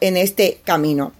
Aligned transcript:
en 0.00 0.16
este 0.16 0.60
camino. 0.64 1.12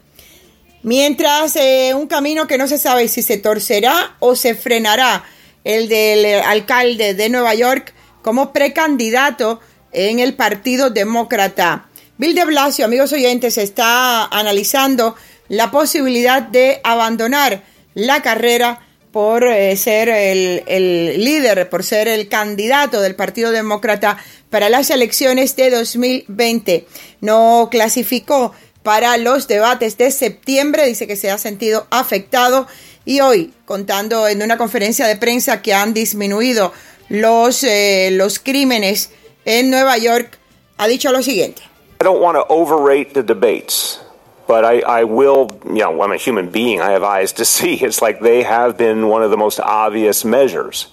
Mientras 0.83 1.57
eh, 1.57 1.93
un 1.95 2.07
camino 2.07 2.47
que 2.47 2.57
no 2.57 2.67
se 2.67 2.79
sabe 2.79 3.09
si 3.09 3.23
se 3.23 3.37
torcerá 3.37 4.17
o 4.21 4.35
se 4.35 4.55
frenará, 4.55 5.25
el 5.65 5.89
del 5.89 6.41
alcalde 6.41 7.13
de 7.13 7.29
Nueva 7.29 7.55
York 7.55 7.93
como 8.23 8.53
precandidato 8.53 9.61
en 9.93 10.19
el 10.19 10.35
Partido 10.35 10.89
Demócrata. 10.89 11.89
Bill 12.17 12.35
de 12.35 12.47
Blasio, 12.47 12.87
amigos 12.87 13.13
oyentes, 13.13 13.59
está 13.59 14.25
analizando 14.27 15.15
la 15.49 15.71
posibilidad 15.71 16.43
de 16.43 16.81
abandonar 16.85 17.65
la 17.95 18.23
carrera 18.23 18.88
por 19.13 19.45
eh, 19.45 19.77
ser 19.77 20.09
el, 20.09 20.63
el, 20.67 21.25
líder, 21.25 21.69
por 21.69 21.83
ser 21.83 22.09
el 22.09 22.29
candidato 22.29 23.01
del 23.01 23.15
Partido 23.15 23.51
Demócrata 23.51 24.19
para 24.51 24.69
las 24.69 24.91
elecciones 24.91 25.57
de 25.57 25.71
2020. 25.71 26.87
No 27.21 27.69
clasificó 27.71 28.53
para 28.83 29.17
los 29.17 29.49
debates 29.49 29.99
de 29.99 30.11
septiembre, 30.11 30.87
dice 30.87 31.07
que 31.07 31.17
se 31.17 31.31
ha 31.31 31.39
sentido 31.39 31.87
afectado 31.91 32.67
y 33.05 33.21
hoy, 33.21 33.53
contando 33.65 34.29
en 34.29 34.43
una 34.43 34.59
conferencia 34.59 35.07
de 35.07 35.17
prensa 35.17 35.63
que 35.63 35.75
han 35.75 35.95
disminuido 35.95 36.73
los, 37.09 37.65
eh, 37.65 38.11
los 38.13 38.39
crímenes 38.39 39.11
en 39.45 39.71
Nueva 39.71 39.97
York, 39.97 40.39
ha 40.77 40.87
dicho 40.87 41.11
lo 41.11 41.23
siguiente. 41.23 41.63
I 42.01 42.05
don't 42.05 42.23
overrate 42.49 43.13
the 43.15 43.23
debates. 43.23 43.99
But 44.49 44.65
I, 44.65 44.81
I 44.81 45.05
will, 45.05 45.49
you 45.67 45.75
know, 45.75 46.03
I'm 46.03 46.11
a 46.11 46.17
human 46.17 46.51
being. 46.51 46.81
I 46.81 46.91
have 46.91 47.05
eyes 47.05 47.35
to 47.35 47.45
see. 47.55 47.75
It's 47.75 48.03
like 48.03 48.19
they 48.19 48.43
have 48.43 48.77
been 48.77 49.07
one 49.07 49.23
of 49.23 49.31
the 49.31 49.37
most 49.37 49.61
obvious 49.61 50.25
measures. 50.25 50.89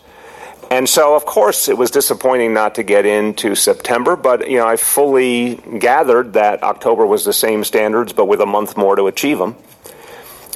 And 0.69 0.89
so, 0.89 1.15
of 1.15 1.25
course, 1.25 1.69
it 1.69 1.77
was 1.77 1.91
disappointing 1.91 2.53
not 2.53 2.75
to 2.75 2.83
get 2.83 3.05
into 3.05 3.55
September, 3.55 4.15
but, 4.15 4.49
you 4.49 4.57
know, 4.57 4.67
I 4.67 4.77
fully 4.77 5.55
gathered 5.55 6.33
that 6.33 6.63
October 6.63 7.05
was 7.05 7.23
the 7.23 7.33
same 7.33 7.63
standards, 7.63 8.13
but 8.13 8.25
with 8.25 8.41
a 8.41 8.47
month 8.47 8.75
more 8.75 8.95
to 8.95 9.05
achieve 9.07 9.37
them. 9.37 9.55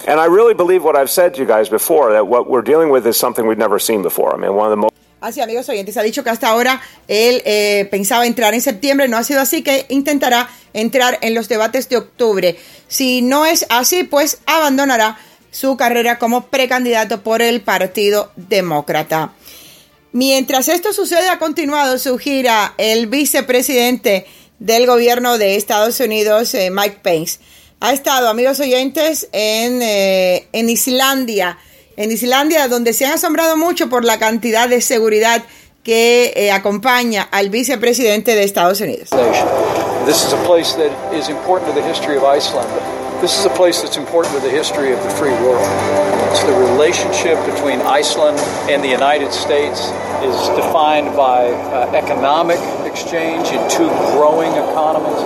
And 0.08 0.20
I 0.20 0.26
really 0.26 0.56
believe 0.56 0.84
what 0.84 0.96
I've 0.96 1.12
said 1.12 1.36
to 1.36 1.42
you 1.42 1.48
guys 1.48 1.70
before, 1.70 2.14
that 2.14 2.28
what 2.28 2.50
we're 2.50 2.64
dealing 2.64 2.90
with 2.90 3.06
is 3.06 3.18
something 3.18 3.46
we've 3.46 3.58
never 3.58 3.78
seen 3.78 4.02
before. 4.02 4.34
I 4.34 4.38
mean, 4.38 4.56
one 4.56 4.66
of 4.66 4.72
the 4.72 4.78
most 4.78 4.94
Así, 5.22 5.42
amigos 5.42 5.68
oyentes, 5.68 5.98
ha 5.98 6.02
dicho 6.02 6.24
que 6.24 6.30
hasta 6.30 6.48
ahora 6.48 6.82
él 7.10 7.42
eh, 7.44 7.88
pensaba 7.92 8.26
entrar 8.26 8.54
en 8.54 8.62
septiembre, 8.62 9.10
no 9.10 9.18
ha 9.18 9.24
sido 9.24 9.42
así, 9.42 9.62
que 9.62 9.86
intentará 9.90 10.50
entrar 10.74 11.18
en 11.22 11.34
los 11.34 11.50
debates 11.50 11.90
de 11.90 11.98
octubre. 11.98 12.58
Si 12.88 13.22
no 13.22 13.46
es 13.46 13.66
así, 13.70 14.04
pues 14.04 14.40
abandonará 14.46 15.20
su 15.52 15.76
carrera 15.76 16.20
como 16.20 16.48
precandidato 16.48 17.22
por 17.22 17.42
el 17.42 17.60
Partido 17.60 18.32
Demócrata. 18.38 19.34
Mientras 20.14 20.70
esto 20.70 20.94
sucede, 20.94 21.28
ha 21.28 21.38
continuado 21.38 22.00
su 22.00 22.18
gira 22.18 22.74
el 22.78 23.08
vicepresidente 23.08 24.26
del 24.60 24.88
gobierno 24.88 25.38
de 25.38 25.58
Estados 25.58 26.00
Unidos, 26.00 26.54
eh, 26.54 26.72
Mike 26.72 27.00
Pence. 27.02 27.40
Ha 27.82 27.92
estado, 27.92 28.30
amigos 28.30 28.60
oyentes, 28.62 29.28
en, 29.34 29.82
eh, 29.82 30.48
en 30.54 30.70
Islandia 30.70 31.58
en 32.00 32.14
Islandia, 32.14 32.70
donde 32.70 32.94
se 32.94 33.06
han 33.06 33.14
asombrado 33.14 33.58
mucho 33.58 33.90
por 33.90 34.06
la 34.06 34.18
cantidad 34.18 34.70
de 34.70 34.80
seguridad 34.80 35.44
que 35.84 36.32
eh, 36.36 36.50
acompaña 36.50 37.28
al 37.30 37.50
vicepresidente 37.50 38.36
de 38.36 38.44
Estados 38.44 38.80
Unidos. 38.80 39.10
This 40.06 40.24
is 40.24 40.34
a 40.34 40.42
place 40.46 40.76
that 40.78 40.92
is 41.14 41.28
important 41.28 41.76
to 41.76 41.80
the 41.80 41.86
history 41.86 42.16
of 42.16 42.24
Iceland. 42.24 42.70
This 43.22 43.38
is 43.38 43.46
a 43.46 43.50
place 43.50 43.82
that's 43.82 43.98
important 43.98 44.34
to 44.36 44.40
the 44.40 44.50
history 44.50 44.94
of 44.94 45.04
the 45.04 45.10
free 45.10 45.36
world. 45.44 45.68
It's 46.32 46.42
the 46.44 46.54
relationship 46.54 47.36
between 47.46 47.82
Iceland 47.82 48.40
and 48.72 48.82
the 48.82 48.88
United 48.88 49.34
States 49.34 49.92
is 50.24 50.38
defined 50.56 51.14
by 51.18 51.52
uh, 51.52 51.92
economic 51.94 52.60
exchange 52.86 53.52
in 53.52 53.60
two 53.70 53.90
growing 54.16 54.54
economies. 54.54 55.20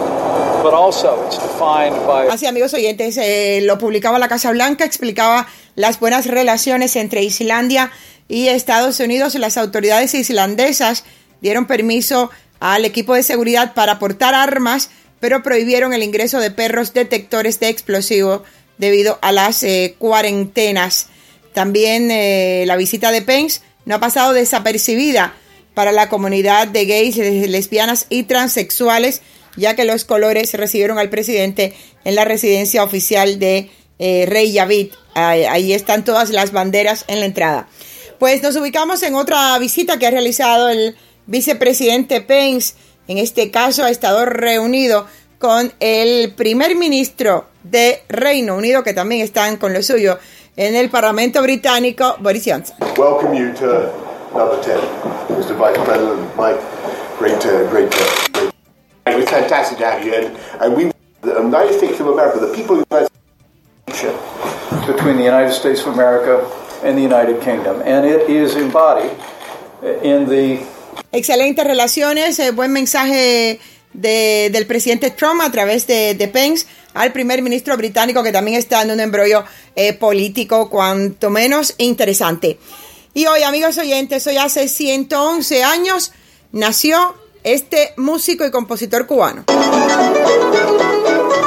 But 0.63 0.73
also 0.73 1.23
it's 1.27 1.37
defined 1.37 1.95
by... 2.07 2.29
Así, 2.29 2.47
amigos 2.47 2.73
oyentes, 2.73 3.15
eh, 3.17 3.59
lo 3.61 3.77
publicaba 3.77 4.17
la 4.17 4.27
Casa 4.27 4.49
Blanca, 4.49 4.85
explicaba 4.85 5.45
las 5.75 5.99
buenas 5.99 6.25
relaciones 6.25 6.95
entre 6.95 7.21
Islandia 7.21 7.91
y 8.27 8.47
Estados 8.47 8.99
Unidos. 9.01 9.35
Las 9.35 9.57
autoridades 9.57 10.15
islandesas 10.15 11.03
dieron 11.41 11.67
permiso 11.67 12.31
al 12.59 12.85
equipo 12.85 13.13
de 13.13 13.21
seguridad 13.21 13.75
para 13.75 13.99
portar 13.99 14.33
armas, 14.33 14.89
pero 15.23 15.41
prohibieron 15.41 15.93
el 15.93 16.03
ingreso 16.03 16.41
de 16.41 16.51
perros 16.51 16.93
detectores 16.93 17.57
de 17.61 17.69
explosivos 17.69 18.41
debido 18.77 19.19
a 19.21 19.31
las 19.31 19.63
eh, 19.63 19.95
cuarentenas. 19.97 21.07
También 21.53 22.11
eh, 22.11 22.65
la 22.67 22.75
visita 22.75 23.09
de 23.09 23.21
Pence 23.21 23.61
no 23.85 23.95
ha 23.95 23.99
pasado 24.01 24.33
desapercibida 24.33 25.33
para 25.75 25.93
la 25.93 26.09
comunidad 26.09 26.67
de 26.67 26.85
gays, 26.85 27.15
lesbianas 27.15 28.05
y 28.09 28.23
transexuales, 28.23 29.21
ya 29.55 29.77
que 29.77 29.85
los 29.85 30.03
colores 30.03 30.53
recibieron 30.55 30.99
al 30.99 31.09
presidente 31.09 31.73
en 32.03 32.15
la 32.15 32.25
residencia 32.25 32.83
oficial 32.83 33.39
de 33.39 33.71
eh, 33.99 34.25
Rey 34.27 34.51
Yavid. 34.51 34.91
Ahí, 35.15 35.71
están 35.71 36.03
todas 36.03 36.31
las 36.31 36.51
banderas 36.51 37.05
en 37.07 37.21
la 37.21 37.27
entrada. 37.27 37.69
Pues 38.19 38.43
nos 38.43 38.57
ubicamos 38.57 39.01
en 39.03 39.15
otra 39.15 39.57
visita 39.57 39.97
que 39.97 40.05
ha 40.05 40.11
realizado 40.11 40.67
el 40.67 40.97
vicepresidente 41.27 42.19
Pence. 42.19 42.73
En 43.07 43.17
este 43.17 43.51
caso 43.51 43.83
ha 43.83 43.89
estado 43.89 44.25
reunido 44.25 45.05
con 45.37 45.73
el 45.81 46.33
primer 46.33 46.75
ministro 46.75 47.45
de 47.63 48.01
Reino 48.07 48.55
Unido, 48.55 48.81
que 48.81 48.93
también 48.93 49.21
están 49.21 49.57
con 49.57 49.73
lo 49.73 49.81
suyo 49.83 50.17
en 50.55 50.75
el 50.75 50.89
Parlamento 50.89 51.41
británico, 51.41 52.15
Boris 52.19 52.43
Johnson. 52.45 52.77
Welcome 52.97 53.35
you 53.37 53.53
to 53.55 53.91
number 54.33 54.57
10, 54.63 54.79
Mr. 55.29 55.53
Vice 55.57 55.79
President 55.83 56.35
Mike. 56.37 56.59
Great, 57.19 57.45
uh, 57.45 57.69
great, 57.69 57.93
uh, 57.93 58.31
great. 58.33 58.53
It's 59.05 59.29
fantastic 59.29 59.77
to 59.79 59.85
have 59.85 60.05
you, 60.05 60.13
and, 60.13 60.37
and 60.61 60.75
we, 60.75 60.91
the 61.21 61.41
United 61.41 61.77
States 61.77 61.99
of 61.99 62.07
America, 62.07 62.39
the 62.39 62.53
people 62.55 62.79
of 62.79 62.87
the 62.89 62.95
United 62.95 63.11
between 64.87 65.17
the 65.17 65.23
United 65.23 65.51
States 65.51 65.81
of 65.81 65.93
America 65.93 66.49
and 66.83 66.97
the 66.97 67.01
United 67.01 67.41
Kingdom, 67.41 67.81
and 67.83 68.05
it 68.05 68.29
is 68.29 68.55
embodied 68.55 69.11
in 70.01 70.27
the 70.27 70.65
Excelentes 71.11 71.65
relaciones, 71.65 72.39
eh, 72.39 72.51
buen 72.51 72.71
mensaje 72.71 73.59
de, 73.93 74.49
del 74.51 74.65
presidente 74.65 75.11
Trump 75.11 75.41
a 75.41 75.51
través 75.51 75.87
de, 75.87 76.15
de, 76.15 76.27
Pence 76.27 76.65
al 76.93 77.11
primer 77.11 77.41
ministro 77.41 77.77
británico 77.77 78.23
que 78.23 78.31
también 78.31 78.57
está 78.57 78.81
en 78.81 78.91
un 78.91 78.99
embrollo 78.99 79.43
eh, 79.75 79.93
político 79.93 80.69
cuanto 80.69 81.29
menos 81.29 81.75
interesante. 81.77 82.57
Y 83.13 83.27
hoy, 83.27 83.43
amigos 83.43 83.77
oyentes, 83.77 84.25
hoy 84.25 84.37
hace 84.37 84.67
111 84.67 85.63
años 85.63 86.11
nació 86.51 87.15
este 87.43 87.93
músico 87.97 88.45
y 88.45 88.51
compositor 88.51 89.05
cubano. 89.05 89.45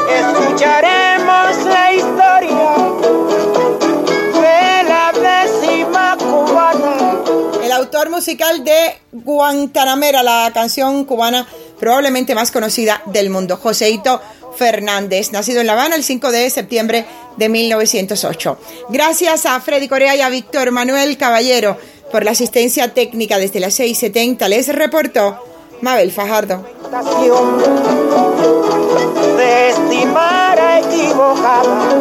Escucharemos 0.09 1.65
la 1.65 1.93
historia 1.93 2.86
musical 8.17 8.65
de 8.65 8.97
Guantanamera, 9.13 10.23
la 10.23 10.51
canción 10.55 11.05
cubana 11.05 11.47
probablemente 11.79 12.35
más 12.35 12.51
conocida 12.51 13.03
del 13.05 13.29
mundo, 13.29 13.59
Joseito 13.59 14.23
Fernández, 14.57 15.33
nacido 15.33 15.61
en 15.61 15.67
La 15.67 15.75
Habana 15.75 15.97
el 15.97 16.03
5 16.03 16.33
de 16.33 16.49
septiembre 16.49 17.05
de 17.37 17.51
1908. 17.51 18.59
Gracias 18.89 19.45
a 19.45 19.61
Freddy 19.61 19.87
Corea 19.87 20.17
y 20.17 20.23
a 20.23 20.31
Víctor 20.31 20.71
Manuel 20.71 21.19
Caballero 21.19 21.77
por 22.11 22.25
la 22.25 22.31
asistencia 22.31 22.95
técnica 22.95 23.37
desde 23.37 23.61
las 23.61 23.79
6.70. 23.79 24.49
Les 24.49 24.75
reportó 24.75 25.39
Mabel 25.83 26.11
Fajardo. 26.11 26.65
De 29.37 29.69
estimar 29.69 30.59
equivocada, 30.83 31.95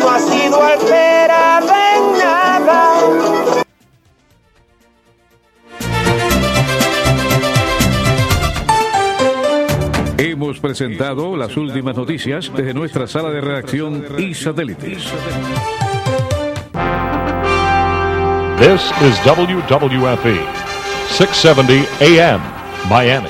no 0.00 0.10
ha 0.10 0.18
sido 0.18 0.60
alterada 0.60 1.96
en 1.96 2.18
nada. 2.18 3.35
Hemos 10.18 10.60
presentado 10.60 11.36
las 11.36 11.58
últimas 11.58 11.94
noticias 11.94 12.50
desde 12.56 12.72
nuestra 12.72 13.06
sala 13.06 13.30
de 13.30 13.42
redacción 13.42 14.02
y 14.16 14.32
satélites. 14.32 15.04
This 18.58 18.90
is 19.02 19.18
WWFE, 19.26 20.40
670 21.10 22.32
AM, 22.32 22.40
Miami. 22.88 23.28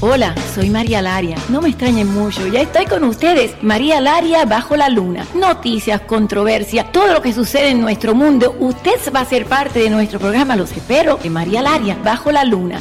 Hola, 0.00 0.34
soy 0.52 0.68
María 0.68 1.00
Laria. 1.00 1.36
No 1.48 1.62
me 1.62 1.68
extrañen 1.68 2.12
mucho, 2.12 2.48
ya 2.48 2.62
estoy 2.62 2.86
con 2.86 3.04
ustedes. 3.04 3.54
María 3.62 4.00
Laria 4.00 4.44
bajo 4.46 4.74
la 4.74 4.88
luna. 4.88 5.24
Noticias, 5.36 6.00
controversia, 6.00 6.90
todo 6.90 7.12
lo 7.12 7.22
que 7.22 7.32
sucede 7.32 7.68
en 7.68 7.80
nuestro 7.80 8.16
mundo. 8.16 8.56
Usted 8.58 8.98
va 9.14 9.20
a 9.20 9.24
ser 9.24 9.46
parte 9.46 9.78
de 9.78 9.90
nuestro 9.90 10.18
programa, 10.18 10.56
los 10.56 10.72
espero, 10.72 11.20
en 11.22 11.32
María 11.32 11.62
Laria 11.62 11.96
bajo 12.02 12.32
la 12.32 12.42
luna. 12.42 12.80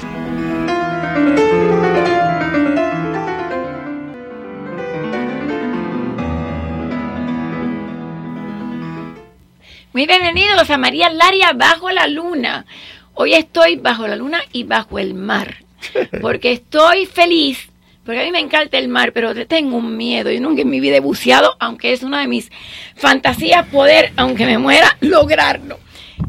Muy 9.93 10.05
bienvenidos 10.05 10.69
a 10.69 10.77
María 10.77 11.09
Laria 11.09 11.51
bajo 11.53 11.91
la 11.91 12.07
luna. 12.07 12.65
Hoy 13.13 13.33
estoy 13.33 13.75
bajo 13.75 14.07
la 14.07 14.15
luna 14.15 14.41
y 14.53 14.63
bajo 14.63 14.99
el 14.99 15.13
mar. 15.13 15.57
porque 16.21 16.51
estoy 16.51 17.05
feliz, 17.05 17.69
porque 18.05 18.21
a 18.21 18.23
mí 18.23 18.31
me 18.31 18.39
encanta 18.39 18.77
el 18.77 18.87
mar, 18.87 19.13
pero 19.13 19.33
te 19.33 19.45
tengo 19.45 19.77
un 19.77 19.97
miedo. 19.97 20.31
Yo 20.31 20.39
nunca 20.41 20.61
en 20.61 20.69
mi 20.69 20.79
vida 20.79 20.97
he 20.97 21.01
buceado, 21.01 21.55
aunque 21.59 21.93
es 21.93 22.03
una 22.03 22.21
de 22.21 22.27
mis 22.27 22.51
fantasías 22.95 23.67
poder, 23.67 24.11
aunque 24.15 24.45
me 24.45 24.57
muera, 24.57 24.97
lograrlo. 25.01 25.79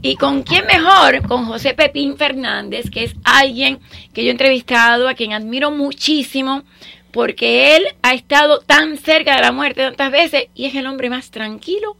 ¿Y 0.05 0.17
con 0.17 0.43
quién 0.43 0.67
mejor? 0.67 1.27
Con 1.29 1.47
José 1.47 1.75
Pepín 1.75 2.17
Fernández, 2.17 2.91
que 2.91 3.05
es 3.05 3.15
alguien 3.23 3.79
que 4.13 4.25
yo 4.25 4.29
he 4.29 4.33
entrevistado, 4.33 5.09
a 5.09 5.15
quien 5.15 5.33
admiro 5.33 5.71
muchísimo, 5.71 6.65
porque 7.13 7.77
él 7.77 7.85
ha 8.03 8.13
estado 8.13 8.59
tan 8.59 8.99
cerca 8.99 9.37
de 9.37 9.43
la 9.43 9.53
muerte 9.53 9.85
tantas 9.85 10.11
veces 10.11 10.49
y 10.57 10.67
es 10.67 10.75
el 10.75 10.89
hombre 10.89 11.09
más 11.09 11.31
tranquilo, 11.31 11.97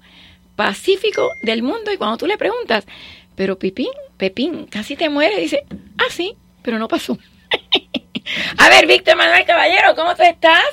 pacífico 0.57 1.31
del 1.43 1.63
mundo. 1.63 1.93
Y 1.93 1.97
cuando 1.97 2.17
tú 2.17 2.27
le 2.27 2.37
preguntas, 2.37 2.87
pero 3.37 3.57
Pepín, 3.57 3.93
Pepín, 4.17 4.67
casi 4.67 4.97
te 4.97 5.09
muere, 5.09 5.39
dice, 5.39 5.65
ah, 5.99 6.11
sí, 6.11 6.35
pero 6.63 6.81
no 6.81 6.89
pasó. 6.89 7.17
a 8.59 8.69
ver, 8.69 8.89
Víctor 8.89 9.15
Manuel 9.17 9.45
Caballero, 9.45 9.95
¿cómo 9.95 10.17
tú 10.17 10.25
estás? 10.25 10.65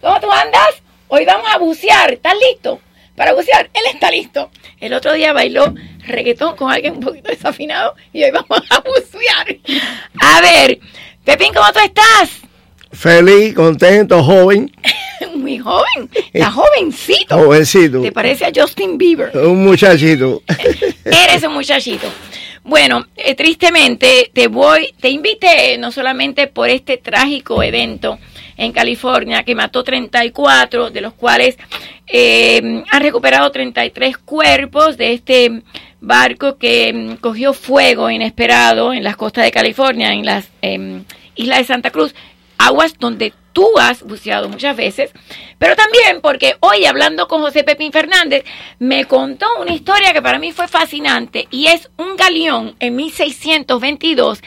¿Cómo 0.00 0.18
tú 0.18 0.32
andas? 0.32 0.82
Hoy 1.08 1.26
vamos 1.26 1.46
a 1.52 1.58
bucear, 1.58 2.14
¿estás 2.14 2.34
listo? 2.48 2.80
Para 3.20 3.34
bucear, 3.34 3.68
él 3.74 3.82
está 3.92 4.10
listo. 4.10 4.50
El 4.80 4.94
otro 4.94 5.12
día 5.12 5.34
bailó 5.34 5.74
reggaetón 6.06 6.56
con 6.56 6.72
alguien 6.72 6.94
un 6.94 7.00
poquito 7.00 7.28
desafinado 7.28 7.94
y 8.14 8.24
hoy 8.24 8.30
vamos 8.30 8.62
a 8.70 8.80
bucear. 8.80 9.58
A 10.18 10.40
ver, 10.40 10.80
Pepín, 11.22 11.52
¿cómo 11.52 11.70
tú 11.70 11.80
estás? 11.84 12.30
Feliz, 12.92 13.52
contento, 13.52 14.24
joven. 14.24 14.72
Muy 15.36 15.58
joven, 15.58 16.08
está 16.32 16.50
jovencito. 16.50 17.36
Jovencito. 17.36 18.00
¿Te 18.00 18.10
parece 18.10 18.46
a 18.46 18.52
Justin 18.54 18.96
Bieber? 18.96 19.36
Un 19.36 19.64
muchachito. 19.66 20.42
Eres 21.04 21.42
un 21.44 21.52
muchachito. 21.52 22.08
Bueno, 22.64 23.06
eh, 23.16 23.34
tristemente 23.34 24.30
te 24.32 24.48
voy, 24.48 24.94
te 24.98 25.10
invité 25.10 25.76
no 25.76 25.92
solamente 25.92 26.46
por 26.46 26.70
este 26.70 26.96
trágico 26.96 27.62
evento 27.62 28.18
en 28.60 28.72
California 28.72 29.42
que 29.42 29.54
mató 29.54 29.82
34, 29.82 30.90
de 30.90 31.00
los 31.00 31.14
cuales 31.14 31.56
eh, 32.06 32.84
han 32.90 33.02
recuperado 33.02 33.50
33 33.50 34.18
cuerpos 34.18 34.98
de 34.98 35.14
este 35.14 35.62
barco 36.00 36.58
que 36.58 36.92
mm, 36.92 37.16
cogió 37.16 37.54
fuego 37.54 38.10
inesperado 38.10 38.92
en 38.92 39.02
las 39.02 39.16
costas 39.16 39.44
de 39.44 39.50
California, 39.50 40.12
en 40.12 40.26
las 40.26 40.48
em, 40.60 41.04
islas 41.36 41.58
de 41.60 41.64
Santa 41.64 41.90
Cruz, 41.90 42.14
aguas 42.58 42.98
donde 42.98 43.32
tú 43.54 43.66
has 43.78 44.02
buceado 44.02 44.50
muchas 44.50 44.76
veces, 44.76 45.10
pero 45.58 45.74
también 45.74 46.20
porque 46.20 46.56
hoy 46.60 46.84
hablando 46.84 47.28
con 47.28 47.40
José 47.40 47.64
Pepín 47.64 47.92
Fernández 47.92 48.44
me 48.78 49.06
contó 49.06 49.46
una 49.58 49.72
historia 49.72 50.12
que 50.12 50.20
para 50.20 50.38
mí 50.38 50.52
fue 50.52 50.68
fascinante 50.68 51.48
y 51.50 51.68
es 51.68 51.90
un 51.96 52.16
galeón 52.16 52.76
en 52.78 52.94
1622, 52.94 54.42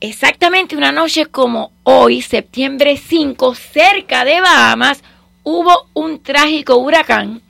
exactamente 0.00 0.76
una 0.76 0.92
noche 0.92 1.26
como 1.26 1.72
hoy, 1.82 2.22
septiembre 2.22 2.96
5, 2.96 3.54
cerca 3.54 4.24
de 4.24 4.40
Bahamas, 4.40 5.02
hubo 5.42 5.88
un 5.94 6.22
trágico 6.22 6.76
huracán 6.76 7.42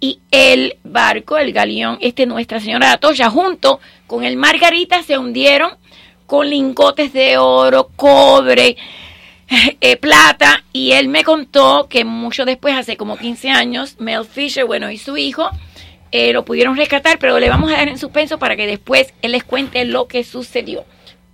y 0.00 0.20
el 0.30 0.76
barco, 0.84 1.38
el 1.38 1.52
galeón, 1.52 1.98
este 2.00 2.26
Nuestra 2.26 2.60
Señora 2.60 2.88
de 2.88 2.92
Atocha, 2.94 3.30
junto 3.30 3.80
con 4.06 4.24
el 4.24 4.36
Margarita 4.36 5.02
se 5.02 5.18
hundieron 5.18 5.72
con 6.26 6.48
lingotes 6.48 7.12
de 7.12 7.38
oro, 7.38 7.90
cobre, 7.96 8.76
eh, 9.80 9.96
plata 9.96 10.64
y 10.72 10.92
él 10.92 11.08
me 11.08 11.22
contó 11.22 11.86
que 11.88 12.04
mucho 12.04 12.44
después, 12.44 12.74
hace 12.74 12.96
como 12.96 13.16
15 13.16 13.50
años, 13.50 13.96
Mel 13.98 14.24
Fisher, 14.24 14.64
bueno, 14.64 14.90
y 14.90 14.98
su 14.98 15.16
hijo 15.16 15.48
eh, 16.12 16.32
lo 16.32 16.44
pudieron 16.44 16.76
rescatar, 16.76 17.18
pero 17.18 17.38
le 17.38 17.48
vamos 17.48 17.70
a 17.70 17.76
dar 17.76 17.88
en 17.88 17.98
suspenso 17.98 18.38
para 18.38 18.56
que 18.56 18.66
después 18.66 19.12
él 19.22 19.32
les 19.32 19.44
cuente 19.44 19.84
lo 19.84 20.08
que 20.08 20.24
sucedió, 20.24 20.84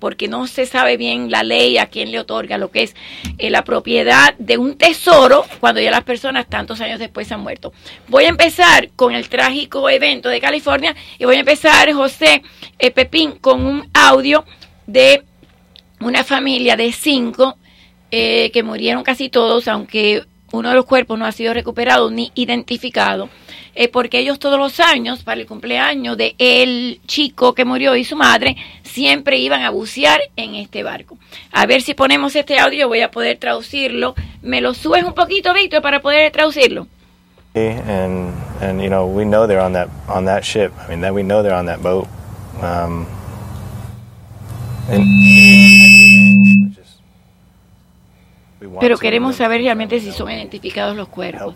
porque 0.01 0.27
no 0.27 0.49
se 0.49 0.67
sabe 0.67 0.97
bien 0.97 1.31
la 1.31 1.45
ley 1.45 1.79
a 1.79 1.87
quién 1.87 2.11
le 2.11 2.19
otorga 2.19 2.59
lo 2.59 2.73
que 2.73 2.83
es 2.83 2.97
eh, 3.39 3.51
la 3.51 3.63
propiedad 3.63 4.35
de 4.39 4.59
un 4.59 4.77
tesoro 4.77 5.45
cuando 5.61 5.81
ya 5.81 5.93
las 5.93 6.03
personas 6.03 6.49
tantos 6.49 6.81
años 6.81 6.99
después 6.99 7.31
han 7.31 7.41
muerto. 7.41 7.73
Voy 8.09 8.25
a 8.25 8.29
empezar 8.29 8.91
con 8.97 9.15
el 9.15 9.29
trágico 9.29 9.89
evento 9.89 10.29
de 10.29 10.41
California 10.41 10.97
y 11.19 11.25
voy 11.25 11.37
a 11.37 11.41
empezar, 11.41 11.93
José 11.93 12.43
Pepín, 12.79 13.33
con 13.33 13.65
un 13.65 13.89
audio 13.95 14.45
de 14.87 15.23
una 16.01 16.25
familia 16.25 16.77
de 16.77 16.93
cinco 16.93 17.59
eh, 18.11 18.51
que 18.53 18.63
murieron 18.63 19.05
casi 19.05 19.29
todos, 19.29 19.69
aunque 19.69 20.25
uno 20.53 20.69
de 20.69 20.75
los 20.75 20.85
cuerpos 20.85 21.19
no 21.19 21.27
ha 21.27 21.33
sido 21.33 21.55
recuperado 21.55 22.11
ni 22.11 22.33
identificado, 22.35 23.29
eh, 23.75 23.89
porque 23.89 24.19
ellos 24.19 24.39
todos 24.39 24.59
los 24.59 24.81
años, 24.81 25.23
para 25.23 25.41
el 25.41 25.47
cumpleaños 25.47 26.17
de 26.17 26.35
el 26.39 27.01
chico 27.07 27.55
que 27.55 27.65
murió 27.65 27.97
y 27.97 28.05
su 28.05 28.17
madre, 28.17 28.57
siempre 28.83 29.39
iban 29.39 29.63
a 29.63 29.71
bucear 29.71 30.21
en 30.37 30.55
este 30.55 30.83
barco. 30.83 31.19
A 31.53 31.67
ver 31.67 31.83
si 31.83 31.95
ponemos 31.95 32.35
este 32.35 32.59
audio, 32.59 32.89
voy 32.89 33.01
a 33.01 33.11
poder 33.11 33.39
traducirlo. 33.39 34.15
¿Me 34.43 34.61
lo 34.61 34.75
subes 34.75 35.05
un 35.05 35.15
poquito, 35.15 35.55
Víctor, 35.55 35.83
para 35.83 36.01
poder 36.01 36.31
traducirlo? 36.33 36.87
And, 37.55 38.33
and 38.61 38.81
you 38.81 38.89
know, 38.89 39.07
we 39.07 39.25
know 39.25 39.47
they're 39.47 39.61
on 39.61 39.73
that, 39.73 39.89
on 40.09 40.25
that 40.27 40.45
ship. 40.45 40.73
I 40.79 40.89
mean, 40.89 41.01
that 41.01 41.13
we 41.13 41.23
know 41.23 41.43
they're 41.43 41.59
on 41.59 41.67
that 41.67 41.83
boat. 41.83 42.07
Um, 42.63 43.07
and, 44.89 45.90
pero 48.81 48.99
queremos 48.99 49.37
saber 49.37 49.61
realmente 49.61 50.01
si 50.01 50.13
son 50.13 50.31
identificados 50.31 50.97
los 50.97 51.09
cuerpos. 51.09 51.55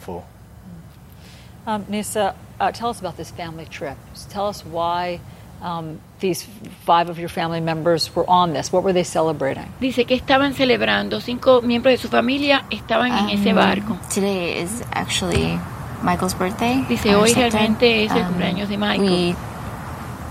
Um, 1.67 1.83
Nisa, 1.89 2.35
uh, 2.61 2.71
tell 2.73 2.91
us 2.91 3.01
about 3.01 3.17
this 3.17 3.31
family 3.31 3.65
trip. 3.65 3.97
Tell 4.29 4.47
us 4.49 4.65
why 4.67 5.19
um, 5.63 5.99
these 6.21 6.47
five 6.85 7.09
of 7.09 7.19
your 7.19 7.31
family 7.31 7.61
members 7.61 8.15
were 8.15 8.29
on 8.29 8.53
this. 8.53 8.71
What 8.71 8.85
were 8.85 8.93
they 8.93 9.05
celebrating? 9.05 9.67
Dice 9.81 10.05
que 10.07 10.15
estaban 10.15 10.53
celebrando. 10.53 11.21
Cinco 11.23 11.63
miembros 11.63 11.95
de 11.95 11.99
su 11.99 12.09
familia 12.09 12.65
estaban 12.71 13.13
um, 13.13 13.29
en 13.29 13.39
ese 13.39 13.51
um, 13.51 13.57
barco. 13.57 13.99
Today 14.13 14.61
is 14.61 14.83
actually 14.93 15.59
Michael's 16.03 16.35
birthday. 16.35 16.85
Dice 16.87 17.15
hoy 17.15 17.33
realmente 17.33 18.05
es 18.05 18.13
el 18.13 18.23
um, 18.23 18.29
cumpleaños 18.29 18.69
de 18.69 18.77
Michael. 18.77 19.09
We, 19.09 19.37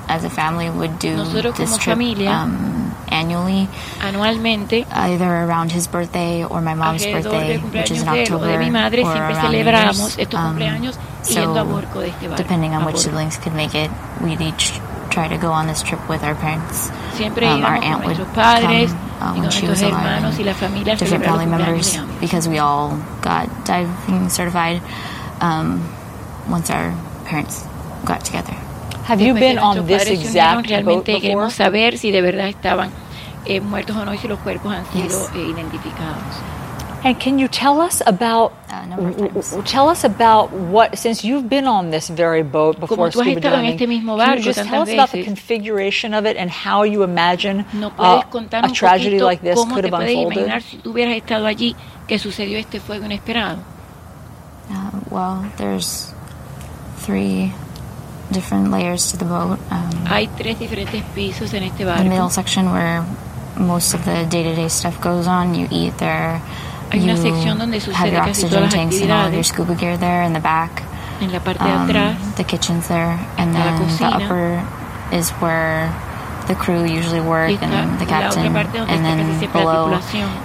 as 0.07 0.23
a 0.23 0.29
family, 0.29 0.69
would 0.69 0.99
do 0.99 1.15
Nosotros 1.15 1.57
this 1.57 1.69
como 1.69 1.81
trip 1.81 1.95
familia, 1.95 2.29
um, 2.29 2.82
annually, 3.13 3.67
anualmente, 4.01 4.85
either 4.91 5.25
around 5.45 5.71
his 5.71 5.87
birthday 5.87 6.43
or 6.43 6.61
my 6.61 6.73
mom's 6.75 7.05
birthday, 7.05 7.57
which 7.59 7.91
is 7.91 8.01
in 8.01 8.07
cumpleaños 8.07 8.13
de 8.13 8.23
él 8.23 8.31
o 8.31 8.35
October, 8.35 8.47
de 8.47 8.57
mi 8.57 8.71
madre, 8.71 9.03
or 9.03 9.11
siempre 9.13 9.33
around 9.35 9.43
New 9.43 9.51
celebramos 9.51 9.97
Year's. 9.97 10.17
estos 10.19 10.39
Um, 10.39 10.45
cumpleaños 10.47 10.95
yendo 11.29 11.59
a 11.59 11.63
so, 11.63 11.81
de 12.01 12.07
este 12.09 12.27
barco. 12.27 12.37
depending 12.37 12.73
on 12.75 12.81
a 12.81 12.85
which 12.85 12.95
bordo. 12.95 13.09
siblings 13.09 13.37
could 13.37 13.53
make 13.55 13.75
it, 13.75 13.89
we'd 14.21 14.41
each 14.41 14.73
try 15.09 15.27
to 15.27 15.37
go 15.37 15.51
on 15.51 15.67
this 15.67 15.81
trip 15.83 15.99
with 16.09 16.23
our 16.23 16.35
parents. 16.35 16.91
Siempre 17.15 17.45
Um, 17.47 17.63
our 17.63 17.77
aunt 17.83 18.03
would 18.05 18.17
padres 18.33 18.91
come 18.91 18.99
y 19.21 19.25
uh, 19.25 19.33
con 19.33 19.39
when 19.41 19.51
she 19.51 19.67
was 19.67 19.81
alive, 19.81 19.93
hermanos 19.93 20.39
y 20.39 20.43
la 20.43 20.53
familia 20.53 20.95
different 20.95 21.23
family 21.23 21.45
members 21.45 21.97
because 22.19 22.49
we 22.49 22.57
all 22.59 22.97
got 23.21 23.47
diving 23.65 24.27
certified 24.29 24.81
um, 25.39 25.79
once 26.49 26.69
our 26.71 26.91
parents 27.25 27.63
got 28.05 28.25
together. 28.25 28.55
Have 29.05 29.21
you 29.21 29.33
been 29.33 29.59
on 29.59 29.85
this 29.85 30.03
padres 30.03 30.19
exact 30.23 30.85
boat 30.85 31.05
before? 31.05 31.49
saber 31.51 31.97
si 31.97 32.09
de 32.11 32.21
verdad 32.21 32.47
estaban 32.49 32.89
eh, 33.45 33.59
muertos 33.61 33.95
o 33.95 34.05
no 34.05 34.13
y 34.13 34.17
si 34.17 34.27
los 34.27 34.39
cuerpos 34.39 34.73
han 34.73 34.85
sido 34.93 35.03
Yes. 35.07 35.29
eh, 35.35 35.47
identificados. 35.49 36.41
And 37.05 37.19
can 37.19 37.37
you 37.37 37.49
tell 37.49 37.81
us 37.81 38.01
about 38.05 38.53
w- 38.95 39.61
tell 39.65 39.89
us 39.89 40.05
about 40.05 40.51
what 40.53 40.97
since 40.97 41.21
you've 41.27 41.49
been 41.49 41.67
on 41.67 41.91
this 41.91 42.07
very 42.09 42.43
boat 42.43 42.79
before 42.79 43.09
tú 43.09 43.19
has 43.19 43.25
scuba 43.27 43.29
estado 43.41 43.55
en 43.57 43.61
diving, 43.63 43.71
este 43.73 43.87
mismo 43.87 44.15
can 44.17 44.25
barco 44.27 44.37
you 44.39 44.43
just 44.53 44.63
tell 44.69 44.83
us 44.83 44.89
about 44.89 45.09
the 45.11 45.17
veces. 45.17 45.25
configuration 45.25 46.13
of 46.13 46.25
it 46.25 46.37
and 46.37 46.49
how 46.49 46.83
you 46.85 47.03
imagine 47.03 47.65
¿No 47.73 47.87
uh, 47.99 48.21
a 48.23 48.61
un 48.63 48.71
tragedy 48.73 49.19
like 49.19 49.41
this 49.43 49.59
cómo 49.59 49.73
could 49.73 49.83
te 49.83 49.89
have 49.89 49.97
puedes 49.97 50.15
unfolded? 50.15 50.37
imaginar 50.47 50.61
si 50.61 50.77
tú 50.77 50.91
hubieras 50.91 51.17
estado 51.17 51.45
allí 51.45 51.75
que 52.07 52.17
sucedió 52.19 52.57
este 52.57 52.79
fuego 52.79 53.03
inesperado? 53.05 53.57
Uh, 54.69 54.99
well, 55.11 55.43
there's 55.57 56.13
three 56.99 57.51
different 58.31 58.71
layers 58.71 59.11
to 59.11 59.17
the 59.17 59.25
boat. 59.25 59.59
Um, 59.69 60.05
Hay 60.07 60.27
tres 60.37 60.57
diferentes 60.57 61.03
pisos 61.13 61.53
en 61.53 61.63
este 61.63 61.83
the 61.83 61.91
middle 62.03 62.17
barco. 62.19 62.29
section 62.29 62.71
where 62.71 63.03
most 63.57 63.93
of 63.93 64.05
the 64.05 64.25
day-to-day 64.25 64.67
stuff 64.69 64.99
goes 65.01 65.27
on. 65.27 65.55
You 65.55 65.67
eat 65.71 65.97
there. 65.97 66.41
Hay 66.91 66.99
you 66.99 67.05
una 67.05 67.17
sección 67.17 67.57
donde 67.57 67.75
have 67.75 67.83
sucede 67.83 68.11
your 68.11 68.23
casi 68.25 68.45
oxygen 68.45 68.49
todas 68.49 68.63
las 68.63 68.73
tanks 68.73 69.01
and 69.01 69.11
all 69.11 69.27
of 69.27 69.33
your 69.33 69.41
actividades. 69.41 69.45
scuba 69.45 69.75
gear 69.75 69.97
there 69.97 70.23
in 70.23 70.33
the 70.33 70.39
back. 70.39 70.83
En 71.21 71.31
la 71.31 71.39
parte 71.39 71.63
de 71.63 71.69
Um, 71.69 71.89
atrás 71.89 72.35
the 72.35 72.43
kitchen's 72.43 72.87
there, 72.87 73.17
and 73.37 73.53
then 73.55 73.97
the 73.97 74.05
upper 74.05 74.61
is 75.11 75.29
where 75.41 75.89
the 76.47 76.55
crew 76.55 76.83
usually 76.83 77.21
work 77.21 77.61
and 77.61 77.99
the 77.99 78.05
captain, 78.05 78.55
and 78.55 79.05
then 79.05 79.39
below 79.51 79.99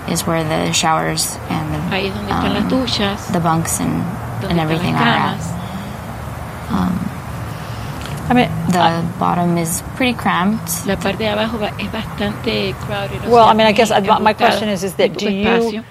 is 0.09 0.27
where 0.27 0.45
the 0.45 0.73
showers 0.73 1.37
and 1.51 1.75
the, 1.75 1.97
Ahí 1.97 2.09
es 2.09 2.15
donde 2.15 2.31
están 2.31 2.55
las 2.55 3.29
um, 3.29 3.33
the 3.33 3.41
bunks 3.41 3.81
and, 3.81 4.03
and 4.45 4.61
everything 4.61 4.95
are 4.95 5.03
at. 5.03 5.58
I 8.31 8.35
mean, 8.35 8.51
the 8.71 9.05
bottom 9.19 9.57
is 9.57 9.83
pretty 9.97 10.13
cramped. 10.13 10.87
La 10.87 10.97
parte 10.97 11.19
de 11.25 11.29
abajo 11.29 11.59
va- 11.59 11.73
es 11.79 11.91
bastante 11.91 12.75
crowded. 12.87 13.25
o 13.27 13.31
well, 13.31 13.45
sea, 13.45 13.53
I 13.53 13.55
mean, 13.55 13.67
I 13.67 13.73
guess 13.73 13.91
muy 13.91 14.09
uh, 14.09 14.19
my 14.21 14.35
question 14.35 14.69
is, 14.69 14.85
is 14.85 14.95
that 14.97 15.17
do 15.17 15.31
you 15.31 15.83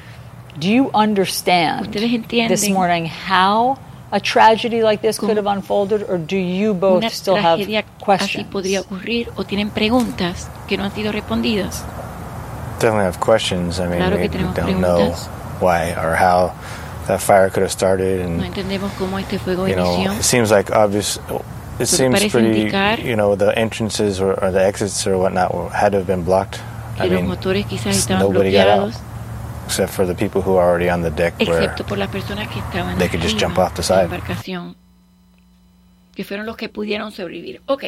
do 0.59 0.67
you 0.69 0.91
understand 0.93 1.91
this 1.93 2.69
morning 2.69 3.05
how 3.07 3.77
a 4.11 4.19
tragedy 4.19 4.83
like 4.83 5.01
this 5.01 5.17
could 5.19 5.35
have 5.37 5.47
unfolded, 5.47 6.03
or 6.07 6.17
do 6.17 6.37
you 6.37 6.73
both 6.73 7.03
still 7.11 7.35
have 7.35 7.59
tragedia 7.59 7.79
así 7.83 8.03
questions? 8.05 8.47
podría 8.51 8.81
ocurrir 8.81 9.31
o 9.35 9.43
tienen 9.43 9.69
preguntas 9.71 10.47
que 10.67 10.77
no 10.77 10.83
han 10.83 10.91
sido 10.93 11.11
respondidas. 11.11 11.83
definitely 12.79 13.05
have 13.05 13.19
questions. 13.19 13.79
I 13.79 13.87
mean, 13.87 13.97
Claro 13.97 14.17
we, 14.17 14.21
we 14.21 14.27
don't 14.27 14.79
know 14.79 15.11
why 15.59 15.93
or 15.97 16.15
how 16.15 16.53
that 17.07 17.19
fire 17.19 17.49
could 17.49 17.63
have 17.63 17.71
started, 17.71 18.19
No 18.19 18.43
and 18.43 18.53
entendemos 18.53 18.91
cómo 18.93 19.17
este 19.19 19.39
fuego 19.39 19.67
you 19.67 19.75
know, 19.75 19.95
inició. 19.97 20.13
it 20.19 20.23
seems 20.23 20.51
like 20.51 20.71
obvious. 20.71 21.19
It 21.79 21.85
seems 21.85 22.13
parece 22.15 22.31
pretty, 22.31 22.63
indicar- 22.65 23.03
you 23.03 23.15
know, 23.15 23.35
the 23.35 23.51
entrances 23.57 24.19
or, 24.19 24.33
or 24.43 24.51
the 24.51 24.65
exits 24.65 25.05
or 25.05 25.15
whatnot 25.17 25.53
were, 25.53 25.69
had 25.69 25.91
to 25.91 25.97
have 25.97 26.07
been 26.07 26.23
blocked. 26.23 26.59
Que 26.97 27.05
I 27.05 27.09
los 27.09 27.21
mean, 27.21 27.27
motores 27.27 27.65
quizás 27.67 27.95
estaban 27.95 28.23
nobody 28.23 28.51
got 28.51 28.67
out, 28.67 28.79
bloqueados, 28.91 29.01
except 29.67 29.91
for 29.93 30.07
the 30.07 30.15
people 30.15 30.41
who 30.41 30.57
are 30.57 30.67
already 30.69 30.89
on 30.89 31.03
the 31.03 31.11
deck, 31.11 31.35
where 31.39 31.51
excepto 31.63 31.85
por 31.85 31.97
las 31.99 32.09
personas 32.09 32.47
que 32.47 32.59
estaban 32.59 32.97
they 32.97 33.07
could 33.07 33.21
just 33.21 33.35
arriba 33.35 33.47
jump 33.47 33.57
off 33.59 33.73
the 33.75 33.83
de 33.83 33.89
la 33.89 33.95
side. 34.01 34.03
embarcación, 34.05 34.75
que 36.15 36.23
fueron 36.23 36.47
los 36.47 36.57
que 36.57 36.69
pudieron 36.69 37.11
sobrevivir. 37.11 37.61
Ok, 37.67 37.83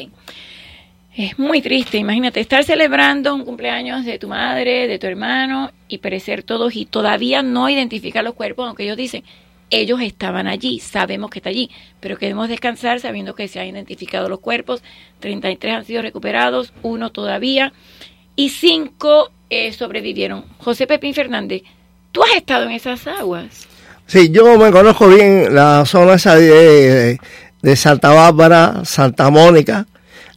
es 1.17 1.39
muy 1.39 1.62
triste, 1.63 1.98
imagínate 1.98 2.39
estar 2.39 2.63
celebrando 2.63 3.34
un 3.34 3.43
cumpleaños 3.43 4.05
de 4.05 4.19
tu 4.19 4.27
madre, 4.27 4.88
de 4.88 5.00
tu 5.00 5.08
hermano 5.08 5.72
y 5.88 5.98
perecer 5.98 6.43
todos 6.43 6.75
y 6.75 6.86
todavía 6.86 7.41
no 7.41 7.67
identificar 7.69 8.24
los 8.24 8.36
cuerpos, 8.36 8.67
aunque 8.67 8.84
ellos 8.84 8.98
dicen, 8.98 9.24
ellos 9.69 10.01
estaban 10.01 10.47
allí, 10.47 10.79
sabemos 10.79 11.29
que 11.29 11.39
está 11.39 11.49
allí, 11.49 11.69
pero 11.99 12.17
queremos 12.17 12.49
descansar 12.49 12.99
sabiendo 12.99 13.35
que 13.35 13.47
se 13.47 13.59
han 13.59 13.67
identificado 13.67 14.29
los 14.29 14.39
cuerpos, 14.39 14.81
33 15.19 15.75
han 15.75 15.85
sido 15.85 16.01
recuperados, 16.01 16.73
uno 16.81 17.11
todavía 17.11 17.73
y 18.35 18.49
cinco 18.49 19.31
eh, 19.49 19.73
sobrevivieron. 19.73 20.45
José 20.59 20.88
Pepín 20.88 21.13
Fernández, 21.13 21.63
tú 22.11 22.23
has 22.23 22.35
estado 22.35 22.65
en 22.65 22.71
esas 22.71 23.05
aguas. 23.07 23.67
Sí, 24.05 24.31
yo 24.31 24.57
me 24.57 24.71
conozco 24.71 25.07
bien 25.07 25.53
la 25.53 25.85
zona 25.85 26.13
esa 26.13 26.35
de, 26.35 27.19
de 27.61 27.75
Santa 27.75 28.09
Bárbara, 28.09 28.83
Santa 28.85 29.29
Mónica, 29.29 29.85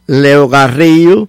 Leo 0.05 0.49
Carrillo, 0.49 1.27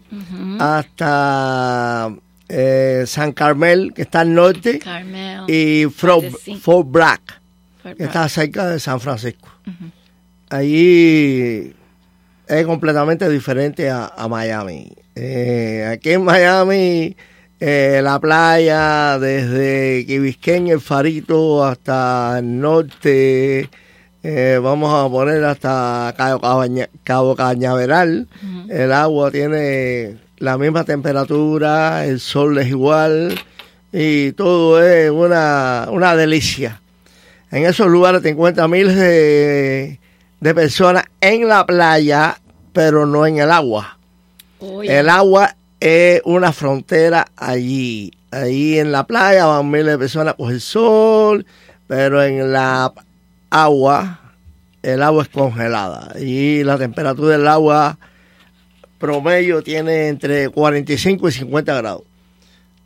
hasta 0.59 2.13
eh, 2.49 3.05
San 3.07 3.33
Carmel, 3.33 3.93
que 3.95 4.03
está 4.03 4.21
al 4.21 4.35
norte, 4.35 4.79
Carmel. 4.79 5.45
y 5.49 5.87
Fort. 5.87 6.27
Fort 6.61 6.91
Bragg, 6.91 7.21
Está 7.99 8.29
cerca 8.29 8.67
de 8.69 8.81
San 8.81 9.01
Francisco. 9.01 9.49
Allí 10.51 11.75
es 12.47 12.67
completamente 12.67 13.29
diferente 13.29 13.91
a, 13.91 14.07
a 14.17 14.29
Miami. 14.29 14.93
Eh, 15.15 15.89
aquí 15.91 16.11
en 16.13 16.25
Miami, 16.25 17.17
eh, 17.61 18.01
la 18.03 18.19
playa, 18.21 19.19
desde 19.19 20.05
Biscayne, 20.19 20.73
el 20.73 20.81
Farito, 20.81 21.65
hasta 21.65 22.37
el 22.39 22.61
norte, 22.61 23.69
eh, 24.23 24.61
vamos 24.63 24.93
a 24.95 25.09
poner 25.11 25.43
hasta 25.45 26.13
Cabo, 26.17 26.41
Cabaña- 26.41 26.89
Cabo 27.05 27.35
Cañaveral, 27.37 28.29
el 28.69 28.93
agua 28.93 29.31
tiene 29.31 30.17
la 30.39 30.59
misma 30.59 30.85
temperatura, 30.85 32.05
el 32.07 32.21
sol 32.21 32.59
es 32.59 32.69
igual 32.69 33.39
y 33.93 34.33
todo 34.33 34.83
es 34.83 35.11
una, 35.11 35.89
una 35.91 36.17
delicia. 36.17 36.81
En 37.55 37.65
esos 37.65 37.87
lugares 37.87 38.21
te 38.21 38.31
encuentras 38.31 38.69
miles 38.69 38.97
de, 38.97 40.01
de 40.41 40.55
personas 40.57 41.05
en 41.21 41.47
la 41.47 41.65
playa, 41.65 42.41
pero 42.73 43.07
no 43.07 43.29
en 43.29 43.39
el 43.39 43.53
agua. 43.53 43.97
Oye. 44.59 44.99
El 44.99 45.09
agua 45.09 45.55
es 45.79 46.21
una 46.25 46.53
frontera 46.53 47.29
allí. 47.37 48.11
Ahí 48.33 48.81
en 48.81 48.91
la 48.91 49.07
playa 49.07 49.47
van 49.47 49.71
miles 49.71 49.87
de 49.87 49.99
personas 49.99 50.35
por 50.35 50.51
el 50.51 50.61
sol, 50.61 51.47
pero 51.87 52.25
en 52.25 52.53
la 52.53 52.93
agua, 53.51 54.33
el 54.83 55.01
agua 55.01 55.23
es 55.23 55.29
congelada. 55.29 56.19
Y 56.19 56.65
la 56.65 56.77
temperatura 56.77 57.37
del 57.37 57.47
agua 57.47 57.99
promedio 58.99 59.63
tiene 59.63 60.09
entre 60.09 60.49
45 60.49 61.29
y 61.29 61.33
50 61.33 61.73
grados. 61.73 62.03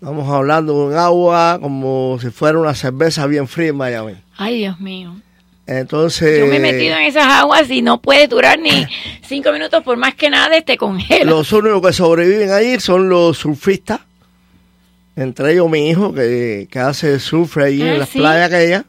Estamos 0.01 0.29
hablando 0.33 0.75
un 0.75 0.95
agua 0.95 1.59
como 1.61 2.19
si 2.21 2.31
fuera 2.31 2.59
una 2.59 2.75
cerveza 2.75 3.27
bien 3.27 3.49
fría 3.49 3.71
en 3.71 3.77
Miami. 3.77 4.15
Ay, 4.37 4.59
Dios 4.59 4.79
mío. 4.81 5.17
Entonces, 5.67 6.39
Yo 6.39 6.47
me 6.47 6.57
he 6.57 6.61
metido 6.61 6.97
en 6.97 7.03
esas 7.03 7.27
aguas 7.27 7.69
y 7.69 7.83
no 7.83 8.01
puede 8.01 8.27
durar 8.29 8.59
ni 8.59 8.87
cinco 9.27 9.53
minutos 9.53 9.83
por 9.83 9.97
más 9.99 10.15
que 10.15 10.31
nada 10.31 10.61
te 10.63 10.77
congela. 10.77 11.31
los 11.31 11.53
únicos 11.53 11.83
que 11.85 11.93
sobreviven 11.93 12.51
allí 12.53 12.79
son 12.81 13.09
los 13.09 13.39
surfistas. 13.39 14.01
Entre 15.17 15.53
ellos 15.53 15.69
mi 15.69 15.91
hijo 15.91 16.15
que, 16.15 16.69
que 16.71 16.79
hace 16.79 17.19
surf 17.19 17.59
allí 17.59 17.83
Ah, 17.83 17.93
en 17.95 17.99
las 17.99 18.09
¿sí? 18.09 18.19
playas 18.19 18.47
aquellas. 18.53 18.85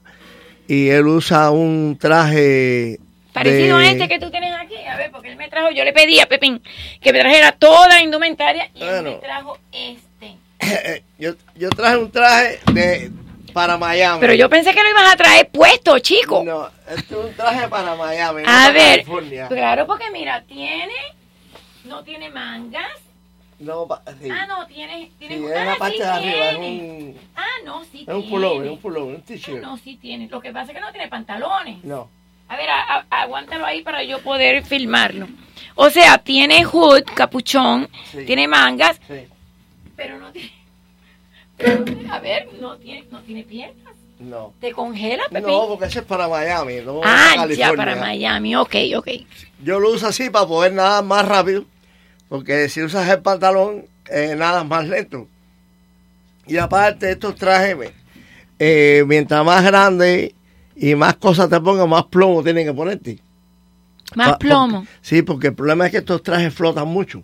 Y 0.67 0.89
él 0.89 1.07
usa 1.07 1.49
un 1.49 1.97
traje 1.99 2.99
Parecido 3.33 3.79
de- 3.79 3.87
a 3.87 3.91
este 3.91 4.07
que 4.07 4.19
tú 4.19 4.29
tienes 4.29 4.53
aquí. 4.53 4.75
A 4.89 4.95
ver, 4.95 5.09
porque 5.11 5.29
él 5.31 5.37
me 5.37 5.49
trajo, 5.49 5.71
yo 5.71 5.83
le 5.83 5.91
pedí 5.91 6.19
a 6.19 6.27
Pepín 6.27 6.61
que 7.01 7.11
me 7.11 7.19
trajera 7.19 7.51
toda 7.53 7.87
la 7.87 8.03
indumentaria 8.03 8.69
y 8.75 8.83
él 8.83 9.03
me 9.03 9.13
trajo 9.15 9.57
este. 9.73 10.07
yo, 11.19 11.33
yo 11.55 11.69
traje 11.69 11.97
un 11.97 12.11
traje 12.11 12.59
de 12.73 13.11
para 13.53 13.77
Miami. 13.77 14.19
Pero 14.19 14.33
yo 14.33 14.49
pensé 14.49 14.73
que 14.73 14.83
lo 14.83 14.89
ibas 14.89 15.13
a 15.13 15.17
traer 15.17 15.49
puesto, 15.49 15.97
chico. 15.99 16.43
No, 16.43 16.69
este 16.89 17.15
es 17.15 17.25
un 17.25 17.33
traje 17.33 17.67
para 17.67 17.95
Miami. 17.95 18.43
a 18.45 18.71
ver, 18.71 18.99
California. 18.99 19.47
claro, 19.47 19.87
porque 19.87 20.09
mira, 20.11 20.43
tiene, 20.43 20.93
no 21.85 22.03
tiene 22.03 22.29
mangas. 22.29 22.91
No, 23.59 23.87
sí. 24.21 24.29
Ah, 24.31 24.45
no, 24.47 24.65
tiene, 24.67 25.11
tiene 25.19 25.37
Sí, 25.37 25.45
ah, 25.53 25.59
es 25.61 25.65
la 25.67 25.75
parte 25.75 25.95
sí 25.97 26.01
de 26.03 26.07
arriba, 26.07 26.49
es 26.51 26.59
tiene. 26.59 26.67
un, 26.69 27.17
Ah, 27.35 27.43
no, 27.65 27.81
sí 27.83 27.87
es 27.99 28.05
tiene. 28.05 28.13
un 28.19 28.29
pullover, 28.29 28.69
un 28.69 28.77
pullover, 28.79 29.15
un 29.15 29.21
Ah, 29.21 29.25
t-shirt. 29.27 29.61
no, 29.61 29.77
sí 29.77 29.97
tiene. 29.97 30.27
Lo 30.29 30.39
que 30.39 30.51
pasa 30.53 30.71
es 30.71 30.77
que 30.77 30.81
no 30.81 30.91
tiene 30.91 31.07
pantalones. 31.09 31.83
No. 31.83 32.09
A 32.47 32.55
ver, 32.55 32.69
a- 32.69 33.05
a- 33.09 33.21
aguántalo 33.23 33.65
ahí 33.65 33.81
para 33.81 34.01
yo 34.03 34.19
poder 34.19 34.63
filmarlo. 34.63 35.27
O 35.75 35.89
sea, 35.89 36.17
tiene 36.19 36.63
hood, 36.63 37.03
capuchón, 37.15 37.89
Sí. 38.11 38.23
tiene 38.25 38.47
mangas, 38.47 38.99
Sí. 39.07 39.27
Pero 39.99 40.17
no 40.17 40.31
tiene... 40.31 40.51
pero, 41.57 41.83
a 42.09 42.19
ver, 42.19 42.47
no 42.61 42.77
tiene, 42.77 43.03
no 43.11 43.19
tiene 43.21 43.43
piernas. 43.43 43.93
No. 44.17 44.53
¿Te 44.61 44.71
congela, 44.71 45.23
Pepín? 45.29 45.47
No, 45.49 45.67
porque 45.67 45.85
ese 45.85 45.99
es 45.99 46.05
para 46.05 46.27
Miami, 46.27 46.75
no 46.85 47.01
ah, 47.03 47.33
para 47.35 47.53
ya, 47.53 47.67
California. 47.67 47.75
para 47.75 47.95
Miami. 47.95 48.55
Ok, 48.55 48.75
ok. 48.97 49.07
Yo 49.63 49.79
lo 49.79 49.91
uso 49.91 50.07
así 50.07 50.29
para 50.29 50.47
poder 50.47 50.73
nadar 50.73 51.03
más 51.03 51.25
rápido, 51.27 51.65
porque 52.29 52.69
si 52.69 52.81
usas 52.81 53.09
el 53.09 53.21
pantalón, 53.21 53.85
eh, 54.09 54.35
nadas 54.37 54.65
más 54.65 54.87
lento. 54.87 55.27
Y 56.47 56.57
aparte, 56.57 57.11
estos 57.11 57.35
trajes, 57.35 57.91
eh, 58.57 59.03
mientras 59.05 59.43
más 59.45 59.63
grande 59.63 60.33
y 60.75 60.95
más 60.95 61.15
cosas 61.17 61.49
te 61.49 61.59
pongan, 61.59 61.89
más 61.89 62.05
plomo 62.05 62.41
tienen 62.43 62.65
que 62.65 62.73
ponerte. 62.73 63.19
Más 64.15 64.31
Pa- 64.31 64.37
plomo. 64.39 64.79
porque- 64.79 64.91
sí, 65.01 65.21
porque 65.21 65.47
el 65.47 65.55
problema 65.55 65.85
es 65.85 65.91
que 65.91 65.97
estos 65.99 66.23
trajes 66.23 66.53
flotan 66.53 66.87
mucho 66.87 67.21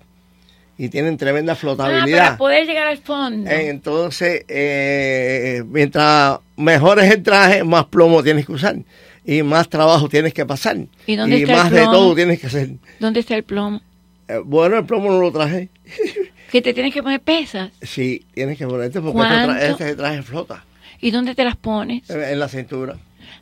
y 0.77 0.89
tienen 0.89 1.17
tremenda 1.17 1.53
Ah, 1.53 1.55
flotabilidad. 1.55 2.20
para 2.25 2.38
poder 2.38 2.65
llegar 2.67 2.88
al 2.88 2.98
fondo. 2.98 3.50
Entonces, 3.50 4.44
eh, 4.48 5.63
mientras 5.67 6.39
mejor 6.58 7.00
es 7.00 7.12
el 7.12 7.24
traje, 7.24 7.63
más 7.63 7.86
plomo 7.86 8.22
tienes 8.24 8.46
que 8.46 8.51
usar 8.51 8.75
y 9.24 9.41
más 9.44 9.70
trabajo 9.70 10.10
tienes 10.10 10.34
que 10.34 10.46
pasar. 10.46 10.77
¿Y 11.08 11.15
dónde 11.15 11.38
está 11.38 11.51
el 11.53 11.58
más 11.60 11.72
de 11.72 11.77
plomo? 11.82 11.91
todo 11.94 12.15
tienes 12.15 12.39
que 12.39 12.48
hacer. 12.48 12.70
¿Dónde 13.00 13.20
está 13.22 13.36
el 13.36 13.44
plomo? 13.44 13.82
Eh, 14.27 14.39
bueno, 14.44 14.77
el 14.77 14.86
plomo 14.86 15.10
no 15.12 15.20
lo 15.20 15.32
traje. 15.32 15.70
Que 16.51 16.62
te 16.62 16.74
tienes 16.74 16.94
que 16.94 17.03
poner 17.03 17.20
pesas. 17.20 17.72
Sí, 17.82 18.24
tienes 18.34 18.58
que 18.58 18.65
ponerte 18.65 19.01
porque 19.01 19.20
este, 19.20 19.72
este 19.72 19.96
traje 19.96 20.22
flota 20.22 20.63
¿Y 21.01 21.12
dónde 21.12 21.36
te 21.36 21.44
las 21.44 21.58
pones? 21.58 22.10
en, 22.10 22.24
en 22.24 22.39
la 22.39 22.48
cintura. 22.48 22.96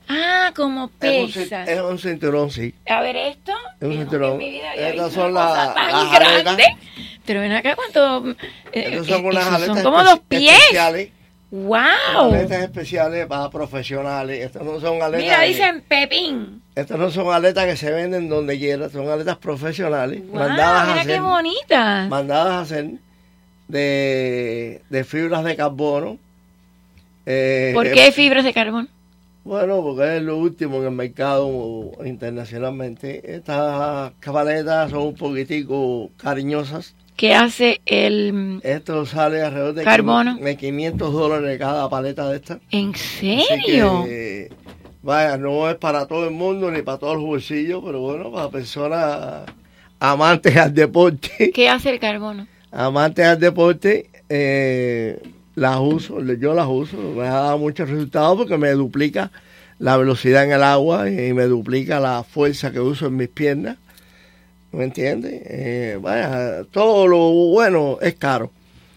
Ah, 0.08 0.52
como 0.56 0.88
pesas. 0.90 1.68
es 1.68 1.80
un 1.82 1.98
cinturón, 2.00 2.52
sí. 2.52 2.74
A 2.88 3.02
ver 3.02 3.16
esto. 3.16 3.52
Es 3.80 3.88
un 3.88 3.98
cinturón. 3.98 4.42
Estas 4.42 5.14
son 5.14 5.34
las- 5.34 5.74
tan 5.74 5.92
las 5.92 6.12
aletas. 6.16 6.42
grande. 6.44 6.64
Pero 7.26 7.40
ven 7.42 7.52
acá 7.54 7.76
cuánto. 7.76 8.30
eh, 8.32 8.36
eh, 8.74 9.02
son 9.08 9.26
unas 9.26 9.48
aletas 9.48 9.76
son 9.76 9.84
como 9.84 10.04
dos 10.04 10.20
pies. 10.28 10.52
especiales. 10.60 11.10
¡Wow! 11.52 12.34
Aletas 12.34 12.64
especiales 12.64 13.28
para 13.28 13.50
profesionales. 13.50 14.44
Estas 14.44 14.64
no 14.64 14.80
son 14.80 15.02
aletas. 15.02 15.24
Mira, 15.24 15.42
dicen 15.42 15.82
Pepín. 15.88 16.62
Estas 16.76 16.98
no 16.98 17.12
son 17.12 17.32
aletas 17.32 17.66
que 17.68 17.78
se 17.78 17.92
venden 17.92 18.28
donde 18.28 18.58
quiera, 18.58 18.90
son 18.90 19.08
aletas 19.08 19.38
profesionales. 19.38 20.22
¡Wow! 20.28 20.40
mandadas 20.40 20.82
a 20.82 20.86
Mira 20.88 21.02
hacer. 21.02 21.14
qué 21.14 21.20
bonitas. 21.22 22.10
mandadas 22.10 22.52
a 22.54 22.60
hacer 22.62 22.90
de, 23.68 24.82
de 24.90 25.04
fibras 25.04 25.44
de 25.44 25.56
carbono. 25.56 26.18
Eh, 27.26 27.72
¿Por 27.74 27.88
eh, 27.88 27.92
qué 27.94 28.12
fibras 28.12 28.44
de 28.44 28.54
carbón? 28.54 28.90
Bueno, 29.44 29.82
porque 29.82 30.18
es 30.18 30.24
lo 30.24 30.38
último 30.38 30.78
en 30.78 30.86
el 30.86 30.92
mercado 30.92 31.92
internacionalmente. 32.06 33.36
Estas 33.36 34.14
cabaletas 34.20 34.92
son 34.92 35.02
un 35.02 35.16
poquitico 35.16 36.12
cariñosas. 36.18 36.96
¿Qué 37.18 37.34
hace 37.36 37.82
el. 37.86 38.62
Esto 38.64 39.06
sale 39.06 39.42
alrededor 39.42 39.74
de, 39.74 39.84
Carbono. 39.84 40.38
de 40.38 40.58
500 40.58 41.14
dólares 41.14 41.60
cada 41.60 41.90
paleta 41.90 42.30
de 42.30 42.38
estas. 42.38 42.60
¿En 42.72 42.96
serio? 42.96 44.04
que, 44.06 44.50
vaya, 45.02 45.38
no 45.38 45.70
es 45.70 45.76
para 45.76 46.08
todo 46.08 46.26
el 46.26 46.34
mundo 46.34 46.72
ni 46.72 46.82
para 46.82 46.98
todos 46.98 47.16
los 47.16 47.26
bolsillos, 47.26 47.84
pero 47.86 48.00
bueno, 48.00 48.32
para 48.32 48.50
personas 48.50 49.44
amantes 50.00 50.56
al 50.58 50.74
deporte. 50.74 51.52
¿Qué 51.54 51.70
hace 51.70 51.90
el 51.90 52.00
carbono? 52.00 52.48
amantes 52.74 53.26
al 53.26 53.40
deporte, 53.40 54.10
eh, 54.30 55.22
las 55.56 55.80
uso, 55.80 56.22
yo 56.22 56.54
las 56.54 56.68
uso, 56.68 56.98
me 57.16 57.28
ha 57.28 57.34
dado 57.34 57.58
muchos 57.58 57.90
resultados 57.90 58.38
porque 58.38 58.58
me 58.58 58.72
duplica 58.72 59.32
la 59.80 59.98
velocidad 59.98 60.44
en 60.46 60.52
el 60.54 60.64
agua 60.64 61.10
y 61.10 61.34
me 61.34 61.44
duplica 61.44 62.00
la 62.00 62.24
fuerza 62.24 62.72
que 62.72 62.80
uso 62.80 63.08
en 63.08 63.18
mis 63.18 63.30
piernas. 63.30 63.78
¿Me 64.72 64.86
entiendes? 64.86 65.42
Eh, 65.46 66.00
vaya, 66.02 66.64
todo 66.72 67.08
lo 67.08 67.18
bueno 67.52 68.00
es 68.02 68.16
caro. 68.16 68.52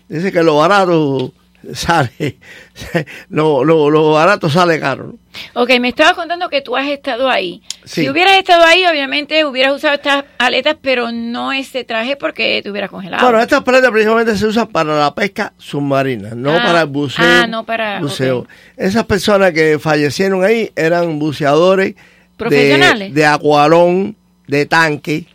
Dice 0.09 0.33
que 0.33 0.43
lo 0.43 0.57
barato 0.57 1.33
sale, 1.75 2.37
lo, 3.29 3.65
lo, 3.65 3.91
lo 3.91 4.13
barato 4.13 4.49
sale 4.49 4.79
caro. 4.81 5.15
Ok, 5.55 5.71
me 5.81 5.89
estabas 5.89 6.15
contando 6.15 6.49
que 6.49 6.63
tú 6.63 6.77
has 6.77 6.89
estado 6.89 7.29
ahí. 7.29 7.61
Sí. 7.85 8.03
Si 8.03 8.09
hubieras 8.09 8.39
estado 8.39 8.65
ahí, 8.65 8.87
obviamente 8.87 9.45
hubieras 9.45 9.75
usado 9.75 9.95
estas 9.95 10.25
aletas, 10.39 10.77
pero 10.81 11.13
no 11.13 11.53
ese 11.53 11.85
traje 11.85 12.17
porque 12.17 12.61
te 12.63 12.71
hubieras 12.71 12.91
congelado. 12.91 13.23
Bueno, 13.23 13.41
estas 13.41 13.63
paletas 13.63 13.91
precisamente 13.91 14.37
se 14.37 14.47
usan 14.47 14.67
para 14.69 14.99
la 14.99 15.15
pesca 15.15 15.53
submarina, 15.59 16.31
no 16.35 16.53
Ah, 16.57 16.63
para 16.65 16.81
el 16.83 16.87
buceo. 16.87 17.25
ah, 17.27 17.47
no 17.47 17.65
para- 17.65 18.01
buceo. 18.01 18.47
Esas 18.77 19.05
personas 19.05 19.53
que 19.53 19.79
fallecieron 19.79 20.43
ahí 20.43 20.71
eran 20.75 21.19
buceadores 21.19 21.95
de, 21.95 21.97
¿Profesionales? 22.39 23.13
de 23.15 23.27
acuarón, 23.27 24.17
de 24.47 24.65
tanque, 24.67 25.27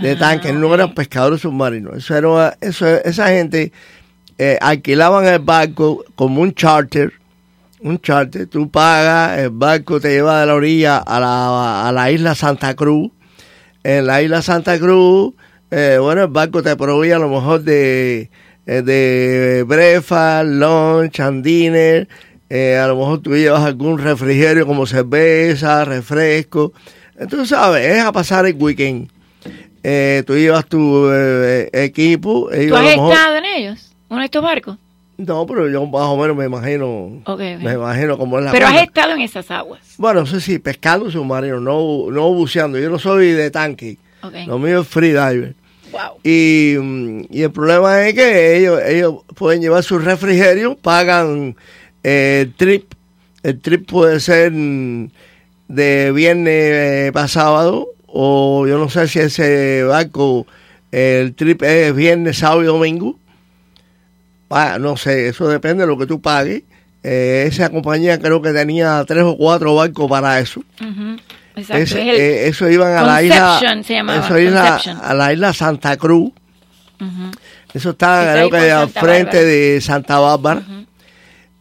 de 0.00 0.12
Ah, 0.12 0.18
tanque, 0.18 0.52
no 0.52 0.72
eran 0.72 0.94
pescadores 0.94 1.40
submarinos. 1.40 1.96
Eso 1.96 2.16
era, 2.16 2.56
eso, 2.60 2.86
esa 2.86 3.28
gente 3.28 3.72
eh, 4.42 4.56
alquilaban 4.60 5.26
el 5.26 5.38
barco 5.40 6.02
como 6.14 6.40
un 6.40 6.54
charter, 6.54 7.12
un 7.80 8.00
charter, 8.00 8.46
tú 8.46 8.70
pagas, 8.70 9.38
el 9.38 9.50
barco 9.50 10.00
te 10.00 10.08
lleva 10.10 10.40
de 10.40 10.46
la 10.46 10.54
orilla 10.54 10.96
a 10.98 11.20
la, 11.20 11.86
a 11.88 11.92
la 11.92 12.10
isla 12.10 12.34
Santa 12.34 12.74
Cruz. 12.74 13.10
En 13.84 14.06
la 14.06 14.22
isla 14.22 14.40
Santa 14.40 14.78
Cruz, 14.78 15.34
eh, 15.70 15.98
bueno, 16.00 16.22
el 16.22 16.28
barco 16.28 16.62
te 16.62 16.74
provee 16.76 17.10
a 17.12 17.18
lo 17.18 17.28
mejor 17.28 17.62
de, 17.62 18.30
eh, 18.66 18.82
de 18.82 19.62
breakfast, 19.66 20.48
lunch, 20.48 21.20
and 21.20 21.44
dinner. 21.44 22.08
eh, 22.48 22.76
a 22.78 22.86
lo 22.88 22.96
mejor 22.96 23.20
tú 23.20 23.36
llevas 23.36 23.62
algún 23.64 23.98
refrigerio 23.98 24.66
como 24.66 24.86
cerveza, 24.86 25.84
refresco. 25.84 26.72
Entonces, 27.18 27.48
sabes, 27.50 27.86
es 27.86 28.02
a 28.02 28.10
pasar 28.12 28.46
el 28.46 28.54
weekend. 28.58 29.08
Tú 30.26 30.34
llevas 30.36 30.66
tu 30.66 31.08
eh, 31.12 31.68
equipo. 31.72 32.50
ellos 32.52 32.70
¿Tú 32.70 32.76
a 32.76 32.78
has 32.80 32.84
lo 32.84 32.90
mejor- 32.90 33.12
estado 33.12 33.36
en 33.36 33.44
ellos? 33.44 33.89
¿Uno 34.10 34.20
de 34.20 34.26
estos 34.26 34.42
barcos? 34.42 34.76
no, 35.26 35.46
pero 35.46 35.68
yo 35.68 35.84
más 35.86 36.02
o 36.02 36.16
menos 36.16 36.36
me 36.36 36.46
imagino, 36.46 37.22
me 37.36 37.72
imagino 37.72 38.16
cómo 38.16 38.38
es 38.38 38.44
la 38.44 38.52
Pero 38.52 38.66
has 38.66 38.82
estado 38.82 39.12
en 39.12 39.20
esas 39.20 39.50
aguas. 39.50 39.80
Bueno, 39.98 40.22
eso 40.22 40.40
sí, 40.40 40.58
pescando 40.58 41.10
submarino, 41.10 41.60
no, 41.60 42.10
no 42.10 42.32
buceando. 42.32 42.78
Yo 42.78 42.88
no 42.88 42.98
soy 42.98 43.32
de 43.32 43.50
tanque. 43.50 43.98
Lo 44.46 44.58
mío 44.58 44.80
es 44.80 44.88
freediver. 44.88 45.54
Wow. 45.92 46.20
Y, 46.22 46.76
mm, 46.78 47.24
y 47.30 47.42
el 47.42 47.50
problema 47.50 48.06
es 48.06 48.14
que 48.14 48.56
ellos, 48.56 48.80
ellos 48.86 49.16
pueden 49.34 49.60
llevar 49.60 49.82
su 49.82 49.98
refrigerio, 49.98 50.76
pagan 50.76 51.56
eh, 52.02 52.42
el 52.42 52.54
trip. 52.54 52.94
El 53.42 53.60
trip 53.60 53.90
puede 53.90 54.20
ser 54.20 54.52
mm, 54.52 55.10
de 55.68 56.12
viernes 56.12 56.54
eh, 56.54 57.10
para 57.12 57.28
sábado, 57.28 57.88
o 58.06 58.66
yo 58.66 58.78
no 58.78 58.88
sé 58.88 59.08
si 59.08 59.18
ese 59.18 59.82
barco, 59.82 60.46
el 60.92 61.34
trip 61.34 61.62
es 61.62 61.94
viernes, 61.94 62.38
sábado 62.38 62.62
y 62.62 62.66
domingo. 62.66 63.19
No 64.50 64.96
sé, 64.96 65.28
eso 65.28 65.48
depende 65.48 65.84
de 65.84 65.86
lo 65.86 65.96
que 65.96 66.06
tú 66.06 66.20
pagues. 66.20 66.62
Eh, 67.02 67.44
esa 67.48 67.70
compañía 67.70 68.18
creo 68.20 68.42
que 68.42 68.52
tenía 68.52 69.02
tres 69.06 69.22
o 69.24 69.36
cuatro 69.36 69.74
barcos 69.74 70.08
para 70.10 70.38
eso. 70.38 70.60
Ujú. 70.80 71.16
Exacto. 71.56 71.82
Ese- 71.82 72.00
es 72.02 72.08
el 72.14 72.20
eh, 72.20 72.48
eso 72.48 72.68
iban 72.68 72.94
a 72.96 73.02
la 73.02 73.22
isla, 73.22 73.36
Conception 73.58 73.84
se 73.84 73.94
llamaba, 73.94 74.24
eso 74.26 74.38
isla- 74.38 74.76
a 75.02 75.14
la 75.14 75.32
isla 75.32 75.52
Santa 75.52 75.96
Cruz. 75.96 76.32
Eso 77.72 77.90
está, 77.90 78.32
creo 78.32 78.50
que 78.50 78.70
al 78.70 78.88
frente 78.90 79.24
Bárbara. 79.36 79.46
de 79.46 79.80
Santa 79.80 80.18
Bárbara. 80.18 80.62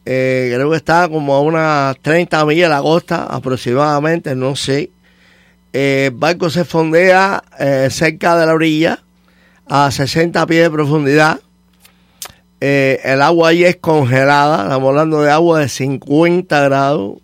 Eh, 0.05 0.51
creo 0.55 0.69
que 0.71 0.77
está 0.77 1.07
como 1.07 1.35
a 1.35 1.41
unas 1.41 1.97
30 1.99 2.43
millas 2.45 2.69
de 2.69 2.75
la 2.75 2.81
costa 2.81 3.25
aproximadamente, 3.29 4.35
no 4.35 4.55
sé. 4.55 4.89
El 5.71 6.11
barco 6.11 6.49
se 6.49 6.65
fondea 6.65 7.43
cerca 7.89 8.35
de 8.37 8.45
la 8.47 8.53
orilla, 8.53 8.99
a 9.67 9.91
60 9.91 10.45
pies 10.47 10.63
de 10.63 10.71
profundidad. 10.71 11.39
Eh, 12.61 12.99
el 13.03 13.21
agua 13.21 13.49
ahí 13.49 13.63
es 13.63 13.77
congelada, 13.77 14.63
estamos 14.63 14.89
hablando 14.89 15.21
de 15.21 15.31
agua 15.31 15.59
de 15.59 15.69
50 15.69 16.61
grados. 16.61 17.17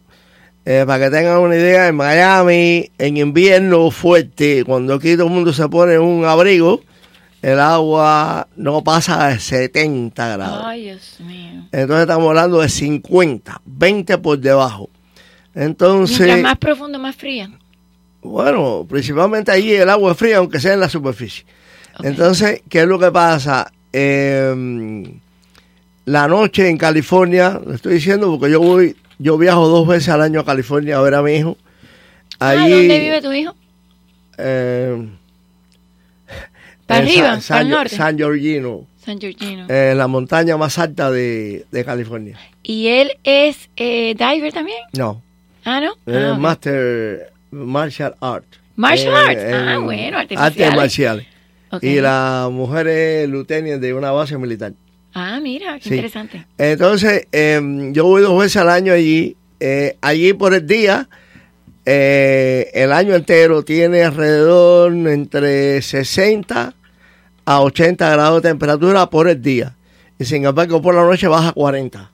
Eh, 0.67 0.83
para 0.87 1.05
que 1.05 1.11
tengan 1.15 1.39
una 1.39 1.55
idea, 1.55 1.87
en 1.87 1.95
Miami, 1.95 2.89
en 2.97 3.17
invierno 3.17 3.91
fuerte, 3.91 4.63
cuando 4.63 4.95
aquí 4.95 5.13
todo 5.13 5.27
el 5.27 5.33
mundo 5.33 5.53
se 5.53 5.69
pone 5.69 5.99
un 5.99 6.25
abrigo, 6.25 6.81
el 7.43 7.59
agua 7.59 8.47
no 8.55 8.83
pasa 8.83 9.27
de 9.27 9.39
70 9.39 10.27
grados. 10.29 10.63
Ay, 10.65 10.85
Dios 10.85 11.19
mío. 11.19 11.67
Entonces 11.71 12.01
estamos 12.01 12.29
hablando 12.29 12.61
de 12.61 12.69
50, 12.69 13.61
20 13.63 14.17
por 14.17 14.39
debajo. 14.39 14.89
Mientras 15.53 15.91
Entonces, 15.91 16.41
más 16.41 16.57
profundo, 16.57 16.97
más 16.97 17.15
fría. 17.15 17.51
bueno, 18.23 18.87
principalmente 18.89 19.51
allí 19.51 19.73
el 19.73 19.89
agua 19.89 20.13
es 20.13 20.17
fría, 20.17 20.37
aunque 20.37 20.59
sea 20.59 20.73
en 20.73 20.79
la 20.79 20.89
superficie. 20.89 21.45
Entonces, 22.01 22.63
¿qué 22.67 22.81
es 22.81 22.87
lo 22.87 22.97
que 22.97 23.11
pasa? 23.11 23.71
Eh, 23.93 25.13
la 26.05 26.27
noche 26.27 26.69
en 26.69 26.77
California, 26.77 27.59
le 27.65 27.75
estoy 27.75 27.95
diciendo 27.95 28.29
porque 28.37 28.51
yo 28.51 28.59
voy, 28.61 28.95
yo 29.19 29.37
viajo 29.37 29.67
dos 29.67 29.87
veces 29.87 30.09
al 30.09 30.21
año 30.21 30.39
a 30.39 30.45
California 30.45 30.97
a 30.97 31.01
ver 31.01 31.15
a 31.15 31.21
mi 31.21 31.33
hijo. 31.35 31.57
Ah, 32.39 32.49
Allí, 32.51 32.71
¿Dónde 32.71 32.99
vive 32.99 33.21
tu 33.21 33.31
hijo? 33.31 33.55
eh, 34.37 35.07
¿Para 36.85 37.01
en 37.01 37.07
arriba? 37.07 37.21
San- 37.21 37.29
¿Para 37.31 37.41
San, 37.41 37.61
el 37.61 37.69
norte? 37.69 37.95
San 37.95 38.17
Georgino, 38.17 38.87
San 39.03 39.19
Georgino. 39.19 39.65
en 39.69 39.97
la 39.97 40.07
montaña 40.07 40.57
más 40.57 40.77
alta 40.77 41.09
de, 41.09 41.65
de 41.71 41.85
California. 41.85 42.37
¿Y 42.61 42.87
él 42.87 43.11
es 43.23 43.69
eh, 43.77 44.15
diver 44.17 44.53
también? 44.53 44.77
No, 44.93 45.21
Ah, 45.67 45.81
¿no? 45.81 45.93
Ah. 46.13 46.35
Master 46.37 47.31
Martial 47.49 48.15
Art. 48.21 48.45
Martial 48.75 49.13
Eh, 49.13 49.17
arts. 49.17 49.41
Ah, 49.67 49.73
en 49.75 49.83
bueno, 49.85 50.17
artes 50.19 50.37
Artes 50.37 50.75
marciales. 50.75 51.25
Y 51.81 51.95
la 51.99 52.49
mujer 52.51 52.87
es 52.87 53.27
lieutenant 53.29 53.81
de 53.81 53.93
una 53.95 54.11
base 54.11 54.37
militar. 54.37 54.73
Ah, 55.15 55.39
mira, 55.41 55.75
qué 55.79 55.83
Sí. 55.89 55.95
interesante. 55.95 56.45
Entonces, 56.57 57.27
em, 57.31 57.93
yo 57.93 58.03
voy 58.05 58.21
dos 58.21 58.37
veces 58.37 58.57
al 58.57 58.69
año 58.69 58.91
allí. 58.93 59.35
Eh, 59.61 59.95
allí 60.01 60.33
por 60.33 60.53
el 60.53 60.67
día, 60.67 61.07
eh, 61.85 62.69
el 62.73 62.91
año 62.91 63.15
entero 63.15 63.63
tiene 63.63 64.03
alrededor 64.03 64.91
entre 64.93 65.81
60 65.81 66.73
a 67.45 67.61
80 67.61 68.09
grados 68.09 68.41
de 68.41 68.49
temperatura 68.49 69.09
por 69.09 69.27
el 69.29 69.41
día. 69.41 69.73
Y 70.19 70.25
sin 70.25 70.45
embargo, 70.45 70.81
por 70.81 70.95
la 70.95 71.03
noche 71.03 71.27
baja 71.27 71.49
a 71.49 71.53
40. 71.53 72.11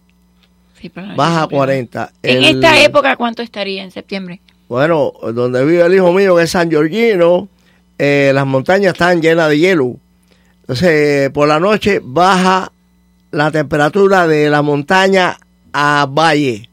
Sí, 0.79 0.89
por 0.89 1.03
la 1.03 1.09
noche 1.09 1.17
Baja 1.17 1.31
a 1.35 1.37
siempre. 1.39 1.57
40. 1.57 2.11
En 2.23 2.37
El- 2.37 2.43
esta 2.55 2.81
época, 2.83 3.15
¿cuánto 3.15 3.41
estaría 3.41 3.83
en 3.83 3.91
septiembre? 3.91 4.41
Bueno, 4.67 5.11
donde 5.33 5.65
vive 5.65 5.85
el 5.85 5.93
hijo 5.95 6.11
mío, 6.13 6.35
que 6.35 6.43
es 6.43 6.51
San 6.51 6.69
Georgino, 6.69 7.47
eh, 7.97 8.31
las 8.33 8.45
montañas 8.45 8.93
están 8.93 9.21
llenas 9.21 9.49
de 9.49 9.59
hielo. 9.59 9.95
Entonces, 10.61 11.29
por 11.31 11.47
la 11.47 11.59
noche 11.59 11.99
baja 12.03 12.71
la 13.31 13.51
temperatura 13.51 14.27
de 14.27 14.49
la 14.49 14.61
montaña 14.61 15.37
a 15.73 16.07
valle, 16.09 16.69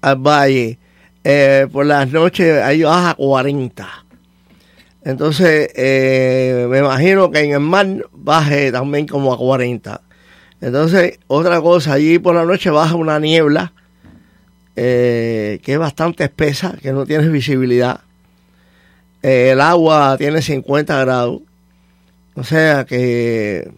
al 0.00 0.16
valle. 0.16 0.78
Eh, 1.22 1.66
por 1.70 1.84
las 1.84 2.10
noches 2.10 2.62
ahí 2.62 2.82
baja 2.82 3.10
a 3.10 3.14
40. 3.14 3.88
Entonces, 5.04 5.70
eh, 5.74 6.66
me 6.70 6.78
imagino 6.78 7.30
que 7.30 7.40
en 7.40 7.52
el 7.52 7.60
mar 7.60 7.86
baje 8.12 8.72
también 8.72 9.06
como 9.06 9.32
a 9.32 9.36
40. 9.36 10.00
Entonces, 10.62 11.18
otra 11.26 11.60
cosa, 11.60 11.94
allí 11.94 12.18
por 12.18 12.34
la 12.34 12.44
noche 12.44 12.70
baja 12.70 12.94
una 12.94 13.18
niebla 13.18 13.72
eh, 14.76 15.60
que 15.62 15.74
es 15.74 15.78
bastante 15.78 16.24
espesa, 16.24 16.74
que 16.80 16.92
no 16.92 17.04
tiene 17.04 17.28
visibilidad. 17.28 18.00
El 19.22 19.60
agua 19.60 20.16
tiene 20.16 20.40
50 20.40 20.98
grados. 21.00 21.42
O 22.34 22.44
sea 22.44 22.86
que 22.86 23.70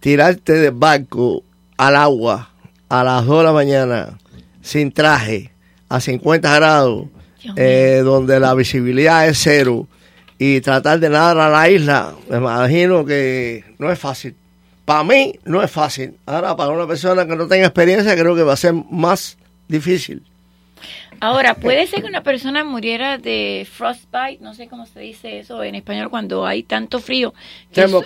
tirarte 0.00 0.54
del 0.54 0.72
barco 0.72 1.42
al 1.76 1.96
agua 1.96 2.50
a 2.88 3.04
las 3.04 3.26
2 3.26 3.38
de 3.38 3.44
la 3.44 3.52
mañana 3.52 4.18
sin 4.60 4.92
traje 4.92 5.52
a 5.88 6.00
50 6.00 6.54
grados, 6.54 7.06
eh, 7.56 8.02
donde 8.04 8.38
la 8.40 8.54
visibilidad 8.54 9.26
es 9.26 9.38
cero, 9.42 9.86
y 10.38 10.60
tratar 10.60 11.00
de 11.00 11.08
nadar 11.08 11.38
a 11.38 11.48
la 11.48 11.68
isla, 11.70 12.14
me 12.28 12.36
imagino 12.36 13.04
que 13.04 13.64
no 13.78 13.90
es 13.90 13.98
fácil. 13.98 14.36
Para 14.84 15.04
mí 15.04 15.38
no 15.44 15.62
es 15.62 15.70
fácil. 15.70 16.16
Ahora, 16.26 16.56
para 16.56 16.70
una 16.70 16.86
persona 16.86 17.26
que 17.26 17.36
no 17.36 17.46
tenga 17.46 17.66
experiencia, 17.66 18.14
creo 18.16 18.34
que 18.34 18.42
va 18.42 18.52
a 18.54 18.56
ser 18.56 18.72
más 18.72 19.36
difícil. 19.66 20.22
Ahora, 21.20 21.54
puede 21.54 21.86
ser 21.86 22.02
que 22.02 22.08
una 22.08 22.22
persona 22.22 22.62
muriera 22.64 23.18
de 23.18 23.66
frostbite, 23.70 24.38
no 24.40 24.54
sé 24.54 24.68
cómo 24.68 24.86
se 24.86 25.00
dice 25.00 25.40
eso 25.40 25.62
en 25.64 25.74
español, 25.74 26.10
cuando 26.10 26.46
hay 26.46 26.62
tanto 26.62 27.00
frío. 27.00 27.34
eso- 27.84 28.02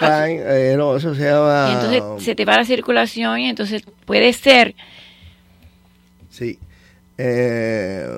eh, 0.47 0.75
no, 0.77 0.97
eso 0.97 1.15
se 1.15 1.25
llama... 1.25 1.69
y 1.71 1.75
entonces 1.75 2.25
se 2.25 2.35
te 2.35 2.45
va 2.45 2.57
la 2.57 2.65
circulación 2.65 3.39
y 3.41 3.49
entonces 3.49 3.83
puede 4.07 4.33
ser 4.33 4.75
Sí. 6.31 6.59
Eh, 7.19 8.09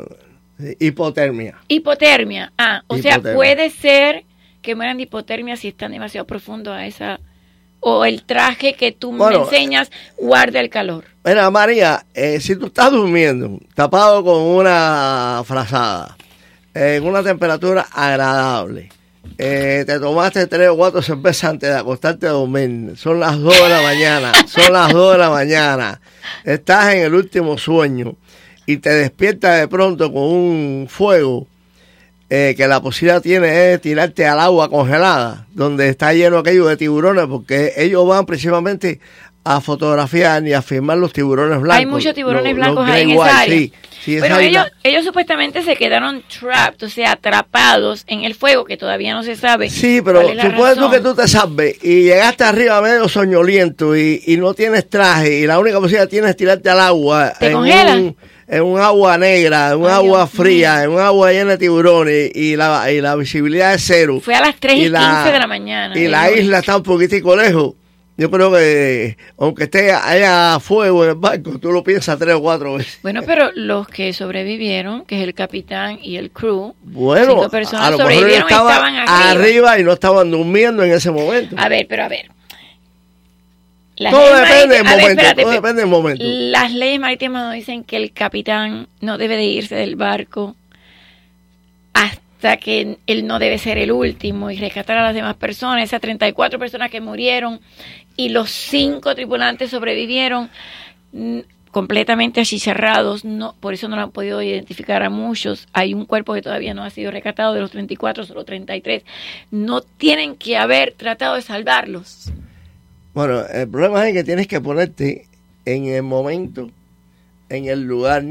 hipotermia. 0.78 1.56
hipotermia. 1.68 2.52
Ah, 2.56 2.82
o 2.86 2.96
sea, 2.98 3.18
puede 3.34 3.70
ser 3.70 4.24
que 4.62 4.74
mueran 4.74 4.96
de 4.96 5.02
hipotermia 5.04 5.56
si 5.56 5.68
están 5.68 5.92
demasiado 5.92 6.26
profundo 6.26 6.72
a 6.72 6.86
esa... 6.86 7.18
O 7.86 8.06
el 8.06 8.22
traje 8.22 8.72
que 8.72 8.92
tú 8.92 9.12
Bueno, 9.12 9.40
me 9.40 9.44
enseñas 9.44 9.90
guarda 10.16 10.58
el 10.60 10.70
calor. 10.70 11.04
Mira, 11.22 11.50
María, 11.50 12.06
eh, 12.14 12.40
si 12.40 12.56
tú 12.56 12.66
estás 12.66 12.90
durmiendo, 12.90 13.58
tapado 13.74 14.24
con 14.24 14.40
una 14.40 15.42
frazada, 15.44 16.16
en 16.72 17.04
una 17.04 17.22
temperatura 17.22 17.86
agradable, 17.92 18.88
eh, 19.36 19.84
te 19.86 20.00
tomaste 20.00 20.46
tres 20.46 20.68
o 20.68 20.76
cuatro 20.76 21.02
cervezas 21.02 21.50
antes 21.50 21.68
de 21.68 21.76
acostarte 21.76 22.26
a 22.26 22.30
dormir. 22.30 22.96
Son 22.96 23.20
las 23.20 23.38
dos 23.38 23.54
de 23.54 23.68
la 23.68 23.82
mañana. 23.82 24.32
Son 24.46 24.72
las 24.72 24.92
dos 24.92 25.12
de 25.12 25.18
la 25.18 25.30
mañana. 25.30 26.00
Estás 26.44 26.94
en 26.94 27.02
el 27.02 27.14
último 27.14 27.58
sueño 27.58 28.16
y 28.64 28.78
te 28.78 28.90
despiertas 28.90 29.60
de 29.60 29.68
pronto 29.68 30.12
con 30.12 30.22
un 30.22 30.86
fuego 30.88 31.46
eh, 32.30 32.54
que 32.56 32.66
la 32.66 32.80
posibilidad 32.80 33.20
tiene 33.22 33.72
es 33.74 33.80
tirarte 33.80 34.26
al 34.26 34.40
agua 34.40 34.68
congelada, 34.70 35.46
donde 35.52 35.88
está 35.88 36.12
lleno 36.12 36.38
aquello 36.38 36.66
de 36.66 36.76
tiburones, 36.76 37.26
porque 37.26 37.72
ellos 37.76 38.06
van 38.08 38.26
principalmente 38.26 39.00
a 39.46 39.60
fotografiar 39.60 40.46
y 40.46 40.54
a 40.54 40.62
filmar 40.62 40.96
los 40.96 41.12
tiburones 41.12 41.60
blancos. 41.60 41.78
Hay 41.78 41.84
muchos 41.86 42.14
tiburones 42.14 42.56
Los- 42.56 42.66
los 42.66 42.74
blancos 42.74 42.88
ahí 42.90 43.02
en 43.02 43.10
esa 43.10 43.38
área. 43.40 43.54
sí. 43.58 43.72
Sí, 44.04 44.16
esa 44.16 44.26
Pero 44.26 44.40
isla- 44.42 44.48
ellos, 44.48 44.72
ellos 44.82 45.04
supuestamente 45.06 45.62
se 45.62 45.76
quedaron 45.76 46.22
trapped, 46.28 46.86
o 46.86 46.90
sea, 46.90 47.12
atrapados 47.12 48.04
en 48.06 48.24
el 48.24 48.34
fuego, 48.34 48.64
que 48.66 48.76
todavía 48.76 49.14
no 49.14 49.22
se 49.22 49.34
sabe. 49.34 49.70
Sí, 49.70 50.02
pero 50.04 50.20
supuesto 50.42 50.90
que 50.90 51.00
tú 51.00 51.14
te 51.14 51.26
sabes 51.26 51.76
y 51.82 52.02
llegaste 52.02 52.44
arriba 52.44 52.82
medio 52.82 53.08
soñoliento 53.08 53.96
y, 53.96 54.22
y 54.26 54.36
no 54.36 54.52
tienes 54.52 54.90
traje 54.90 55.38
y 55.40 55.46
la 55.46 55.58
única 55.58 55.76
posibilidad 55.78 56.04
que 56.04 56.10
tienes 56.10 56.30
es 56.30 56.36
tirarte 56.36 56.68
al 56.68 56.80
agua. 56.80 57.32
¿Te 57.40 57.52
congelan? 57.52 57.98
Un, 58.02 58.16
en 58.46 58.62
un 58.62 58.80
agua 58.80 59.16
negra, 59.18 59.70
en 59.72 59.78
un 59.80 59.88
agua 59.90 60.26
fría, 60.26 60.84
en 60.84 60.90
un 60.90 61.00
agua 61.00 61.32
llena 61.32 61.52
de 61.52 61.58
tiburones 61.58 62.30
y 62.34 62.56
la, 62.56 62.90
y 62.92 63.00
la 63.00 63.16
visibilidad 63.16 63.74
es 63.74 63.82
cero. 63.86 64.20
Fue 64.22 64.34
a 64.34 64.40
las 64.40 64.56
3 64.56 64.74
y, 64.76 64.80
Y 64.84 64.88
la- 64.88 65.22
15 65.24 65.32
de 65.32 65.38
la 65.38 65.46
mañana. 65.46 65.98
Y 65.98 66.08
la 66.08 66.30
isla 66.30 66.58
está 66.58 66.76
un 66.76 66.82
poquitico 66.82 67.34
lejos. 67.36 67.74
Yo 68.16 68.30
creo 68.30 68.52
que 68.52 69.16
aunque 69.38 69.64
esté 69.64 69.90
haya 69.90 70.60
fuego 70.60 71.02
en 71.02 71.10
el 71.10 71.16
barco, 71.16 71.58
tú 71.58 71.72
lo 71.72 71.82
piensas 71.82 72.16
tres 72.16 72.36
o 72.36 72.40
cuatro 72.40 72.74
veces. 72.74 73.00
Bueno, 73.02 73.22
pero 73.26 73.50
los 73.56 73.88
que 73.88 74.12
sobrevivieron, 74.12 75.04
que 75.04 75.16
es 75.20 75.24
el 75.26 75.34
capitán 75.34 75.98
y 76.00 76.16
el 76.16 76.30
crew, 76.30 76.74
Bueno, 76.84 77.32
cinco 77.32 77.48
personas 77.50 77.86
a 77.88 77.90
lo 77.90 77.98
mejor 77.98 78.12
sobrevivieron 78.12 78.48
y 78.48 78.52
estaban 78.52 78.94
estaban 78.94 79.08
arriba. 79.08 79.30
arriba 79.32 79.78
y 79.80 79.82
no 79.82 79.92
estaban 79.94 80.30
durmiendo 80.30 80.84
en 80.84 80.92
ese 80.92 81.10
momento. 81.10 81.56
A 81.58 81.68
ver, 81.68 81.86
pero 81.88 82.04
a 82.04 82.08
ver. 82.08 82.30
Las 83.96 84.12
Todo 84.12 84.34
depende 84.34 84.74
del 84.74 84.82
ver, 84.82 84.84
momento, 84.84 85.08
espérate, 85.08 85.42
todo 85.42 85.52
depende 85.52 85.82
del 85.82 85.90
momento. 85.90 86.24
Las 86.26 86.72
leyes 86.72 86.98
marítimas 86.98 87.44
nos 87.44 87.54
dicen 87.54 87.84
que 87.84 87.96
el 87.96 88.12
capitán 88.12 88.88
no 89.00 89.18
debe 89.18 89.36
de 89.36 89.44
irse 89.44 89.76
del 89.76 89.94
barco 89.94 90.56
hasta 91.92 92.56
que 92.56 92.98
él 93.06 93.26
no 93.26 93.38
debe 93.38 93.58
ser 93.58 93.78
el 93.78 93.92
último 93.92 94.50
y 94.50 94.56
rescatar 94.56 94.98
a 94.98 95.04
las 95.04 95.14
demás 95.14 95.36
personas, 95.36 95.84
esas 95.84 96.00
34 96.00 96.58
personas 96.58 96.90
que 96.90 97.00
murieron 97.00 97.60
y 98.16 98.30
los 98.30 98.50
cinco 98.50 99.14
tripulantes 99.14 99.70
sobrevivieron 99.70 100.50
mm, 101.12 101.38
completamente 101.70 102.40
achicharrados, 102.40 103.24
no, 103.24 103.54
por 103.58 103.74
eso 103.74 103.88
no 103.88 103.96
lo 103.96 104.02
han 104.02 104.10
podido 104.12 104.40
identificar 104.42 105.02
a 105.02 105.10
muchos. 105.10 105.66
Hay 105.72 105.92
un 105.92 106.04
cuerpo 106.04 106.34
que 106.34 106.42
todavía 106.42 106.72
no 106.72 106.84
ha 106.84 106.90
sido 106.90 107.10
rescatado, 107.10 107.52
de 107.52 107.60
los 107.60 107.72
34, 107.72 108.24
solo 108.24 108.44
33. 108.44 109.02
No 109.50 109.80
tienen 109.80 110.36
que 110.36 110.56
haber 110.56 110.92
tratado 110.92 111.34
de 111.34 111.42
salvarlos. 111.42 112.30
Bueno, 113.14 113.42
el 113.46 113.68
problema 113.68 114.06
es 114.08 114.12
que 114.14 114.24
tienes 114.24 114.46
que 114.48 114.60
ponerte 114.60 115.26
en 115.64 115.86
el 115.86 116.02
momento, 116.02 116.68
en 117.48 117.66
el 117.66 117.82
lugar 117.82 118.24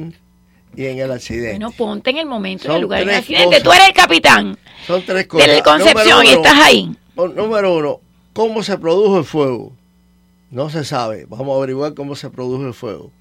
y 0.75 0.85
en 0.85 0.99
el 0.99 1.11
accidente. 1.11 1.59
No 1.59 1.71
ponte 1.71 2.09
en 2.09 2.17
el 2.17 2.25
momento, 2.25 2.65
en 2.67 2.75
el 2.75 2.81
lugar 2.81 2.99
del 2.99 3.07
tres 3.07 3.19
accidente. 3.19 3.45
cosas. 3.45 3.63
Tú 3.63 3.71
eres 3.71 3.87
el 3.87 3.93
capitán 3.93 4.57
Son 4.85 5.03
tres 5.05 5.27
cosas. 5.27 5.47
de 5.47 5.53
la 5.55 5.63
Concepción 5.63 6.25
y 6.25 6.29
estás 6.29 6.59
ahí. 6.59 6.95
Número 7.15 7.75
uno, 7.75 7.99
¿cómo 8.33 8.61
se 8.63 8.77
produjo 8.77 9.17
el 9.19 9.23
fuego? 9.25 9.71
No 10.51 10.69
se 10.69 10.83
sabe. 10.83 11.25
Vamos 11.29 11.53
a 11.53 11.57
averiguar 11.57 11.93
cómo 11.93 12.15
se 12.15 12.29
produjo 12.29 12.65
el 12.65 12.73
fuego. 12.73 13.11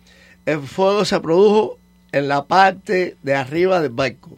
El 0.44 0.60
fuego 0.60 1.04
se 1.04 1.20
produjo 1.20 1.78
en 2.10 2.26
la 2.28 2.44
parte 2.44 3.16
de 3.22 3.34
arriba 3.34 3.80
del 3.80 3.90
barco, 3.92 4.30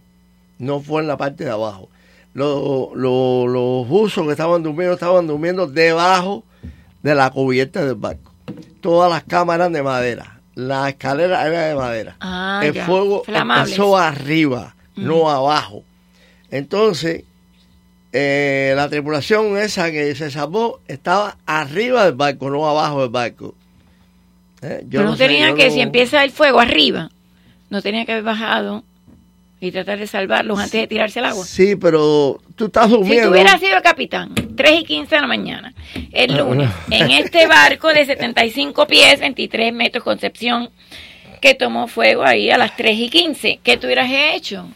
no 0.58 0.80
fue 0.80 1.00
en 1.02 1.08
la 1.08 1.16
parte 1.16 1.44
de 1.44 1.50
abajo. 1.50 1.88
Los, 2.34 2.94
los, 2.94 3.48
los 3.48 3.88
buzos 3.88 4.26
que 4.26 4.32
estaban 4.32 4.62
durmiendo 4.62 4.94
estaban 4.94 5.26
durmiendo 5.26 5.66
debajo 5.66 6.44
de 7.04 7.14
la 7.14 7.30
cubierta 7.30 7.84
del 7.84 7.94
barco. 7.96 8.32
Todas 8.80 9.10
las 9.12 9.22
camas 9.24 9.56
eran 9.56 9.72
de 9.74 9.82
madera. 9.82 10.40
La 10.54 10.88
escalera 10.88 11.46
era 11.46 11.66
de 11.66 11.74
madera. 11.74 12.16
Ah, 12.20 12.62
el 12.64 12.72
ya. 12.72 12.86
fuego 12.86 13.22
Flamables. 13.24 13.66
empezó 13.72 13.96
arriba, 13.98 14.74
no 14.96 15.28
abajo. 15.30 15.82
Entonces, 16.50 17.24
eh, 18.12 18.72
la 18.76 18.88
tripulación 18.88 19.58
esa 19.58 19.90
que 19.90 20.14
se 20.14 20.30
salvó 20.30 20.80
estaba 20.88 21.36
arriba 21.46 22.04
del 22.06 22.14
barco, 22.14 22.48
no 22.50 22.66
abajo 22.68 23.02
del 23.02 23.10
barco. 23.10 23.54
Eh, 24.62 24.80
yo 24.84 25.00
Pero 25.00 25.04
no, 25.10 25.16
sé, 25.16 25.26
tenían 25.26 25.50
yo 25.50 25.56
que, 25.56 25.66
no- 25.68 25.74
si 25.74 25.80
empieza 25.80 26.24
el 26.24 26.30
fuego 26.30 26.58
arriba, 26.60 27.10
no 27.68 27.82
tenían 27.82 28.06
que 28.06 28.12
haber 28.12 28.24
bajado 28.24 28.82
y 29.60 29.72
tratar 29.72 29.98
de 29.98 30.06
salvarlos 30.06 30.58
antes 30.58 30.80
de 30.80 30.86
tirarse 30.86 31.18
al 31.18 31.26
agua. 31.26 31.44
Sí, 31.44 31.76
pero 31.76 32.40
tú 32.56 32.66
estás 32.66 32.86
Si 32.86 32.92
durmiendo. 32.92 33.28
tú 33.28 33.32
hubieras 33.32 33.60
sido 33.60 33.76
el 33.76 33.82
capitán, 33.82 34.34
3 34.56 34.80
y 34.80 34.84
15 34.84 35.14
de 35.14 35.20
la 35.20 35.26
mañana, 35.26 35.74
el 36.12 36.34
Ah, 36.34 36.38
lunes, 36.38 36.68
bueno. 36.88 37.04
en 37.04 37.10
este 37.10 37.46
barco 37.46 37.88
de 37.92 38.04
75 38.06 38.86
pies, 38.86 39.20
23 39.20 39.72
metros 39.72 40.04
Concepción, 40.04 40.70
que 41.40 41.54
tomó 41.54 41.88
fuego 41.88 42.22
ahí 42.24 42.50
a 42.50 42.56
las 42.58 42.76
3 42.76 42.98
y 42.98 43.08
15, 43.10 43.60
¿qué 43.62 43.76
tú 43.76 43.86
hubieras 43.86 44.10
hecho? 44.10 44.66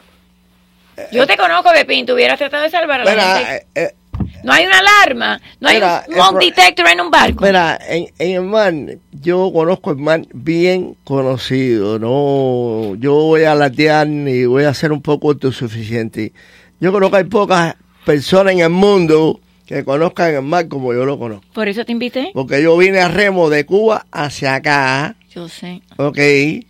Yo 1.12 1.26
te 1.26 1.36
conozco, 1.36 1.70
Pepín, 1.72 2.04
tú 2.06 2.14
hubieras 2.14 2.38
tratado 2.38 2.64
de 2.64 2.70
salvar 2.70 3.00
a 3.00 3.04
la 3.04 3.10
Mira, 3.12 3.36
gente. 3.36 3.66
eh, 3.74 3.84
eh, 3.84 3.94
No 4.42 4.52
hay 4.52 4.66
una 4.66 4.78
alarma, 4.80 5.40
no 5.60 5.68
hay 5.68 5.76
un 5.76 6.14
smoke 6.14 6.30
pro- 6.32 6.40
detector 6.40 6.88
en 6.88 7.00
un 7.00 7.10
barco. 7.10 7.44
Mira, 7.44 7.78
en, 7.88 8.08
en 8.18 8.30
el 8.34 8.42
mar, 8.42 8.74
yo 9.12 9.52
conozco 9.52 9.92
el 9.92 9.96
mar 9.98 10.22
bien 10.34 10.96
conocido, 11.04 11.98
no, 12.00 12.96
yo 12.96 13.14
voy 13.14 13.44
a 13.44 13.54
latear 13.54 14.08
y 14.08 14.44
voy 14.46 14.64
a 14.64 14.74
ser 14.74 14.90
un 14.90 15.00
poco 15.00 15.28
autosuficiente. 15.30 16.32
Yo 16.80 16.92
creo 16.92 17.10
que 17.10 17.16
hay 17.18 17.24
pocas 17.24 17.76
personas 18.04 18.52
en 18.54 18.60
el 18.60 18.70
mundo 18.70 19.40
que 19.66 19.84
conozcan 19.84 20.34
el 20.34 20.42
mar 20.42 20.66
como 20.68 20.94
yo 20.94 21.04
lo 21.04 21.18
conozco. 21.18 21.44
Por 21.52 21.68
eso 21.68 21.84
te 21.84 21.92
invité. 21.92 22.30
Porque 22.32 22.62
yo 22.62 22.76
vine 22.78 23.00
a 23.00 23.08
remo 23.08 23.50
de 23.50 23.66
Cuba 23.66 24.06
hacia 24.10 24.54
acá, 24.54 25.16
Yo 25.34 25.48
sé. 25.48 25.82
ok, 25.96 26.18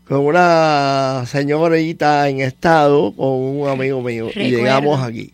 con 0.09 0.27
una 0.27 1.25
señorita 1.27 2.29
en 2.29 2.40
estado, 2.40 3.12
con 3.14 3.29
un 3.29 3.68
amigo 3.68 4.03
mío, 4.03 4.29
y 4.35 4.51
llegamos 4.51 5.01
aquí. 5.01 5.33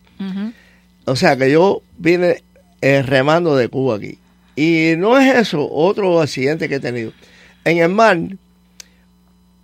O 1.05 1.15
sea 1.15 1.37
que 1.37 1.51
yo 1.51 1.81
vine 1.97 2.43
eh, 2.81 3.01
remando 3.01 3.55
de 3.55 3.67
Cuba 3.69 3.95
aquí. 3.95 4.19
Y 4.55 4.93
no 4.97 5.17
es 5.17 5.35
eso, 5.35 5.67
otro 5.69 6.21
accidente 6.21 6.69
que 6.69 6.75
he 6.75 6.79
tenido. 6.79 7.11
En 7.63 7.79
el 7.79 7.89
mar, 7.89 8.17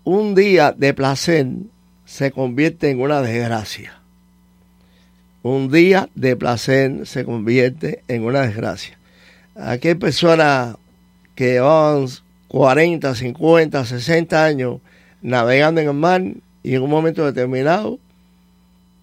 un 0.03 0.35
día 0.35 0.71
de 0.75 0.93
placer 0.93 1.47
se 2.05 2.31
convierte 2.31 2.89
en 2.89 2.99
una 2.99 3.21
desgracia. 3.21 4.00
Un 5.43 5.71
día 5.71 6.07
de 6.13 6.35
placer 6.35 7.07
se 7.07 7.25
convierte 7.25 8.03
en 8.07 8.23
una 8.23 8.41
desgracia. 8.41 8.97
Aquí 9.55 9.89
hay 9.89 9.95
personas 9.95 10.77
que 11.33 11.53
llevaban 11.53 12.07
40, 12.47 13.15
50, 13.15 13.85
60 13.85 14.45
años 14.45 14.81
navegando 15.21 15.81
en 15.81 15.87
el 15.87 15.93
mar 15.93 16.21
y 16.61 16.75
en 16.75 16.83
un 16.83 16.89
momento 16.89 17.25
determinado 17.25 17.99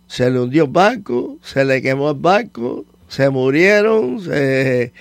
se 0.07 0.31
le 0.31 0.41
hundió 0.41 0.65
el 0.65 0.71
barco, 0.71 1.39
se 1.43 1.65
le 1.65 1.83
quemó 1.83 2.11
el 2.11 2.19
barco, 2.19 2.85
se 3.09 3.31
murieron, 3.31 4.21
eh, 4.31 4.93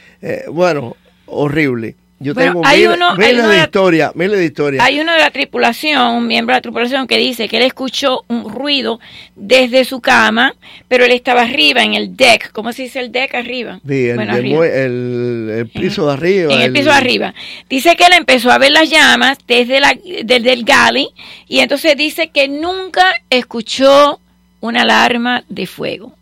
bueno, 0.52 0.96
horrible. 1.28 1.96
Yo 2.20 2.34
Bueno, 2.34 2.54
tengo 2.54 2.66
hay 2.66 2.80
miles, 2.80 2.96
uno- 2.96 3.10
hay 3.10 3.14
uno 3.16 3.24
de 3.28 4.12
miles 4.16 4.40
de 4.40 4.46
historias. 4.46 4.84
Hay 4.84 5.00
uno 5.00 5.14
de 5.14 5.20
la 5.20 5.30
tripulación, 5.30 6.16
un 6.16 6.26
miembro 6.26 6.54
de 6.56 6.58
la 6.58 6.62
tripulación, 6.64 7.06
que 7.06 7.16
dice 7.18 7.48
que 7.48 7.58
él 7.58 7.64
escuchó 7.64 8.24
un 8.28 8.50
ruido 8.50 9.00
desde 9.36 9.86
su 9.86 10.02
cama, 10.02 10.56
pero 10.88 11.06
él 11.06 11.12
estaba 11.12 11.44
arriba 11.44 11.84
en 11.84 11.94
el 11.94 12.18
deck. 12.18 12.52
¿Cómo 12.54 12.74
se 12.74 12.84
dice 12.84 13.02
el 13.02 13.12
deck 13.12 13.36
arriba? 13.36 13.80
Sí, 13.88 14.08
el, 14.10 14.16
Bueno, 14.16 14.34
del 14.34 14.42
arriba. 14.46 14.58
mue- 14.60 14.86
el- 14.86 15.50
el 15.60 15.68
piso 15.68 16.08
de 16.08 16.14
arriba. 16.14 16.54
en 16.56 16.62
el 16.62 16.72
piso 16.74 16.86
de 16.86 16.96
arriba. 16.96 17.34
Dice 17.70 17.96
que 17.96 18.06
él 18.06 18.14
empezó 18.14 18.50
a 18.50 18.58
ver 18.58 18.72
las 18.72 18.90
llamas 18.90 19.38
desde, 19.48 19.80
la, 19.80 19.96
desde 20.24 20.54
el 20.54 20.64
galley 20.64 21.10
y 21.48 21.60
entonces 21.60 21.96
dice 21.96 22.30
que 22.30 22.48
nunca 22.48 23.14
escuchó 23.30 24.20
una 24.60 24.82
alarma 24.82 25.44
de 25.50 25.68
fuego. 25.68 26.14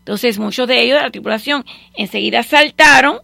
Entonces 0.00 0.38
muchos 0.38 0.68
de 0.68 0.82
ellos 0.82 0.98
de 0.98 1.02
la 1.02 1.10
tripulación 1.10 1.64
enseguida 1.96 2.42
saltaron 2.44 3.18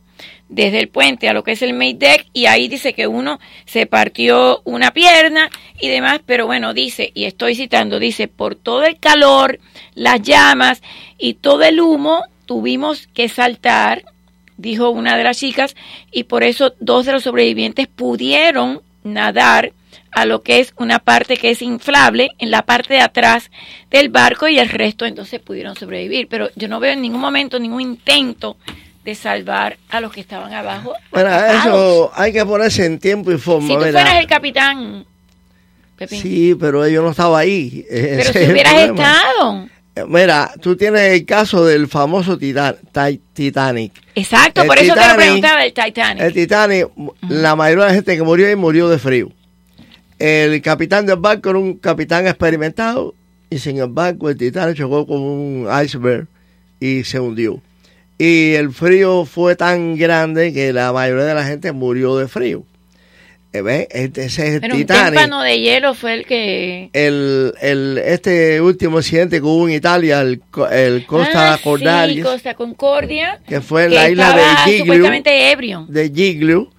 desde 0.51 0.81
el 0.81 0.89
puente 0.89 1.29
a 1.29 1.33
lo 1.33 1.45
que 1.45 1.53
es 1.53 1.63
el 1.63 1.73
main 1.73 1.99
deck 1.99 2.27
y 2.33 2.47
ahí 2.47 2.69
dice 2.69 2.93
que 2.93 3.07
uno 3.07 3.39
se 3.65 3.87
partió 3.87 4.61
una 4.65 4.91
pierna 4.91 5.49
y 5.81 5.89
demás, 5.89 6.21
pero 6.27 6.47
bueno, 6.47 6.75
dice, 6.75 7.13
y 7.15 7.25
estoy 7.25 7.55
citando, 7.55 7.99
dice, 7.99 8.29
por 8.29 8.57
todo 8.57 8.85
el 8.85 8.99
calor, 8.99 9.61
las 9.95 10.21
llamas 10.21 10.83
y 11.17 11.35
todo 11.35 11.63
el 11.63 11.81
humo, 11.81 12.25
tuvimos 12.47 13.07
que 13.07 13.29
saltar, 13.29 14.05
dijo 14.57 14.91
una 14.91 15.17
de 15.17 15.25
las 15.25 15.39
chicas, 15.39 15.77
y 16.11 16.25
por 16.25 16.43
eso 16.43 16.75
dos 16.81 17.07
de 17.07 17.13
los 17.13 17.23
sobrevivientes 17.23 17.87
pudieron 17.87 18.83
nadar 19.05 19.73
a 20.11 20.27
lo 20.27 20.43
que 20.43 20.59
es 20.59 20.75
una 20.77 20.99
parte 20.99 21.37
que 21.37 21.51
es 21.51 21.63
inflable 21.63 22.31
en 22.39 22.51
la 22.51 22.63
parte 22.63 22.95
de 22.95 23.01
atrás 23.01 23.53
del 23.91 24.09
barco 24.09 24.49
y 24.49 24.59
el 24.59 24.69
resto 24.69 25.07
entonces 25.07 25.41
pudieron 25.41 25.77
sobrevivir. 25.77 26.27
Pero 26.29 26.51
yo 26.57 26.67
no 26.67 26.81
veo 26.81 26.93
en 26.93 27.03
ningún 27.03 27.21
momento 27.21 27.61
ningún 27.61 27.83
intento 27.83 28.57
de 29.05 29.15
salvar 29.15 29.79
a 29.89 30.01
los 30.01 30.13
que 30.13 30.21
estaban 30.21 30.53
abajo. 30.53 30.93
Bueno, 31.11 31.31
atrapados. 31.31 31.65
eso 31.67 32.13
hay 32.15 32.33
que 32.33 32.45
ponerse 32.45 32.85
en 32.87 32.99
tiempo 32.99 33.33
y 33.33 33.39
forma. 33.39 33.67
Si 33.69 33.75
tú 33.75 33.81
¿verdad? 33.81 34.03
fueras 34.03 34.21
el 34.21 34.27
capitán, 34.27 35.05
Pepín, 35.97 36.21
Sí, 36.23 36.57
pero 36.59 36.87
yo 36.89 37.03
no 37.03 37.11
estaba 37.11 37.39
ahí. 37.39 37.85
pero 37.91 38.21
Ese 38.23 38.33
si 38.33 38.39
el 38.45 38.51
hubieras 38.53 38.75
estado, 38.75 39.67
Mira, 40.07 40.53
tú 40.63 40.77
tienes 40.77 41.13
el 41.13 41.27
caso 41.27 41.65
del 41.67 41.87
famoso 41.89 42.39
Titan- 42.39 42.77
Ti- 42.93 43.21
Titanic. 43.35 43.93
Exacto, 44.15 44.63
El 44.63 44.67
por 44.69 44.79
eso 44.79 44.95
te 44.95 45.07
lo 45.09 45.17
preguntaba 45.17 45.61
del 45.63 45.73
Titanic. 45.75 46.23
El 46.23 46.33
Titanic, 46.33 46.89
la 47.29 47.57
mayoría 47.57 47.85
de 47.85 47.89
la 47.91 47.95
gente 47.97 48.17
que 48.17 48.23
murió 48.23 48.47
ahí 48.47 48.57
murió 48.57 48.89
de 48.89 48.99
frío. 48.99 49.31
El 50.19 50.61
capitán 50.63 51.07
del 51.07 51.17
barco 51.17 51.51
era 51.51 51.59
un 51.59 51.75
capitán 51.75 52.27
experimentado 52.27 53.15
y 53.51 53.59
sin 53.59 53.79
embargo 53.79 54.31
el 54.31 54.37
Titanic 54.37 54.77
chocó 54.77 55.07
con 55.07 55.21
un 55.21 55.69
iceberg 55.85 56.27
y 56.79 57.05
se 57.05 57.19
hundió. 57.21 57.61
Y 58.23 58.53
el 58.53 58.71
frío 58.71 59.25
fue 59.25 59.57
tan 59.57 59.97
grande 59.97 60.53
que 60.53 60.75
la 60.75 60.93
mayoría 60.93 61.25
de 61.25 61.35
la 61.35 61.45
gente 61.45 61.73
murió 61.73 62.19
de 62.19 62.29
frío. 62.29 62.65
Eh, 63.55 63.63
¿ves? 63.63 63.87
Este, 63.91 64.27
ese 64.27 64.47
es 64.49 64.55
el 64.57 64.61
Pero 64.61 64.75
un 64.75 64.81
Titanic. 64.83 65.05
témpano 65.15 65.43
de 65.43 65.59
hielo 65.59 65.95
fue 65.95 66.13
el 66.13 66.27
que... 66.27 66.91
El, 66.93 67.55
el, 67.63 67.97
este 68.05 68.61
último 68.61 68.99
accidente 68.99 69.39
que 69.39 69.43
hubo 69.47 69.67
en 69.67 69.75
Italia, 69.75 70.21
el, 70.21 70.43
el 70.71 71.07
Costa 71.07 71.55
Ah, 71.55 71.57
sí, 71.57 71.65
Cordalis, 71.65 72.23
Costa 72.25 72.53
Concordia. 72.55 73.41
que 73.49 73.63
fue 73.63 73.85
en 73.85 73.89
que 73.89 73.95
la 73.97 74.11
isla 74.11 74.37
de 74.37 74.43
Giglio. 74.71 74.85
supuestamente 74.85 75.51
ebrio. 75.51 75.87
de 75.89 76.13
Giglio, 76.15 76.71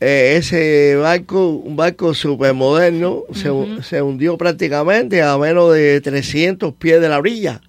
eh, 0.00 0.36
ese 0.38 0.96
barco, 0.96 1.50
un 1.50 1.76
barco 1.76 2.14
súper 2.14 2.54
moderno, 2.54 3.24
se, 3.34 3.50
se 3.82 4.00
hundió 4.00 4.38
prácticamente 4.38 5.22
a 5.22 5.36
menos 5.36 5.74
de 5.74 6.00
300 6.00 6.72
pies 6.74 6.98
de 7.00 7.08
la 7.10 7.18
orilla. 7.18 7.60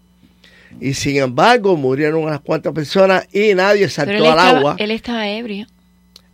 Y 0.79 0.93
sin 0.93 1.17
embargo, 1.17 1.75
murieron 1.75 2.23
unas 2.23 2.41
cuantas 2.41 2.73
personas 2.73 3.27
y 3.34 3.53
nadie 3.53 3.82
Pero 3.82 3.89
saltó 3.91 4.12
él 4.13 4.25
al 4.25 4.29
estaba, 4.38 4.49
agua. 4.60 4.75
él 4.77 4.91
estaba 4.91 5.27
ebrio. 5.27 5.67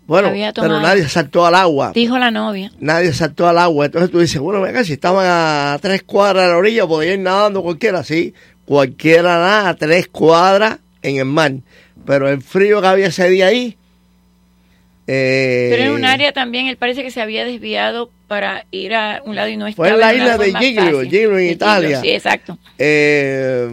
Bueno, 0.08 0.32
pero 0.54 0.80
nadie 0.82 1.08
saltó 1.10 1.46
al 1.48 1.56
agua. 1.56 1.92
Dijo 1.94 2.18
la 2.20 2.30
novia. 2.30 2.72
Nadie 2.80 3.12
saltó 3.14 3.48
al 3.48 3.58
agua. 3.58 3.86
Entonces 3.88 4.12
tú 4.12 4.20
dices, 4.20 4.40
bueno, 4.40 4.62
venga, 4.62 4.84
si 4.84 4.94
estaban 4.94 5.26
a 5.28 5.80
tres 5.82 6.04
cuadras 6.04 6.46
de 6.46 6.52
la 6.52 6.58
orilla, 6.58 6.86
podía 6.86 7.14
ir 7.14 7.20
nadando 7.20 7.64
cualquiera, 7.64 8.04
sí. 8.04 8.34
Cualquiera 8.66 9.36
nada, 9.40 9.70
a 9.70 9.76
tres 9.76 10.08
cuadras 10.08 10.78
en 11.02 11.18
el 11.18 11.26
mar. 11.26 11.54
Pero 12.06 12.30
el 12.30 12.42
frío 12.44 12.82
que 12.82 12.88
había 12.88 13.08
ese 13.08 13.30
día 13.30 13.48
ahí. 13.48 13.78
Eh, 15.08 15.68
Pero 15.72 15.84
en 15.84 15.92
un 15.92 16.06
área 16.06 16.32
también, 16.32 16.68
él 16.68 16.78
parece 16.78 17.04
que 17.04 17.12
se 17.12 17.22
había 17.22 17.46
desviado 17.46 18.10
para 18.28 18.66
ir 18.72 18.96
a 18.96 19.22
un 19.26 19.36
lado 19.36 19.50
y 19.50 19.58
no 19.58 19.68
estaba. 19.68 19.88
Fue 19.88 19.94
en 19.96 20.02
la 20.02 20.14
isla 20.14 20.38
de 20.38 20.54
Giglio. 20.56 21.02
Giglio 21.02 21.38
en 21.38 21.50
Italia. 21.52 22.02
Sí, 22.02 22.10
exacto. 22.10 22.58
eh, 22.80 23.68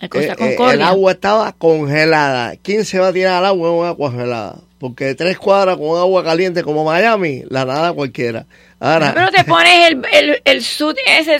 La 0.00 0.08
eh, 0.08 0.34
eh, 0.38 0.56
el 0.72 0.82
agua 0.82 1.12
estaba 1.12 1.52
congelada. 1.52 2.54
¿Quién 2.60 2.84
se 2.84 2.98
va 2.98 3.08
a 3.08 3.12
tirar 3.12 3.34
al 3.34 3.46
agua 3.46 3.68
en 3.68 3.74
un 3.74 3.86
agua 3.86 4.10
congelada? 4.10 4.56
Porque 4.80 5.14
tres 5.14 5.38
cuadras 5.38 5.76
con 5.76 5.96
agua 5.96 6.24
caliente 6.24 6.64
como 6.64 6.84
Miami, 6.84 7.44
la 7.48 7.64
nada 7.64 7.92
cualquiera. 7.92 8.46
Ahora, 8.80 9.12
Pero 9.14 9.30
te 9.30 9.44
pones 9.48 9.88
el, 9.88 10.02
el, 10.12 10.42
el 10.44 10.64
suit 10.64 10.96
ese 11.06 11.38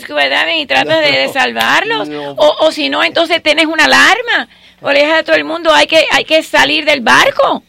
y 0.59 0.67
tratas 0.67 1.01
de, 1.01 1.11
de 1.11 1.29
salvarlos. 1.33 2.09
O, 2.37 2.57
o 2.61 2.71
si 2.71 2.89
no, 2.89 3.03
entonces 3.03 3.43
tienes 3.43 3.67
una 3.67 3.87
alarma. 3.87 4.49
O 4.81 4.93
le 4.93 5.01
dices 5.01 5.15
a 5.15 5.23
todo 5.25 5.35
el 5.35 5.45
mundo, 5.45 5.73
hay 5.73 5.89
que, 5.89 6.05
hay 6.13 6.25
que 6.25 6.45
salir 6.45 6.85
del 6.85 7.01
barco. 7.01 7.65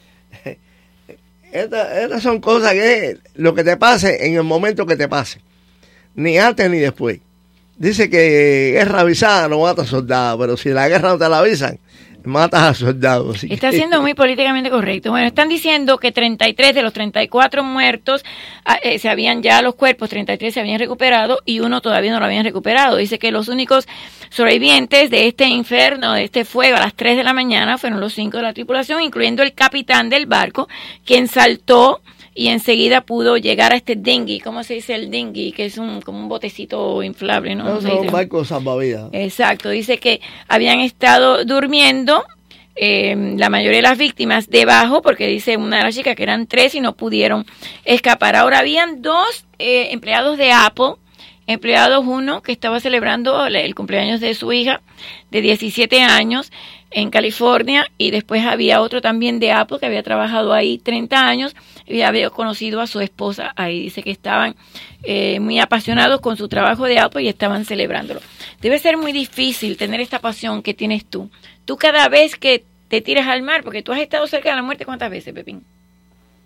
Estas 1.53 1.97
estas 1.97 2.23
son 2.23 2.41
cosas 2.41 2.71
que 2.71 3.19
lo 3.35 3.53
que 3.53 3.63
te 3.63 3.77
pase 3.77 4.25
en 4.25 4.33
el 4.33 4.41
momento 4.41 4.87
que 4.87 4.95
te 4.95 5.07
pase. 5.07 5.39
Ni 6.15 6.39
antes 6.39 6.67
ni 6.67 6.79
después. 6.79 7.19
Dice 7.77 8.09
que 8.09 8.71
guerra 8.73 9.01
avisada 9.01 9.47
no 9.47 9.59
mata 9.59 9.85
soldados, 9.85 10.39
pero 10.39 10.57
si 10.57 10.69
la 10.69 10.89
guerra 10.89 11.09
no 11.09 11.19
te 11.19 11.29
la 11.29 11.37
avisan, 11.37 11.77
matas 12.25 12.61
a 12.61 12.73
soldados. 12.73 13.43
Está 13.43 13.71
que- 13.71 13.77
siendo 13.77 14.01
muy 14.01 14.13
políticamente 14.13 14.69
correcto. 14.69 15.11
Bueno, 15.11 15.27
están 15.27 15.49
diciendo 15.49 15.97
que 15.97 16.11
33 16.11 16.73
de 16.75 16.81
los 16.81 16.93
34 16.93 17.63
muertos 17.63 18.23
ah, 18.65 18.77
eh, 18.81 18.99
se 18.99 19.09
habían 19.09 19.41
ya 19.43 19.61
los 19.61 19.75
cuerpos, 19.75 20.09
33 20.09 20.53
se 20.53 20.59
habían 20.59 20.79
recuperado 20.79 21.39
y 21.45 21.59
uno 21.59 21.81
todavía 21.81 22.11
no 22.11 22.19
lo 22.19 22.25
habían 22.25 22.43
recuperado. 22.45 22.97
Dice 22.97 23.19
que 23.19 23.31
los 23.31 23.47
únicos 23.47 23.87
sobrevivientes 24.29 25.09
de 25.09 25.27
este 25.27 25.45
inferno, 25.47 26.13
de 26.13 26.23
este 26.23 26.45
fuego 26.45 26.77
a 26.77 26.79
las 26.79 26.93
3 26.95 27.17
de 27.17 27.23
la 27.23 27.33
mañana 27.33 27.77
fueron 27.77 27.99
los 27.99 28.13
cinco 28.13 28.37
de 28.37 28.43
la 28.43 28.53
tripulación, 28.53 29.01
incluyendo 29.01 29.43
el 29.43 29.53
capitán 29.53 30.09
del 30.09 30.25
barco, 30.25 30.67
quien 31.05 31.27
saltó 31.27 32.01
y 32.35 32.47
enseguida 32.47 33.01
pudo 33.01 33.37
llegar 33.37 33.73
a 33.73 33.75
este 33.75 33.95
dinghy. 33.95 34.39
¿Cómo 34.39 34.63
se 34.63 34.73
dice 34.75 34.95
el 34.95 35.11
dinghy? 35.11 35.51
Que 35.51 35.65
es 35.65 35.77
un, 35.77 36.01
como 36.01 36.19
un 36.19 36.27
botecito 36.29 37.03
inflable, 37.03 37.55
¿no? 37.55 37.65
No 38.05 38.11
barcos 38.11 38.47
salvavidas. 38.47 39.09
Exacto, 39.13 39.69
dice 39.69 39.97
que 39.99 40.19
habían 40.47 40.79
estado 40.79 41.45
durmiendo 41.45 42.23
eh, 42.75 43.35
la 43.37 43.49
mayoría 43.49 43.77
de 43.77 43.83
las 43.83 43.97
víctimas 43.99 44.49
debajo, 44.49 45.01
porque 45.03 45.27
dice 45.27 45.57
una 45.57 45.77
de 45.77 45.83
las 45.83 45.95
chicas 45.95 46.15
que 46.15 46.23
eran 46.23 46.47
tres 46.47 46.73
y 46.73 46.81
no 46.81 46.93
pudieron 46.95 47.45
escapar. 47.85 48.35
Ahora 48.35 48.59
habían 48.59 49.01
dos 49.03 49.45
eh, 49.59 49.89
empleados 49.91 50.37
de 50.39 50.51
Apple, 50.51 50.93
empleados 51.45 52.03
uno 52.07 52.41
que 52.41 52.51
estaba 52.51 52.79
celebrando 52.79 53.45
el- 53.45 53.55
el 53.57 53.75
cumpleaños 53.75 54.21
de 54.21 54.33
su 54.33 54.51
hija 54.53 54.81
de 55.29 55.41
17 55.41 56.01
años 56.01 56.51
en 56.89 57.09
California 57.09 57.85
y 57.97 58.11
después 58.11 58.43
había 58.45 58.81
otro 58.81 59.01
también 59.01 59.39
de 59.39 59.51
Apple 59.51 59.77
que 59.79 59.85
había 59.85 60.03
trabajado 60.03 60.53
ahí 60.53 60.77
30 60.77 61.27
años 61.27 61.55
y 61.85 62.01
había 62.01 62.29
conocido 62.29 62.81
a 62.81 62.87
su 62.87 62.99
esposa 62.99 63.53
ahí. 63.55 63.81
Dice 63.81 64.03
que 64.03 64.11
estaban 64.11 64.55
eh, 65.03 65.39
muy 65.39 65.59
apasionados 65.59 66.21
con 66.21 66.37
su 66.37 66.47
trabajo 66.47 66.85
de 66.85 66.99
Apple 66.99 67.23
y 67.23 67.27
estaban 67.27 67.65
celebrándolo. 67.65 68.21
Debe 68.61 68.79
ser 68.79 68.97
muy 68.97 69.11
difícil 69.11 69.77
tener 69.77 70.01
esta 70.01 70.19
pasión 70.19 70.61
que 70.61 70.73
tienes 70.73 71.05
tú. 71.05 71.29
Tú 71.65 71.77
cada 71.77 72.07
vez 72.09 72.35
que 72.35 72.63
te 72.87 73.01
tiras 73.01 73.27
al 73.27 73.41
mar, 73.41 73.63
porque 73.63 73.81
tú 73.81 73.91
has 73.91 73.99
estado 73.99 74.27
cerca 74.27 74.49
de 74.49 74.55
la 74.55 74.61
muerte, 74.61 74.85
¿cuántas 74.85 75.09
veces, 75.09 75.33
Pepín? 75.33 75.63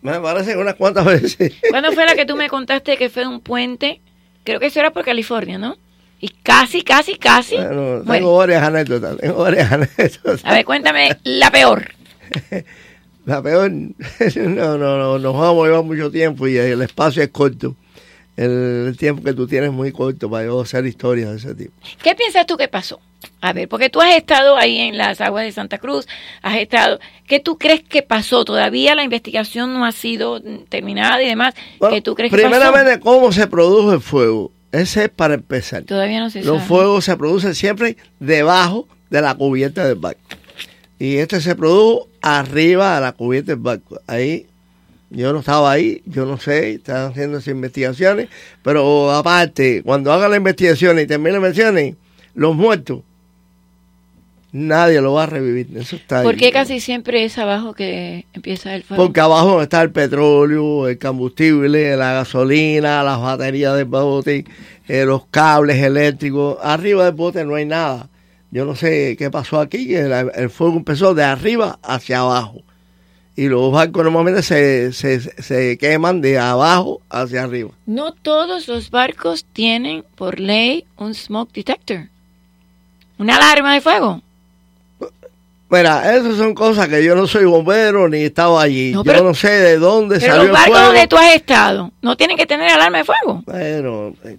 Me 0.01 0.19
parece 0.19 0.55
unas 0.55 0.75
cuantas 0.75 1.05
veces. 1.05 1.53
¿Cuándo 1.69 1.91
fue 1.91 2.05
la 2.05 2.15
que 2.15 2.25
tú 2.25 2.35
me 2.35 2.49
contaste 2.49 2.97
que 2.97 3.09
fue 3.09 3.23
de 3.23 3.29
un 3.29 3.41
puente? 3.41 4.01
Creo 4.43 4.59
que 4.59 4.67
eso 4.67 4.79
era 4.79 4.91
por 4.91 5.03
California, 5.03 5.57
¿no? 5.57 5.77
Y 6.19 6.29
casi, 6.29 6.81
casi, 6.83 7.15
casi. 7.15 7.57
Bueno, 7.57 8.01
tengo 8.03 8.37
varias 8.37 8.63
anécdotas, 8.63 9.17
tengo 9.17 9.43
varias 9.43 9.71
anécdotas. 9.73 10.45
A 10.45 10.53
ver, 10.53 10.65
cuéntame 10.65 11.17
la 11.23 11.51
peor. 11.51 11.91
La 13.27 13.41
peor, 13.41 13.69
no, 14.35 14.77
no, 14.77 14.97
no, 14.97 15.19
nos 15.19 15.33
vamos 15.33 15.65
a 15.65 15.67
llevar 15.67 15.83
mucho 15.83 16.09
tiempo 16.09 16.47
y 16.47 16.55
el 16.55 16.81
espacio 16.81 17.21
es 17.21 17.27
corto. 17.27 17.75
El, 18.37 18.95
tiempo 18.97 19.21
que 19.21 19.33
tú 19.33 19.45
tienes 19.47 19.69
es 19.69 19.75
muy 19.75 19.91
corto 19.91 20.29
para 20.29 20.45
yo 20.45 20.61
hacer 20.61 20.85
historias 20.85 21.31
de 21.31 21.35
ese 21.35 21.53
tipo. 21.53 21.73
¿Qué 22.01 22.15
piensas 22.15 22.45
tú 22.45 22.55
que 22.55 22.69
pasó? 22.69 23.01
A 23.41 23.51
ver, 23.51 23.67
porque 23.67 23.89
tú 23.89 23.99
has 23.99 24.15
estado 24.15 24.55
ahí 24.55 24.77
en 24.77 24.97
las 24.97 25.19
aguas 25.19 25.43
de 25.43 25.51
Santa 25.51 25.77
Cruz, 25.77 26.07
has 26.41 26.55
estado. 26.55 27.01
¿Qué 27.27 27.41
tú 27.41 27.57
crees 27.57 27.83
que 27.83 28.01
pasó? 28.01 28.45
Todavía 28.45 28.95
la 28.95 29.03
investigación 29.03 29.73
no 29.73 29.83
ha 29.83 29.91
sido 29.91 30.41
terminada 30.69 31.21
y 31.21 31.27
demás. 31.27 31.53
¿Qué 31.89 32.01
tú 32.01 32.15
crees 32.15 32.31
que 32.31 32.41
pasó? 32.41 32.49
Primeramente, 32.49 33.01
¿cómo 33.01 33.33
se 33.33 33.45
produjo 33.47 33.91
el 33.91 33.99
fuego? 33.99 34.53
Ese 34.71 35.03
es 35.03 35.09
para 35.09 35.33
empezar. 35.33 35.83
Todavía 35.83 36.21
no 36.21 36.29
se 36.29 36.43
Los 36.43 36.59
sabe. 36.59 36.67
fuegos 36.69 37.03
se 37.03 37.17
producen 37.17 37.55
siempre 37.55 37.97
debajo 38.21 38.87
de 39.09 39.21
la 39.21 39.35
cubierta 39.35 39.85
del 39.85 39.95
barco. 39.95 40.21
Y 40.99 41.17
este 41.17 41.41
se 41.41 41.55
produjo 41.55 42.07
arriba 42.21 42.95
de 42.95 43.01
la 43.01 43.11
cubierta 43.11 43.51
del 43.51 43.61
barco. 43.61 43.99
Ahí, 44.07 44.47
yo 45.09 45.31
no 45.31 45.39
estaba 45.39 45.71
ahí, 45.71 46.01
yo 46.05 46.25
no 46.25 46.37
sé, 46.37 46.71
están 46.73 47.11
haciendo 47.11 47.37
esas 47.37 47.53
investigaciones. 47.53 48.29
Pero 48.63 49.11
aparte, 49.11 49.83
cuando 49.83 50.11
hagan 50.11 50.31
las 50.31 50.37
investigaciones 50.37 51.05
y 51.05 51.07
terminen 51.07 51.33
las 51.33 51.49
investigaciones, 51.49 51.95
los 52.33 52.55
muertos, 52.55 53.01
nadie 54.51 55.01
lo 55.01 55.13
va 55.13 55.23
a 55.23 55.27
revivir. 55.27 55.67
Eso 55.77 55.95
está 55.95 56.23
¿Por 56.23 56.33
ahí. 56.33 56.39
qué 56.39 56.51
casi 56.51 56.79
siempre 56.79 57.23
es 57.23 57.37
abajo 57.37 57.73
que 57.73 58.25
empieza 58.33 58.75
el 58.75 58.83
fuego? 58.83 59.03
Porque 59.03 59.19
abajo 59.19 59.61
está 59.61 59.81
el 59.81 59.91
petróleo, 59.91 60.87
el 60.87 60.97
combustible, 60.97 61.95
la 61.95 62.13
gasolina, 62.13 63.03
las 63.03 63.21
baterías 63.21 63.75
del 63.75 63.85
bote, 63.85 64.45
eh, 64.87 65.05
los 65.05 65.25
cables 65.27 65.77
eléctricos. 65.77 66.57
Arriba 66.61 67.05
del 67.05 67.13
bote 67.13 67.45
no 67.45 67.55
hay 67.55 67.65
nada. 67.65 68.09
Yo 68.57 68.65
no 68.65 68.75
sé 68.75 69.15
qué 69.19 69.29
pasó 69.29 69.59
aquí, 69.59 69.87
que 69.87 70.01
la- 70.03 70.21
el 70.21 70.49
fuego 70.49 70.77
empezó 70.77 71.13
de 71.13 71.23
arriba 71.23 71.77
hacia 71.83 72.19
abajo. 72.21 72.61
Y 73.35 73.49
los 73.49 73.71
barcos 73.71 74.03
normalmente 74.03 74.41
se, 74.41 74.91
se, 74.93 75.19
se 75.19 75.77
queman 75.77 76.21
de 76.21 76.39
abajo 76.39 77.01
hacia 77.07 77.43
arriba. 77.43 77.69
No 77.85 78.11
todos 78.13 78.67
los 78.67 78.89
barcos 78.89 79.45
tienen 79.53 80.03
por 80.15 80.39
ley 80.39 80.85
un 80.97 81.13
smoke 81.13 81.53
detector. 81.53 82.07
Una 83.19 83.35
alarma 83.35 83.75
de 83.75 83.81
fuego. 83.81 84.21
Mira, 85.69 86.15
esas 86.15 86.37
son 86.37 86.53
cosas 86.55 86.87
que 86.87 87.03
yo 87.03 87.13
no 87.15 87.27
soy 87.27 87.43
bombero 87.45 88.07
ni 88.07 88.23
estaba 88.23 88.61
allí. 88.61 88.93
No, 88.93 89.03
yo 89.03 89.23
no 89.23 89.33
sé 89.33 89.49
de 89.51 89.77
dónde 89.77 90.17
Pero 90.19 90.33
salió 90.33 90.37
los 90.37 90.45
el 90.47 90.51
barcos 90.53 90.71
fuego. 90.73 90.87
donde 90.93 91.07
tú 91.07 91.17
has 91.17 91.35
estado 91.35 91.91
no 92.01 92.15
tienen 92.17 92.37
que 92.37 92.45
tener 92.45 92.69
alarma 92.71 92.99
de 92.99 93.03
fuego. 93.03 93.43
Bueno, 93.45 94.13
eh, 94.23 94.37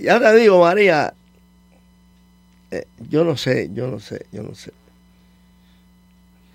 ya 0.00 0.20
te 0.20 0.34
digo, 0.36 0.60
María, 0.62 1.12
eh, 2.70 2.84
yo 3.08 3.24
no 3.24 3.36
sé, 3.36 3.70
yo 3.72 3.88
no 3.88 4.00
sé, 4.00 4.26
yo 4.32 4.42
no 4.42 4.54
sé. 4.54 4.72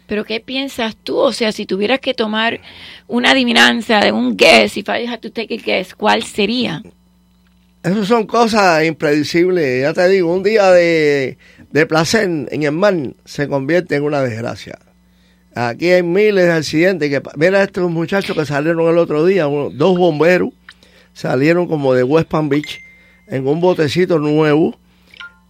Pero 0.07 0.23
¿qué 0.23 0.39
piensas 0.39 0.95
tú? 0.95 1.17
O 1.17 1.33
sea, 1.33 1.51
si 1.51 1.65
tuvieras 1.65 1.99
que 1.99 2.13
tomar 2.13 2.61
una 3.07 3.31
adivinanza 3.31 3.99
de 3.99 4.11
un 4.11 4.37
guess, 4.37 4.77
if 4.77 4.87
I 4.87 5.07
had 5.07 5.19
to 5.19 5.31
take 5.31 5.53
a 5.55 5.57
guess, 5.57 5.95
¿cuál 5.95 6.23
sería? 6.23 6.83
Esas 7.83 8.07
son 8.07 8.25
cosas 8.27 8.85
impredecibles. 8.85 9.81
Ya 9.81 9.93
te 9.93 10.07
digo, 10.09 10.33
un 10.33 10.43
día 10.43 10.71
de, 10.71 11.37
de 11.71 11.85
placer 11.85 12.23
en 12.23 12.63
el 12.63 12.71
mar 12.71 12.95
se 13.25 13.47
convierte 13.47 13.95
en 13.95 14.03
una 14.03 14.21
desgracia. 14.21 14.77
Aquí 15.55 15.89
hay 15.89 16.03
miles 16.03 16.45
de 16.45 16.51
accidentes. 16.51 17.09
que 17.09 17.21
Mira 17.37 17.63
estos 17.63 17.89
muchachos 17.89 18.35
que 18.35 18.45
salieron 18.45 18.87
el 18.89 18.97
otro 18.97 19.25
día, 19.25 19.45
dos 19.45 19.97
bomberos 19.97 20.49
salieron 21.13 21.67
como 21.67 21.93
de 21.93 22.03
West 22.03 22.27
Palm 22.27 22.49
Beach 22.49 22.81
en 23.27 23.47
un 23.47 23.61
botecito 23.61 24.19
nuevo 24.19 24.77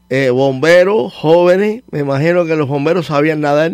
eh, 0.09 0.29
bomberos 0.29 1.13
jóvenes, 1.13 1.83
me 1.91 1.99
imagino 1.99 2.45
que 2.45 2.55
los 2.55 2.67
bomberos 2.67 3.07
sabían 3.07 3.41
nadar, 3.41 3.73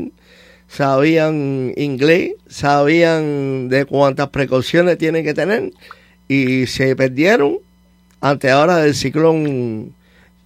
sabían 0.67 1.73
inglés, 1.75 2.33
sabían 2.47 3.69
de 3.69 3.85
cuántas 3.85 4.29
precauciones 4.29 4.97
tienen 4.97 5.23
que 5.23 5.33
tener 5.33 5.71
y 6.27 6.67
se 6.67 6.95
perdieron 6.95 7.57
ante 8.21 8.49
ahora 8.49 8.77
del 8.77 8.95
ciclón 8.95 9.93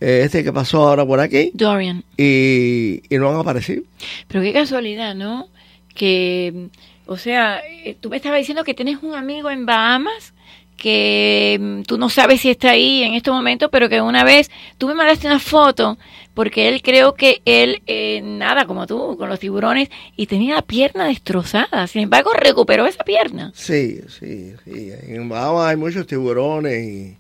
eh, 0.02 0.22
este 0.24 0.44
que 0.44 0.52
pasó 0.52 0.88
ahora 0.88 1.06
por 1.06 1.20
aquí. 1.20 1.52
Dorian. 1.54 2.04
Y, 2.18 3.02
y 3.10 3.18
no 3.18 3.30
han 3.30 3.40
aparecido. 3.40 3.84
Pero 4.28 4.44
qué 4.44 4.54
casualidad, 4.54 5.16
¿no? 5.16 5.48
Que, 5.94 6.70
o 7.06 7.18
sea, 7.18 7.62
eh, 7.84 7.96
tú 8.00 8.10
me 8.10 8.18
estabas 8.18 8.40
diciendo 8.40 8.64
que 8.64 8.74
tienes 8.74 9.02
un 9.04 9.14
amigo 9.14 9.50
en 9.50 9.66
Bahamas 9.66 10.34
que 10.78 11.58
mm, 11.60 11.82
tú 11.84 11.98
no 11.98 12.10
sabes 12.10 12.42
si 12.42 12.50
está 12.50 12.72
ahí 12.72 13.04
en 13.04 13.14
este 13.14 13.32
momento, 13.32 13.70
pero 13.70 13.90
que 13.90 14.02
una 14.02 14.24
vez 14.24 14.52
tú 14.78 14.88
me 14.88 14.94
mandaste 14.94 15.28
una 15.28 15.40
foto 15.40 15.98
porque 16.34 16.68
él 16.68 16.82
creo 16.82 17.14
que 17.16 17.42
él 17.46 17.82
eh, 17.88 18.22
nada 18.22 18.66
como 18.66 18.86
tú 18.86 19.16
con 19.18 19.30
los 19.30 19.40
tiburones 19.40 19.90
y 20.18 20.28
tenía 20.28 20.56
la 20.56 20.62
pierna 20.62 21.06
destrozada. 21.06 21.88
Sin 21.88 22.04
embargo, 22.04 22.32
recuperó 22.34 22.86
esa 22.86 23.04
pierna. 23.04 23.52
Sí, 23.56 24.02
sí, 24.10 24.54
sí. 24.66 24.92
En 25.08 25.30
Bahamas 25.30 25.68
hay 25.68 25.78
muchos 25.78 26.06
tiburones 26.06 26.84
y, 26.84 27.18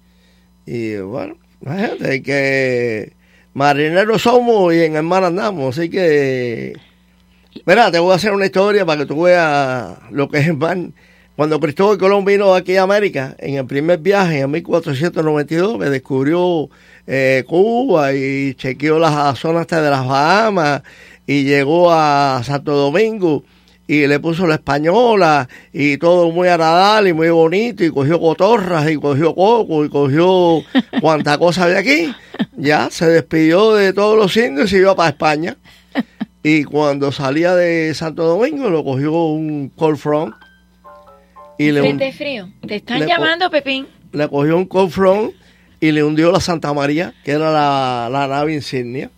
y 0.65 0.97
bueno, 0.97 1.37
imagínate 1.61 2.21
que 2.21 3.13
marineros 3.53 4.21
somos 4.21 4.73
y 4.73 4.83
en 4.83 4.97
el 4.97 5.03
mar 5.03 5.23
andamos, 5.23 5.77
así 5.77 5.89
que... 5.89 6.73
Mira, 7.65 7.89
te 7.89 7.99
voy 7.99 8.11
a 8.11 8.15
hacer 8.15 8.33
una 8.33 8.45
historia 8.45 8.85
para 8.85 8.99
que 8.99 9.05
tú 9.05 9.21
veas 9.21 9.97
lo 10.11 10.27
que 10.27 10.39
es 10.39 10.47
el 10.47 10.57
mar. 10.57 10.77
Cuando 11.36 11.60
Cristóbal 11.60 11.98
Colón 11.98 12.24
vino 12.24 12.56
aquí 12.56 12.78
a 12.78 12.84
América, 12.84 13.36
en 13.39 13.56
el 13.56 13.65
primer 13.65 14.00
viaje 14.00 14.39
en 14.39 14.52
1492, 14.52 15.78
me 15.78 15.89
descubrió 15.89 16.69
eh, 17.08 17.43
Cuba 17.45 18.13
y 18.13 18.54
chequeó 18.54 19.00
las 19.00 19.38
zonas 19.38 19.62
hasta 19.62 19.82
de 19.82 19.89
las 19.89 20.08
Bahamas 20.08 20.84
y 21.28 21.43
llegó 21.43 21.91
a 21.91 22.41
Santo 22.45 22.74
Domingo 22.74 23.43
y 23.86 24.08
le 24.08 24.17
puso 24.21 24.48
la 24.48 24.56
española 24.56 25.50
y 25.74 25.98
todo 25.98 26.32
muy 26.32 26.48
agradable 26.48 27.10
y 27.10 27.13
muy 27.13 27.30
bonito 27.30 27.84
y 27.84 27.91
cogió 27.91 28.17
cotorras 28.17 28.89
y 28.89 28.95
cogió 28.95 29.36
coco 29.36 29.84
y 29.84 29.89
cogió 29.89 30.62
cuanta 31.02 31.38
cosa 31.38 31.65
había 31.65 31.80
aquí. 31.80 32.15
Ya 32.56 32.89
se 32.89 33.08
despidió 33.08 33.74
de 33.74 33.91
todos 33.91 34.17
los 34.17 34.38
indios 34.38 34.71
y 34.71 34.78
iba 34.78 34.95
para 34.95 35.10
España. 35.10 35.58
Y 36.43 36.63
cuando 36.63 37.12
salía 37.12 37.56
de 37.56 37.93
Santo 37.93 38.24
Domingo 38.24 38.69
lo 38.69 38.86
cogió 38.86 39.12
un 39.12 39.67
cold 39.76 39.98
front 39.98 40.34
y 41.57 41.71
le, 41.71 42.11
frío. 42.11 42.49
Te 42.67 42.75
están 42.75 43.05
llamando, 43.07 43.49
Pepín. 43.49 43.87
le 44.11 44.27
cogió 44.27 44.57
un 44.57 44.65
cold 44.65 44.91
front 44.91 45.33
y 45.79 45.91
le 45.91 46.03
hundió 46.03 46.31
la 46.31 46.39
Santa 46.39 46.73
María, 46.73 47.13
que 47.23 47.31
era 47.31 47.51
la, 47.51 48.09
la 48.11 48.27
nave 48.27 48.53
insignia. 48.53 49.09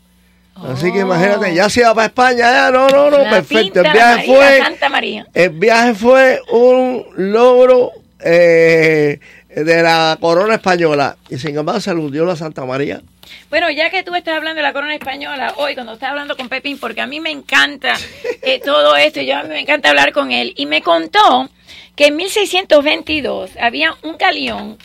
Así 0.56 0.91
que 0.91 1.00
imagínate, 1.02 1.54
ya 1.54 1.69
se 1.69 1.82
iba 1.82 1.93
para 1.93 2.08
España, 2.08 2.38
ya, 2.39 2.71
no, 2.71 2.89
no, 2.89 3.12
no, 3.12 3.17
Oh. 3.17 3.23
La 3.23 3.30
perfecto. 3.30 3.82
El 3.82 3.91
viaje 3.91 4.28
María, 4.28 4.36
fue, 4.36 4.58
Santa 4.58 4.89
María. 4.89 5.28
el 5.34 5.50
viaje 5.52 5.93
fue 5.93 6.41
un 6.52 7.06
logro 7.15 7.91
eh, 8.23 9.19
de 9.63 9.82
la 9.82 10.17
corona 10.20 10.56
española. 10.56 11.17
Y 11.30 11.38
sin 11.38 11.58
embargo 11.58 11.82
se 11.82 11.93
le 11.93 12.00
hundió 12.00 12.26
la 12.26 12.36
Santa 12.36 12.65
María. 12.65 13.02
Bueno, 13.50 13.70
ya 13.70 13.89
que 13.89 14.04
tú 14.04 14.13
estás 14.15 14.36
hablando 14.36 14.58
de 14.58 14.63
la 14.63 14.74
corona 14.74 14.93
española 14.93 15.54
hoy, 15.58 15.74
cuando 15.74 15.93
estás 15.93 16.12
hablando 16.12 16.38
con 16.38 16.50
Pepín, 16.50 16.78
porque 16.80 17.02
a 17.02 17.08
mí 17.08 17.20
me 17.20 17.32
encanta 17.32 17.93
eh, 18.41 18.60
todo 18.65 18.96
esto, 18.96 19.22
y 19.22 19.26
yo 19.26 19.38
a 19.38 19.43
mí 19.43 19.50
me 19.50 19.62
encanta 19.62 19.89
hablar 19.89 20.13
con 20.13 20.32
él, 20.32 20.54
y 20.56 20.65
me 20.65 20.82
contó 20.82 21.50
que 21.96 22.08
en 22.08 22.15
1622 22.15 23.52
había 23.60 23.96
un 24.04 24.17
galeón, 24.17 24.78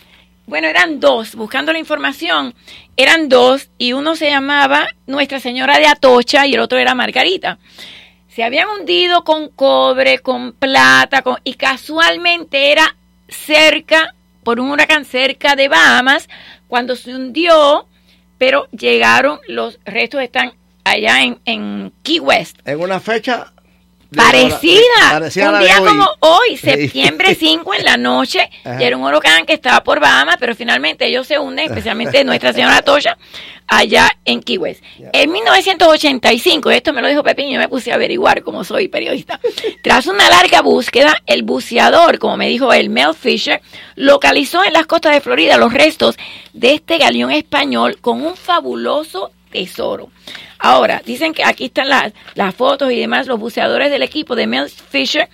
bueno, 0.45 0.67
eran 0.67 0.99
dos, 0.99 1.35
buscando 1.35 1.71
la 1.71 1.79
información, 1.79 2.53
eran 2.97 3.29
dos, 3.29 3.69
y 3.77 3.93
uno 3.93 4.15
se 4.15 4.29
llamaba 4.29 4.87
Nuestra 5.07 5.39
Señora 5.39 5.77
de 5.77 5.87
Atocha 5.87 6.45
y 6.47 6.55
el 6.55 6.59
otro 6.59 6.79
era 6.79 6.95
Margarita. 6.95 7.59
Se 8.27 8.43
habían 8.43 8.67
hundido 8.67 9.23
con 9.23 9.49
cobre, 9.49 10.19
con 10.19 10.53
plata, 10.53 11.21
con, 11.21 11.37
y 11.43 11.53
casualmente 11.53 12.71
era 12.71 12.95
cerca, 13.29 14.15
por 14.43 14.59
un 14.59 14.71
huracán 14.71 15.05
cerca 15.05 15.55
de 15.55 15.67
Bahamas, 15.67 16.29
cuando 16.67 16.95
se 16.95 17.15
hundió, 17.15 17.87
pero 18.37 18.67
llegaron, 18.71 19.39
los 19.47 19.79
restos 19.85 20.21
están 20.21 20.53
allá 20.83 21.23
en, 21.23 21.39
en 21.45 21.93
Key 22.03 22.19
West. 22.19 22.59
En 22.65 22.79
una 22.79 22.99
fecha... 22.99 23.53
Parecida, 24.15 25.49
un 25.51 25.59
día 25.59 25.81
hoy. 25.81 25.87
como 25.87 26.07
hoy, 26.19 26.57
septiembre 26.57 27.35
5 27.39 27.73
en 27.73 27.85
la 27.85 27.97
noche, 27.97 28.49
Ajá. 28.63 28.81
y 28.81 28.85
era 28.85 28.97
un 28.97 29.03
huracán 29.03 29.45
que 29.45 29.53
estaba 29.53 29.83
por 29.83 29.99
Bahamas, 29.99 30.37
pero 30.39 30.55
finalmente 30.55 31.05
ellos 31.05 31.27
se 31.27 31.39
hunden, 31.39 31.65
especialmente 31.65 32.23
Nuestra 32.23 32.53
Señora 32.53 32.81
Toya, 32.81 33.17
allá 33.67 34.09
en 34.25 34.41
Key 34.41 34.57
West. 34.57 34.83
En 35.13 35.31
1985, 35.31 36.69
esto 36.71 36.93
me 36.93 37.01
lo 37.01 37.07
dijo 37.07 37.23
Pepín, 37.23 37.49
yo 37.51 37.59
me 37.59 37.69
puse 37.69 37.91
a 37.91 37.95
averiguar 37.95 38.43
como 38.43 38.63
soy 38.63 38.87
periodista. 38.87 39.39
Tras 39.81 40.07
una 40.07 40.29
larga 40.29 40.61
búsqueda, 40.61 41.15
el 41.25 41.43
buceador, 41.43 42.19
como 42.19 42.37
me 42.37 42.47
dijo 42.47 42.73
el 42.73 42.89
Mel 42.89 43.13
Fisher, 43.13 43.61
localizó 43.95 44.63
en 44.63 44.73
las 44.73 44.85
costas 44.85 45.13
de 45.13 45.21
Florida 45.21 45.57
los 45.57 45.73
restos 45.73 46.15
de 46.53 46.73
este 46.75 46.97
galeón 46.97 47.31
español 47.31 47.97
con 48.01 48.25
un 48.25 48.35
fabuloso 48.35 49.31
tesoro. 49.53 50.09
Ahora, 50.59 51.01
dicen 51.05 51.33
que 51.33 51.45
aquí 51.45 51.65
están 51.65 51.87
las, 51.87 52.11
las 52.35 52.53
fotos 52.53 52.91
y 52.91 52.99
demás, 52.99 53.27
los 53.27 53.39
buceadores 53.39 53.89
del 53.89 54.03
equipo 54.03 54.35
de 54.35 54.47
Mel 54.47 54.69
Fisher 54.69 55.29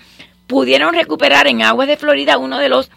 pudieron 0.46 0.94
recuperar 0.94 1.48
en 1.48 1.64
aguas 1.64 1.88
de 1.88 1.98
Florida 1.98 2.38
uno 2.38 2.60
de 2.60 2.70
los 2.70 2.92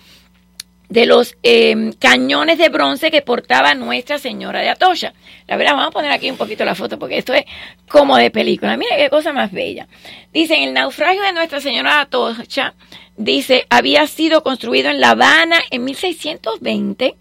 de 0.92 1.06
los 1.06 1.36
eh, 1.42 1.94
cañones 1.98 2.58
de 2.58 2.68
bronce 2.68 3.10
que 3.10 3.22
portaba 3.22 3.74
Nuestra 3.74 4.18
Señora 4.18 4.60
de 4.60 4.68
Atocha. 4.68 5.14
La 5.46 5.56
verdad, 5.56 5.72
vamos 5.72 5.86
a 5.88 5.90
poner 5.90 6.12
aquí 6.12 6.30
un 6.30 6.36
poquito 6.36 6.66
la 6.66 6.74
foto 6.74 6.98
porque 6.98 7.16
esto 7.16 7.32
es 7.32 7.46
como 7.88 8.18
de 8.18 8.30
película. 8.30 8.76
Mira 8.76 8.96
qué 8.98 9.08
cosa 9.08 9.32
más 9.32 9.52
bella. 9.52 9.88
Dicen, 10.34 10.62
el 10.62 10.74
naufragio 10.74 11.22
de 11.22 11.32
Nuestra 11.32 11.60
Señora 11.60 11.94
de 11.94 12.00
Atocha, 12.02 12.74
dice, 13.16 13.66
había 13.70 14.06
sido 14.06 14.42
construido 14.42 14.90
en 14.90 15.00
La 15.00 15.10
Habana 15.10 15.60
en 15.70 15.82
1620 15.84 17.14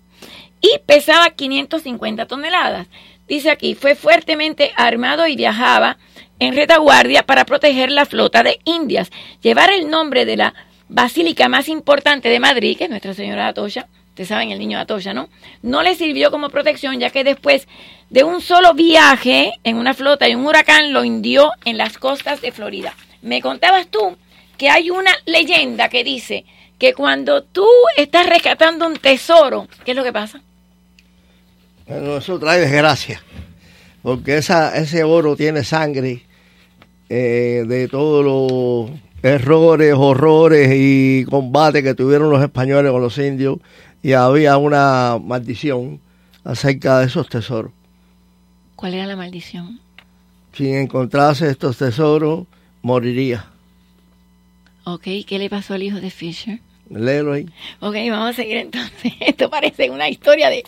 y 0.61 0.79
pesaba 0.85 1.29
550 1.29 2.25
toneladas. 2.25 2.87
Dice 3.32 3.50
aquí, 3.50 3.76
fue 3.76 3.96
fuertemente 3.96 4.74
armado 4.76 5.26
y 5.26 5.38
viajaba 5.38 5.98
en 6.39 6.54
retaguardia 6.54 7.24
para 7.24 7.46
proteger 7.46 7.89
la 7.89 8.06
flota 8.06 8.44
de 8.44 8.60
Indias. 8.65 9.10
Llevar 9.41 9.72
el 9.72 9.89
nombre 9.89 10.26
de 10.26 10.36
la 10.36 10.54
basílica 10.89 11.48
más 11.48 11.70
importante 11.70 12.28
de 12.28 12.41
Madrid, 12.41 12.78
que 12.78 12.84
es 12.84 12.89
Nuestra 12.89 13.13
Señora 13.13 13.44
de 13.44 13.50
Atocha, 13.52 13.88
ustedes 14.10 14.28
saben 14.28 14.52
el 14.52 14.60
niño 14.60 14.78
de 14.78 14.82
Atocha, 14.82 15.13
¿no? 15.13 15.30
No 15.62 15.82
le 15.82 15.96
sirvió 15.96 16.30
como 16.30 16.50
protección, 16.50 17.00
ya 17.00 17.10
que 17.10 17.24
después 17.24 17.70
de 18.10 18.26
un 18.26 18.41
solo 18.41 18.74
viaje 18.74 19.54
en 19.63 19.78
una 19.78 19.94
flota 19.94 20.28
y 20.28 20.36
un 20.36 20.46
huracán 20.46 20.91
lo 20.91 21.00
hundió 21.00 21.54
en 21.63 21.78
las 21.78 21.98
costas 21.98 22.41
de 22.41 22.52
Florida. 22.52 22.98
Me 23.22 23.41
contabas 23.41 23.88
tú 23.88 24.17
que 24.58 24.70
hay 24.70 24.89
una 24.89 25.12
leyenda 25.26 25.88
que 25.88 26.04
dice 26.04 26.44
que 26.78 26.94
cuando 26.94 27.44
tú 27.44 27.65
estás 27.96 28.26
rescatando 28.26 28.86
un 28.86 28.98
tesoro, 28.98 29.70
¿qué 29.86 29.91
es 29.91 29.98
lo 29.98 30.04
que 30.04 30.12
pasa? 30.12 30.41
Eso 31.91 32.39
trae 32.39 32.62
desgracia, 32.62 33.21
porque 34.01 34.38
esa, 34.38 34.77
ese 34.77 35.04
oro 35.04 35.36
tiene 35.36 35.63
sangre 35.65 36.23
eh, 37.10 37.65
de 37.67 37.88
todos 37.89 38.23
los 38.23 38.97
errores, 39.21 39.93
horrores 39.97 40.71
y 40.73 41.25
combates 41.25 41.84
que 41.84 41.93
tuvieron 41.93 42.30
los 42.30 42.41
españoles 42.41 42.91
con 42.91 43.01
los 43.01 43.17
indios 43.17 43.60
y 44.01 44.13
había 44.13 44.58
una 44.58 45.19
maldición 45.21 45.99
acerca 46.45 46.99
de 46.99 47.08
esos 47.08 47.27
tesoros. 47.27 47.73
¿Cuál 48.77 48.93
era 48.93 49.06
la 49.06 49.17
maldición? 49.17 49.82
Si 50.54 50.71
encontrase 50.71 51.49
estos 51.49 51.77
tesoros, 51.77 52.47
moriría. 52.82 53.47
Ok, 54.86 55.04
¿qué 55.27 55.38
le 55.38 55.49
pasó 55.49 55.73
al 55.73 55.84
hijo 55.84 55.99
de 55.99 56.10
Fisher? 56.10 56.60
Léelo 56.93 57.34
ahí. 57.34 57.45
Ok, 57.80 57.95
vamos 58.10 58.32
a 58.32 58.34
seguir 58.34 58.58
entonces. 58.58 59.13
Esto 59.19 59.49
parece 59.49 59.89
una 59.89 60.10
historia 60.10 60.49
de... 60.49 60.63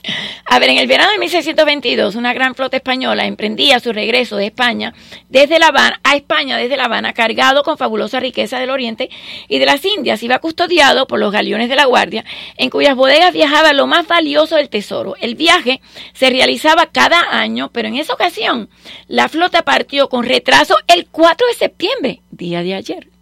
A 0.45 0.59
ver, 0.59 0.69
en 0.69 0.77
el 0.77 0.87
verano 0.87 1.11
de 1.11 1.19
1622, 1.19 2.15
una 2.15 2.33
gran 2.33 2.55
flota 2.55 2.77
española 2.77 3.25
emprendía 3.25 3.79
su 3.79 3.91
regreso 3.91 4.37
de 4.37 4.45
España 4.45 4.93
desde 5.29 5.59
La 5.59 5.67
Habana, 5.67 5.99
a 6.03 6.15
España 6.15 6.57
desde 6.57 6.77
La 6.77 6.85
Habana, 6.85 7.13
cargado 7.13 7.63
con 7.63 7.77
fabulosa 7.77 8.19
riqueza 8.19 8.59
del 8.59 8.69
Oriente 8.69 9.09
y 9.49 9.59
de 9.59 9.65
las 9.65 9.83
Indias. 9.83 10.23
Iba 10.23 10.39
custodiado 10.39 11.07
por 11.07 11.19
los 11.19 11.31
galeones 11.31 11.67
de 11.67 11.75
la 11.75 11.85
Guardia, 11.85 12.23
en 12.57 12.69
cuyas 12.69 12.95
bodegas 12.95 13.33
viajaba 13.33 13.73
lo 13.73 13.87
más 13.87 14.07
valioso 14.07 14.55
del 14.55 14.69
tesoro. 14.69 15.15
El 15.19 15.35
viaje 15.35 15.81
se 16.13 16.29
realizaba 16.29 16.87
cada 16.87 17.37
año, 17.37 17.69
pero 17.73 17.89
en 17.89 17.97
esa 17.97 18.13
ocasión 18.13 18.69
la 19.07 19.27
flota 19.27 19.63
partió 19.63 20.07
con 20.07 20.23
retraso 20.23 20.77
el 20.87 21.07
4 21.07 21.47
de 21.47 21.53
septiembre, 21.53 22.21
día 22.31 22.63
de 22.63 22.75
ayer 22.75 23.12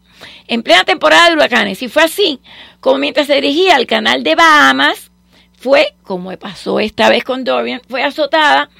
en 0.47 0.63
plena 0.63 0.83
temporada 0.83 1.29
de 1.29 1.35
huracanes. 1.35 1.81
Y 1.81 1.87
fue 1.87 2.03
así 2.03 2.39
como 2.79 2.97
mientras 2.97 3.27
se 3.27 3.35
dirigía 3.35 3.75
al 3.75 3.87
canal 3.87 4.23
de 4.23 4.35
Bahamas, 4.35 5.11
fue, 5.53 5.93
como 6.03 6.35
pasó 6.37 6.79
esta 6.79 7.07
vez 7.09 7.23
con 7.23 7.43
Dorian, 7.43 7.81
fue 7.87 8.01
azotada, 8.01 8.71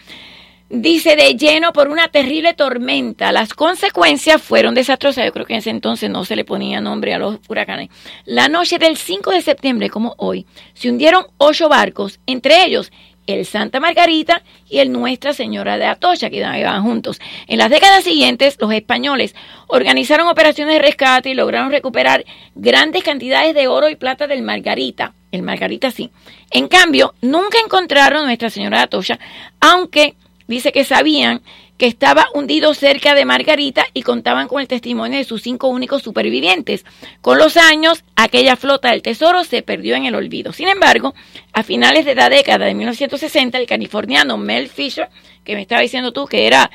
dice, 0.69 1.15
de 1.15 1.35
lleno 1.35 1.71
por 1.73 1.89
una 1.89 2.07
terrible 2.07 2.55
tormenta. 2.55 3.31
Las 3.31 3.53
consecuencias 3.53 4.41
fueron 4.41 4.73
desastrosas. 4.73 5.25
Yo 5.25 5.31
creo 5.31 5.45
que 5.45 5.53
en 5.53 5.59
ese 5.59 5.69
entonces 5.69 6.09
no 6.09 6.25
se 6.25 6.35
le 6.35 6.43
ponía 6.43 6.81
nombre 6.81 7.13
a 7.13 7.19
los 7.19 7.37
huracanes. 7.47 7.89
La 8.25 8.47
noche 8.47 8.79
del 8.79 8.97
5 8.97 9.29
de 9.29 9.43
septiembre, 9.43 9.91
como 9.91 10.15
hoy, 10.17 10.47
se 10.73 10.89
hundieron 10.89 11.27
ocho 11.37 11.69
barcos, 11.69 12.19
entre 12.25 12.65
ellos 12.65 12.91
el 13.27 13.45
Santa 13.45 13.79
Margarita 13.79 14.43
y 14.69 14.79
el 14.79 14.91
Nuestra 14.91 15.33
Señora 15.33 15.77
de 15.77 15.85
Atocha, 15.85 16.29
que 16.29 16.37
iban 16.37 16.83
juntos. 16.83 17.19
En 17.47 17.57
las 17.57 17.69
décadas 17.69 18.03
siguientes, 18.03 18.57
los 18.59 18.71
españoles 18.73 19.35
organizaron 19.67 20.27
operaciones 20.27 20.75
de 20.75 20.81
rescate 20.81 21.29
y 21.29 21.33
lograron 21.33 21.71
recuperar 21.71 22.25
grandes 22.55 23.03
cantidades 23.03 23.53
de 23.53 23.67
oro 23.67 23.89
y 23.89 23.95
plata 23.95 24.27
del 24.27 24.41
Margarita. 24.41 25.13
El 25.31 25.43
Margarita 25.43 25.91
sí. 25.91 26.11
En 26.49 26.67
cambio, 26.67 27.13
nunca 27.21 27.57
encontraron 27.63 28.25
Nuestra 28.25 28.49
Señora 28.49 28.79
de 28.79 28.83
Atocha, 28.83 29.19
aunque 29.59 30.15
dice 30.47 30.71
que 30.71 30.83
sabían 30.83 31.41
que 31.81 31.87
estaba 31.87 32.27
hundido 32.35 32.75
cerca 32.75 33.15
de 33.15 33.25
Margarita 33.25 33.87
y 33.95 34.03
contaban 34.03 34.47
con 34.47 34.61
el 34.61 34.67
testimonio 34.67 35.17
de 35.17 35.23
sus 35.23 35.41
cinco 35.41 35.67
únicos 35.67 36.03
supervivientes. 36.03 36.85
Con 37.21 37.39
los 37.39 37.57
años, 37.57 38.03
aquella 38.15 38.55
flota 38.55 38.91
del 38.91 39.01
tesoro 39.01 39.43
se 39.43 39.63
perdió 39.63 39.95
en 39.95 40.05
el 40.05 40.13
olvido. 40.13 40.53
Sin 40.53 40.67
embargo, 40.67 41.15
a 41.53 41.63
finales 41.63 42.05
de 42.05 42.13
la 42.13 42.29
década 42.29 42.67
de 42.67 42.75
1960, 42.75 43.57
el 43.57 43.65
californiano 43.65 44.37
Mel 44.37 44.69
Fisher, 44.69 45.09
que 45.43 45.55
me 45.55 45.61
estaba 45.63 45.81
diciendo 45.81 46.13
tú 46.13 46.27
que 46.27 46.45
era, 46.45 46.69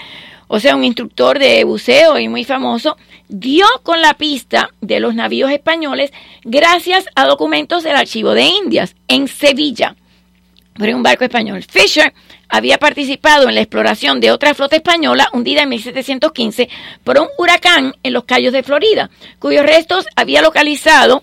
o 0.49 0.59
sea, 0.59 0.75
un 0.75 0.83
instructor 0.83 1.39
de 1.39 1.63
buceo 1.63 2.19
y 2.19 2.27
muy 2.27 2.43
famoso, 2.43 2.97
dio 3.29 3.65
con 3.85 4.01
la 4.01 4.15
pista 4.15 4.71
de 4.81 4.99
los 4.99 5.15
navíos 5.15 5.53
españoles 5.53 6.11
gracias 6.43 7.07
a 7.15 7.27
documentos 7.27 7.85
del 7.85 7.95
Archivo 7.95 8.35
de 8.35 8.43
Indias 8.43 8.97
en 9.07 9.29
Sevilla 9.29 9.95
por 10.77 10.89
un 10.89 11.03
barco 11.03 11.25
español. 11.25 11.63
Fisher 11.63 12.13
había 12.49 12.79
participado 12.79 13.49
en 13.49 13.55
la 13.55 13.61
exploración 13.61 14.21
de 14.21 14.31
otra 14.31 14.55
flota 14.55 14.77
española 14.77 15.29
hundida 15.33 15.63
en 15.63 15.69
1715 15.69 16.69
por 17.05 17.19
un 17.19 17.29
huracán 17.39 17.95
en 18.03 18.13
los 18.13 18.25
Cayos 18.25 18.53
de 18.53 18.63
Florida, 18.63 19.11
cuyos 19.39 19.65
restos 19.65 20.07
había 20.17 20.43
localizado 20.43 21.23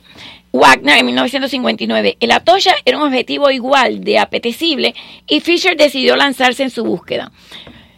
Wagner 0.51 0.99
en 0.99 1.07
1959. 1.07 2.17
El 2.19 2.31
Atocha 2.31 2.75
era 2.85 2.97
un 2.97 3.07
objetivo 3.07 3.49
igual 3.49 4.03
de 4.03 4.19
apetecible 4.19 4.93
y 5.27 5.39
Fisher 5.39 5.75
decidió 5.75 6.15
lanzarse 6.15 6.61
en 6.61 6.69
su 6.69 6.83
búsqueda. 6.83 7.31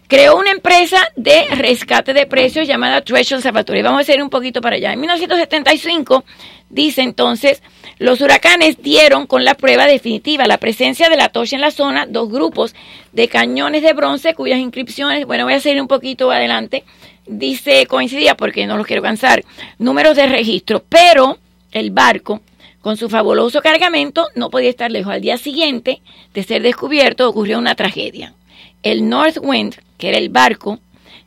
Creó 0.08 0.38
una 0.38 0.52
empresa 0.52 1.00
de 1.16 1.46
rescate 1.56 2.14
de 2.14 2.28
precios 2.28 2.68
llamada 2.68 3.02
Treasure 3.02 3.38
Observatory. 3.38 3.82
Vamos 3.82 4.00
a 4.00 4.02
hacer 4.04 4.22
un 4.22 4.30
poquito 4.30 4.62
para 4.62 4.78
allá. 4.78 4.94
En 4.94 5.00
1975, 5.02 6.24
dice 6.70 7.02
entonces, 7.02 7.62
los 7.98 8.22
huracanes 8.22 8.82
dieron 8.82 9.26
con 9.28 9.46
la 9.46 9.56
prueba 9.56 9.88
definitiva 9.88 10.48
la 10.48 10.58
presencia 10.58 11.10
de 11.10 11.18
la 11.18 11.30
tocha 11.30 11.56
en 11.56 11.62
la 11.62 11.72
zona, 11.72 12.06
dos 12.06 12.30
grupos 12.30 12.76
de 13.14 13.28
cañones 13.28 13.84
de 13.84 13.94
bronce 13.94 14.34
cuyas 14.34 14.60
inscripciones, 14.60 15.26
bueno, 15.26 15.46
voy 15.46 15.54
a 15.54 15.60
seguir 15.60 15.82
un 15.82 15.88
poquito 15.88 16.32
adelante, 16.32 16.84
dice, 17.26 17.86
coincidía 17.88 18.36
porque 18.36 18.68
no 18.68 18.78
los 18.78 18.86
quiero 18.86 19.02
cansar, 19.02 19.44
números 19.80 20.16
de 20.16 20.28
registro, 20.28 20.84
pero 20.88 21.38
el 21.72 21.92
barco 21.92 22.42
con 22.82 22.98
su 22.98 23.10
fabuloso 23.10 23.62
cargamento 23.62 24.28
no 24.36 24.52
podía 24.52 24.70
estar 24.70 24.92
lejos. 24.92 25.12
Al 25.12 25.22
día 25.22 25.38
siguiente 25.38 26.02
de 26.36 26.44
ser 26.44 26.62
descubierto 26.62 27.28
ocurrió 27.28 27.58
una 27.58 27.74
tragedia. 27.74 28.36
El 28.84 29.10
North 29.10 29.38
Wind, 29.42 29.76
que 29.98 30.10
era 30.10 30.20
el 30.20 30.30
barco 30.30 30.80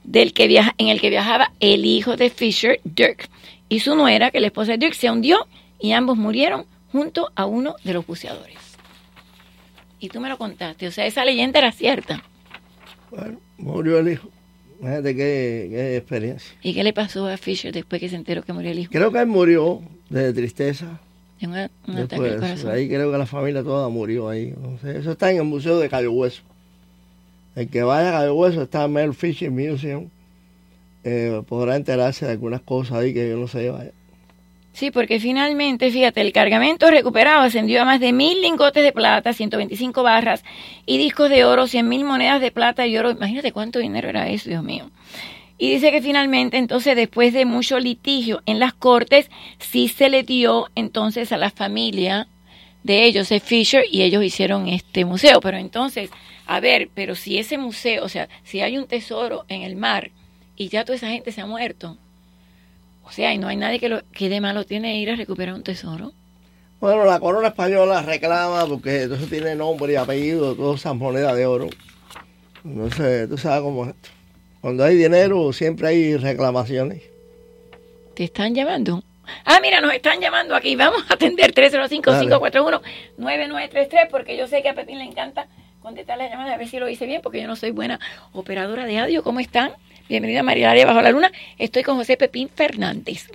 del 0.04 0.32
que 0.32 0.46
viaja, 0.46 0.74
en 0.78 0.86
el 0.86 1.00
que 1.00 1.10
viajaba 1.10 1.50
el 1.58 1.84
hijo 1.84 2.16
de 2.16 2.30
Fisher, 2.30 2.78
Dirk, 2.84 3.28
y 3.68 3.80
su 3.80 3.96
nuera, 3.96 4.30
que 4.30 4.38
la 4.38 4.46
esposa 4.46 4.72
de 4.72 4.78
Dirk, 4.78 4.94
se 4.94 5.10
hundió 5.10 5.48
y 5.81 5.93
ambos 5.93 6.16
murieron 6.16 6.64
junto 6.93 7.31
a 7.35 7.47
uno 7.47 7.76
de 7.85 7.93
los 7.93 8.07
buceadores. 8.07 8.57
Y 10.01 10.09
tú 10.09 10.20
me 10.20 10.29
lo 10.29 10.39
contaste, 10.39 10.87
o 10.87 10.91
sea, 10.93 11.07
esa 11.07 11.24
leyenda 11.24 11.59
era 11.59 11.72
cierta. 11.72 12.22
Bueno, 13.11 13.39
murió 13.59 13.99
el 13.99 14.09
hijo. 14.12 14.29
Imagínate 14.81 15.16
qué, 15.16 15.66
qué 15.70 15.97
experiencia. 15.97 16.53
¿Y 16.62 16.72
qué 16.72 16.85
le 16.85 16.93
pasó 16.93 17.26
a 17.26 17.37
Fisher 17.37 17.72
después 17.72 18.01
que 18.01 18.09
se 18.09 18.14
enteró 18.16 18.43
que 18.43 18.53
murió 18.53 18.70
el 18.70 18.79
hijo? 18.79 18.93
Creo 18.93 19.11
que 19.11 19.18
él 19.18 19.26
murió 19.26 19.83
de 20.09 20.33
tristeza. 20.33 21.01
De 21.41 21.47
un, 21.49 21.53
un 21.55 21.59
ataque 21.59 22.01
Después, 22.22 22.33
al 22.35 22.41
corazón. 22.41 22.70
ahí 22.72 22.89
creo 22.89 23.11
que 23.11 23.18
la 23.18 23.26
familia 23.26 23.62
toda 23.64 23.89
murió 23.89 24.29
ahí. 24.29 24.55
No 24.61 24.79
sé, 24.79 24.99
eso 24.99 25.12
está 25.12 25.31
en 25.33 25.39
el 25.39 25.45
Museo 25.45 25.79
de 25.81 25.89
Cayo 25.89 26.12
Hueso. 26.12 26.43
El 27.57 27.68
que 27.68 27.83
vaya 27.83 28.11
a 28.11 28.20
Cayo 28.20 28.35
Hueso 28.37 28.62
está 28.62 28.85
en 28.85 28.93
Mel 28.93 29.14
Fisher 29.14 29.51
Museum. 29.51 30.09
Eh, 31.03 31.43
podrá 31.49 31.74
enterarse 31.74 32.26
de 32.26 32.33
algunas 32.33 32.61
cosas 32.61 32.99
ahí 32.99 33.12
que 33.14 33.29
yo 33.29 33.37
no 33.37 33.49
sé. 33.49 33.70
Vaya. 33.70 33.91
Sí, 34.72 34.90
porque 34.90 35.18
finalmente, 35.18 35.90
fíjate, 35.90 36.20
el 36.20 36.32
cargamento 36.32 36.90
recuperado 36.90 37.40
ascendió 37.42 37.82
a 37.82 37.84
más 37.84 38.00
de 38.00 38.12
mil 38.12 38.40
lingotes 38.42 38.82
de 38.82 38.92
plata, 38.92 39.32
125 39.32 40.02
barras 40.02 40.44
y 40.86 40.98
discos 40.98 41.30
de 41.30 41.44
oro, 41.44 41.66
100 41.66 41.88
mil 41.88 42.04
monedas 42.04 42.40
de 42.40 42.52
plata 42.52 42.86
y 42.86 42.96
oro. 42.96 43.10
Imagínate 43.10 43.50
cuánto 43.50 43.80
dinero 43.80 44.08
era 44.08 44.28
eso, 44.28 44.48
Dios 44.48 44.62
mío. 44.62 44.90
Y 45.58 45.72
dice 45.72 45.90
que 45.90 46.00
finalmente, 46.00 46.56
entonces, 46.56 46.94
después 46.94 47.32
de 47.32 47.44
mucho 47.44 47.80
litigio 47.80 48.40
en 48.46 48.60
las 48.60 48.72
cortes, 48.72 49.28
sí 49.58 49.88
se 49.88 50.08
le 50.08 50.22
dio 50.22 50.68
entonces 50.76 51.32
a 51.32 51.36
la 51.36 51.50
familia 51.50 52.28
de 52.84 53.04
ellos, 53.04 53.28
de 53.28 53.40
Fisher, 53.40 53.82
y 53.90 54.02
ellos 54.02 54.22
hicieron 54.22 54.68
este 54.68 55.04
museo. 55.04 55.40
Pero 55.40 55.56
entonces, 55.56 56.10
a 56.46 56.60
ver, 56.60 56.88
pero 56.94 57.16
si 57.16 57.38
ese 57.38 57.58
museo, 57.58 58.04
o 58.04 58.08
sea, 58.08 58.28
si 58.44 58.60
hay 58.60 58.78
un 58.78 58.86
tesoro 58.86 59.44
en 59.48 59.62
el 59.62 59.74
mar 59.74 60.12
y 60.54 60.68
ya 60.68 60.84
toda 60.84 60.94
esa 60.94 61.08
gente 61.08 61.32
se 61.32 61.40
ha 61.40 61.46
muerto, 61.46 61.98
o 63.09 63.12
sea, 63.12 63.32
y 63.32 63.38
no 63.38 63.48
hay 63.48 63.56
nadie 63.56 63.80
que, 63.80 63.88
lo, 63.88 64.02
que 64.12 64.28
de 64.28 64.40
malo 64.40 64.64
tiene 64.64 65.00
ir 65.00 65.11
a 65.11 65.16
recuperar 65.16 65.54
un 65.54 65.62
tesoro. 65.62 66.12
Bueno, 66.78 67.06
la 67.06 67.18
corona 67.18 67.48
española 67.48 68.02
reclama 68.02 68.66
porque 68.66 69.04
eso 69.04 69.16
tiene 69.28 69.56
nombre 69.56 69.94
y 69.94 69.96
apellido, 69.96 70.54
todas 70.54 70.80
esas 70.80 70.94
monedas 70.94 71.34
de 71.34 71.46
oro. 71.46 71.68
No 72.64 72.90
sé, 72.90 73.26
tú 73.26 73.38
sabes 73.38 73.62
cómo 73.62 73.84
es 73.84 73.90
esto. 73.90 74.11
Cuando 74.61 74.84
hay 74.84 74.96
dinero 74.96 75.54
siempre 75.54 75.88
hay 75.88 76.16
reclamaciones. 76.16 77.02
¿Te 78.14 78.24
están 78.24 78.54
llamando? 78.54 79.02
Ah, 79.44 79.59
mira, 79.62 79.80
nos 79.80 79.94
están 79.94 80.20
llamando 80.20 80.54
aquí. 80.54 80.76
Vamos 80.76 81.02
a 81.09 81.14
atender 81.14 81.54
305-541-9933 81.54 84.09
porque 84.11 84.36
yo 84.36 84.46
sé 84.46 84.61
que 84.62 84.68
a 84.68 84.74
Pepín 84.74 84.98
le 84.98 85.04
encanta 85.04 85.46
contestar 85.80 86.18
las 86.18 86.30
llamadas 86.30 86.54
a 86.54 86.59
ver 86.59 86.68
si 86.68 86.78
lo 86.78 86.88
hice 86.88 87.06
bien 87.06 87.22
porque 87.22 87.40
yo 87.40 87.48
no 87.48 87.56
soy 87.56 87.70
buena 87.70 87.98
operadora 88.32 88.84
de 88.84 88.98
audio. 88.98 89.22
¿Cómo 89.22 89.40
están? 89.40 89.72
Bienvenida 90.09 90.40
a 90.40 90.42
María 90.42 90.70
Área 90.70 90.86
Bajo 90.86 91.02
la 91.02 91.11
Luna. 91.11 91.30
Estoy 91.59 91.82
con 91.82 91.96
José 91.96 92.16
Pepín 92.16 92.48
Fernández. 92.48 93.28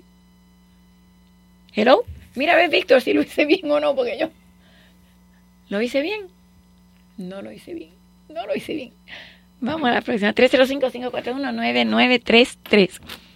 Hello. 1.75 2.03
Mira, 2.33 2.53
a 2.53 2.55
ver, 2.55 2.71
Víctor, 2.71 3.01
si 3.01 3.13
lo 3.13 3.21
hice 3.21 3.45
bien 3.45 3.69
o 3.69 3.79
no, 3.79 3.95
porque 3.95 4.17
yo... 4.19 4.31
¿Lo 5.69 5.79
hice 5.81 6.01
bien? 6.01 6.21
No 7.17 7.43
lo 7.43 7.51
hice 7.51 7.75
bien. 7.75 7.91
No 8.27 8.47
lo 8.47 8.55
hice 8.55 8.73
bien. 8.73 8.91
Vamos 9.59 9.87
a 9.87 9.93
la 9.93 10.01
próxima. 10.01 10.33
305-541-9933. 10.33 12.89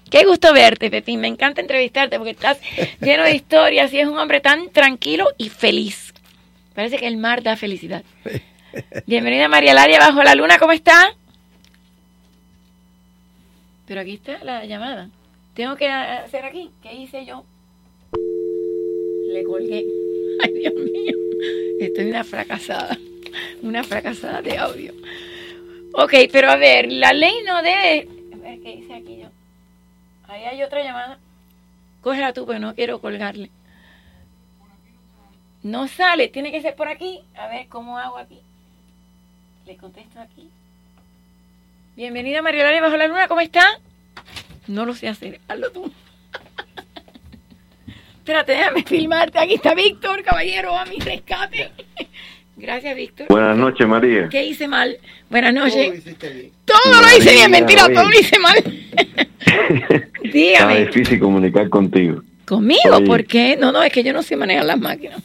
Qué 0.10 0.26
gusto 0.26 0.52
verte, 0.52 0.90
Pepín. 0.90 1.22
Me 1.22 1.28
encanta 1.28 1.62
entrevistarte 1.62 2.18
porque 2.18 2.32
estás 2.32 2.58
lleno 3.02 3.24
de 3.24 3.36
historias 3.36 3.94
y 3.94 4.00
es 4.00 4.08
un 4.08 4.18
hombre 4.18 4.42
tan 4.42 4.72
tranquilo 4.72 5.28
y 5.38 5.50
feliz. 5.50 6.12
Parece 6.74 6.98
que 6.98 7.06
el 7.06 7.18
mar 7.18 7.44
da 7.44 7.56
felicidad. 7.56 8.04
Bienvenida 9.06 9.48
María 9.48 9.76
Laria 9.76 10.00
Bajo 10.00 10.24
la 10.24 10.34
Luna, 10.34 10.58
¿cómo 10.58 10.72
está? 10.72 11.16
Pero 13.88 14.02
aquí 14.02 14.16
está 14.16 14.44
la 14.44 14.66
llamada. 14.66 15.10
Tengo 15.54 15.76
que 15.78 15.88
hacer 15.88 16.46
aquí. 16.46 16.70
¿Qué 16.84 16.94
hice 16.94 17.26
yo? 17.26 17.46
Le 19.32 19.44
colgué. 19.46 19.86
Ay, 20.44 20.54
Dios 20.54 20.74
mío. 20.76 21.14
Estoy 21.80 22.10
una 22.10 22.24
fracasada. 22.24 22.98
Una 23.64 23.84
fracasada 23.84 24.42
de 24.42 24.58
audio. 24.58 24.94
Ok, 25.94 26.14
pero 26.32 26.52
a 26.52 26.58
ver, 26.58 26.92
la 26.92 27.14
ley 27.14 27.34
no 27.46 27.64
debe... 27.64 28.08
A 28.34 28.38
ver, 28.38 28.60
¿qué 28.60 28.76
hice 28.76 28.94
aquí 28.94 29.20
yo? 29.22 29.30
Ahí 30.28 30.44
hay 30.44 30.62
otra 30.64 30.84
llamada. 30.84 31.18
Cógela 32.02 32.34
tú, 32.34 32.46
pero 32.46 32.60
no 32.60 32.76
quiero 32.76 33.00
colgarle. 33.00 33.50
No 35.64 35.88
sale, 35.88 36.28
tiene 36.28 36.52
que 36.52 36.62
ser 36.62 36.76
por 36.76 36.88
aquí. 36.88 37.22
A 37.36 37.48
ver, 37.48 37.68
¿cómo 37.68 37.98
hago 37.98 38.18
aquí? 38.18 38.40
Le 39.66 39.78
contesto 39.78 40.20
aquí. 40.20 40.50
Bienvenida 41.98 42.44
María 42.44 42.64
Laria 42.64 42.80
Bajo 42.80 42.96
la 42.96 43.08
Luna, 43.08 43.28
¿cómo 43.28 43.42
está? 43.42 43.64
No 44.68 44.86
lo 44.86 44.94
sé 44.94 45.08
hacer, 45.08 45.40
hazlo 45.48 45.72
tú. 45.72 45.92
Espérate, 48.20 48.52
déjame 48.52 48.84
filmarte. 48.84 49.40
Aquí 49.40 49.56
está 49.56 49.74
Víctor, 49.74 50.22
caballero, 50.22 50.78
a 50.78 50.86
mi 50.86 51.00
rescate. 51.00 51.72
Gracias, 52.56 52.96
Víctor. 52.96 53.26
Buenas 53.30 53.58
noches, 53.58 53.88
María. 53.88 54.30
¿Qué 54.30 54.46
hice 54.46 54.68
mal? 54.68 54.96
Buenas 55.32 55.56
noches. 55.56 56.04
Todo 56.20 56.78
Todo 56.84 57.02
lo 57.02 57.18
hice 57.18 57.32
bien, 57.32 57.50
mentira, 57.50 57.86
oye. 57.86 57.96
todo 57.96 58.04
lo 58.04 58.20
hice 58.20 58.38
mal. 58.38 58.64
Dígame. 60.32 60.86
difícil 60.86 61.20
comunicar 61.20 61.68
contigo. 61.68 62.22
¿Conmigo? 62.46 62.96
Oye. 62.98 63.08
¿Por 63.08 63.26
qué? 63.26 63.58
No, 63.58 63.72
no, 63.72 63.82
es 63.82 63.92
que 63.92 64.04
yo 64.04 64.14
no 64.14 64.22
sé 64.22 64.36
manejar 64.36 64.66
las 64.66 64.78
máquinas. 64.80 65.20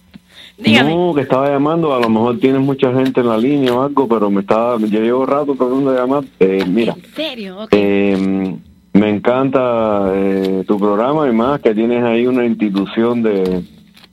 Dígame. 0.58 0.94
No, 0.94 1.14
que 1.14 1.22
estaba 1.22 1.48
llamando, 1.48 1.94
a 1.94 2.00
lo 2.00 2.08
mejor 2.08 2.38
tienes 2.38 2.60
mucha 2.60 2.92
gente 2.92 3.20
en 3.20 3.28
la 3.28 3.38
línea 3.38 3.74
o 3.74 3.82
algo, 3.82 4.06
pero 4.06 4.30
me 4.30 4.42
estaba, 4.42 4.78
yo 4.78 5.00
llevo 5.00 5.26
rato 5.26 5.54
tratando 5.54 5.90
de 5.90 5.98
llamar. 5.98 6.24
Eh, 6.38 6.64
mira, 6.68 6.94
¿En 6.94 7.14
serio? 7.14 7.62
Ok. 7.62 7.68
eh, 7.72 8.56
me 8.92 9.08
encanta 9.08 10.12
eh, 10.14 10.64
tu 10.66 10.78
programa 10.78 11.28
y 11.28 11.32
más 11.32 11.60
que 11.60 11.74
tienes 11.74 12.04
ahí 12.04 12.26
una 12.26 12.44
institución 12.44 13.22
de, 13.22 13.64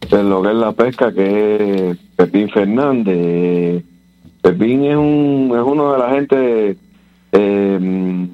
de 0.09 0.23
lo 0.23 0.41
que 0.41 0.49
es 0.49 0.55
la 0.55 0.71
pesca 0.71 1.11
que 1.13 1.89
es 1.91 1.97
Pepín 2.15 2.49
Fernández. 2.49 3.83
Pepín 4.41 4.85
es, 4.85 4.95
un, 4.95 5.51
es 5.53 5.61
uno 5.63 5.91
de 5.91 5.99
la 5.99 6.09
gente 6.11 6.77
eh, 7.33 8.27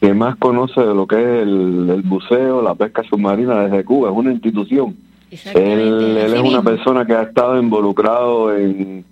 que 0.00 0.14
más 0.14 0.36
conoce 0.36 0.82
de 0.82 0.94
lo 0.94 1.06
que 1.06 1.16
es 1.16 1.42
el, 1.42 1.88
el 1.90 2.02
buceo, 2.02 2.60
la 2.60 2.74
pesca 2.74 3.02
submarina 3.04 3.64
desde 3.64 3.84
Cuba, 3.84 4.10
es 4.10 4.16
una 4.16 4.32
institución. 4.32 4.94
Él, 5.54 6.16
él 6.18 6.34
es 6.34 6.40
una 6.40 6.62
persona 6.62 7.04
que 7.06 7.14
ha 7.14 7.22
estado 7.22 7.60
involucrado 7.60 8.56
en, 8.56 9.04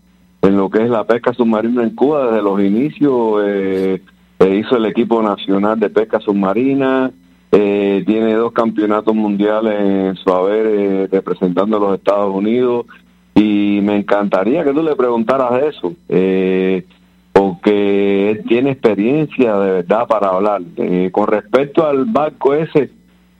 en 0.42 0.56
lo 0.56 0.68
que 0.70 0.82
es 0.82 0.90
la 0.90 1.04
pesca 1.04 1.32
submarina 1.32 1.82
en 1.82 1.90
Cuba 1.94 2.26
desde 2.26 2.42
los 2.42 2.60
inicios. 2.60 3.42
Eh, 3.44 4.02
eh, 4.38 4.56
hizo 4.56 4.76
el 4.76 4.86
equipo 4.86 5.22
nacional 5.22 5.78
de 5.78 5.88
pesca 5.88 6.18
submarina, 6.20 7.12
eh, 7.52 8.02
tiene 8.06 8.34
dos 8.34 8.52
campeonatos 8.52 9.14
mundiales 9.14 9.74
en 9.78 10.16
su 10.16 10.32
haber 10.32 10.66
eh, 10.66 11.08
representando 11.10 11.76
a 11.76 11.80
los 11.80 11.94
Estados 11.98 12.34
Unidos 12.34 12.86
y 13.34 13.80
me 13.82 13.96
encantaría 13.96 14.64
que 14.64 14.72
tú 14.72 14.82
le 14.82 14.96
preguntaras 14.96 15.52
de 15.52 15.68
eso, 15.68 15.92
eh, 16.08 16.84
porque 17.32 18.30
él 18.30 18.42
tiene 18.46 18.72
experiencia 18.72 19.56
de 19.56 19.70
verdad 19.72 20.06
para 20.06 20.28
hablar. 20.28 20.62
Eh, 20.76 21.10
con 21.12 21.26
respecto 21.28 21.86
al 21.86 22.04
barco 22.04 22.54
ese 22.54 22.90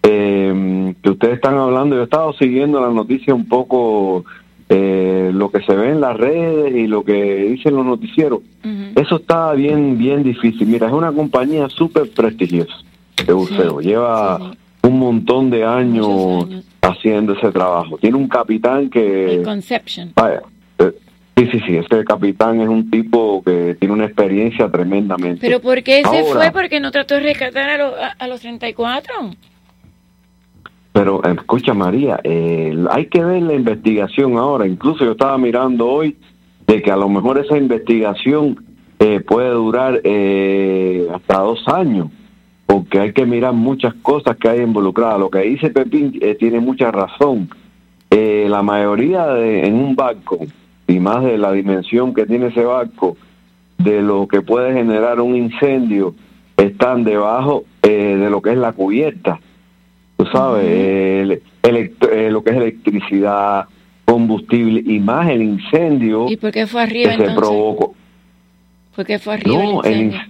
eh, 0.03 0.95
que 1.03 1.11
ustedes 1.11 1.35
están 1.35 1.57
hablando, 1.59 1.95
yo 1.97 2.03
he 2.03 2.05
estado 2.05 2.33
siguiendo 2.35 2.81
la 2.81 2.91
noticia 2.91 3.35
un 3.35 3.47
poco, 3.47 4.25
eh, 4.69 5.31
lo 5.33 5.51
que 5.51 5.61
se 5.63 5.75
ve 5.75 5.91
en 5.91 6.01
las 6.01 6.17
redes 6.17 6.75
y 6.75 6.87
lo 6.87 7.05
que 7.05 7.35
dicen 7.51 7.75
los 7.77 7.85
noticieros. 7.87 8.41
Eso 8.95 9.17
está 9.17 9.53
bien, 9.53 9.97
bien 9.99 10.23
difícil. 10.23 10.67
Mira, 10.67 10.87
es 10.89 10.93
una 10.93 11.13
compañía 11.13 11.69
súper 11.69 12.11
prestigiosa 12.11 12.75
de 13.27 13.33
buceo. 13.33 13.81
Lleva 13.81 14.39
un 14.83 14.99
montón 14.99 15.51
de 15.51 15.65
años, 15.65 16.47
haciendo 16.83 17.33
ese 17.35 17.51
trabajo. 17.53 17.97
Tiene 17.99 18.17
un 18.17 18.29
capitán 18.29 18.91
que... 18.91 19.37
El 19.37 19.43
Conception. 19.45 20.13
Vaya, 20.17 20.43
eh, 20.79 20.93
sí, 21.37 21.47
sí, 21.53 21.61
sí, 21.67 21.77
ese 21.77 22.05
capitán 22.05 22.61
es 22.61 22.69
un 22.69 22.91
tipo 22.91 23.43
que 23.45 23.77
tiene 23.79 23.95
una 23.95 24.05
experiencia 24.07 24.69
tremendamente. 24.71 25.39
¿Pero 25.41 25.61
por 25.61 25.83
qué 25.83 26.03
se 26.03 26.07
Ahora, 26.19 26.25
fue? 26.35 26.51
Porque 26.53 26.81
no 26.81 26.91
trató 26.91 27.15
de 27.15 27.21
rescatar 27.21 27.71
a, 27.71 27.79
los- 27.79 27.95
a, 27.99 28.09
a 28.19 28.27
los 28.29 28.41
34. 28.41 29.15
Pero 30.93 31.23
escucha 31.25 31.73
María, 31.73 32.21
eh, 32.23 32.77
hay 32.91 33.07
que 33.07 33.25
ver 33.25 33.43
la 33.43 33.55
investigación 33.55 34.37
ahora. 34.37 34.67
Incluso 34.67 35.05
yo 35.05 35.13
estaba 35.13 35.39
mirando 35.39 35.89
hoy 35.89 36.17
de 36.67 36.83
que 36.83 36.91
a 36.91 36.97
lo 36.97 37.09
mejor 37.09 37.39
esa 37.39 37.57
investigación 37.57 38.63
eh, 38.99 39.21
puede 39.21 39.51
durar 39.51 40.01
eh, 40.05 41.09
hasta 41.13 41.39
dos 41.39 41.67
años, 41.67 42.09
porque 42.67 43.01
hay 43.01 43.13
que 43.15 43.25
mirar 43.25 43.55
muchas 43.55 43.95
cosas 43.95 44.37
que 44.37 44.49
hay 44.49 44.61
involucradas. 44.61 45.19
Lo 45.19 45.31
que 45.31 45.41
dice 45.41 45.71
Pepín 45.71 46.19
eh, 46.21 46.37
tiene 46.39 46.61
mucha 46.61 46.91
razón. 46.91 47.49
Eh, 48.11 48.47
la 48.51 48.63
mayoría 48.63 49.27
de, 49.29 49.67
en 49.67 49.75
un 49.75 49.97
barco, 49.97 50.41
y 50.87 51.01
más 51.01 51.25
de 51.25 51.39
la 51.39 51.53
dimensión 51.53 52.13
que 52.13 52.27
tiene 52.27 52.49
ese 52.49 52.65
barco, 52.65 53.17
de 53.79 54.03
lo 54.03 54.29
que 54.29 54.43
puede 54.43 54.75
generar 54.75 55.23
un 55.23 55.35
incendio, 55.35 56.15
están 56.59 57.03
debajo 57.03 57.65
eh, 57.83 58.17
de 58.21 58.29
lo 58.29 58.43
que 58.43 58.51
es 58.51 58.59
la 58.59 58.73
cubierta 58.73 59.41
tú 60.25 60.31
sabes, 60.31 60.65
el- 60.65 61.43
eh, 61.63 62.31
lo 62.31 62.43
que 62.43 62.51
es 62.51 62.57
electricidad, 62.57 63.67
combustible 64.05 64.83
y 64.85 64.99
más 64.99 65.29
el 65.31 65.43
incendio 65.43 66.29
¿Y 66.29 66.37
por 66.37 66.51
qué 66.51 66.67
fue 66.67 66.83
que 66.83 66.91
arriba 66.91 67.09
se 67.11 67.15
entonces? 67.15 67.37
provocó. 67.39 67.95
¿Por 68.95 69.07
qué 69.07 69.19
fue 69.19 69.35
arriba 69.35 69.57
No, 69.57 69.83
el 69.85 69.97
incendio? 69.97 70.21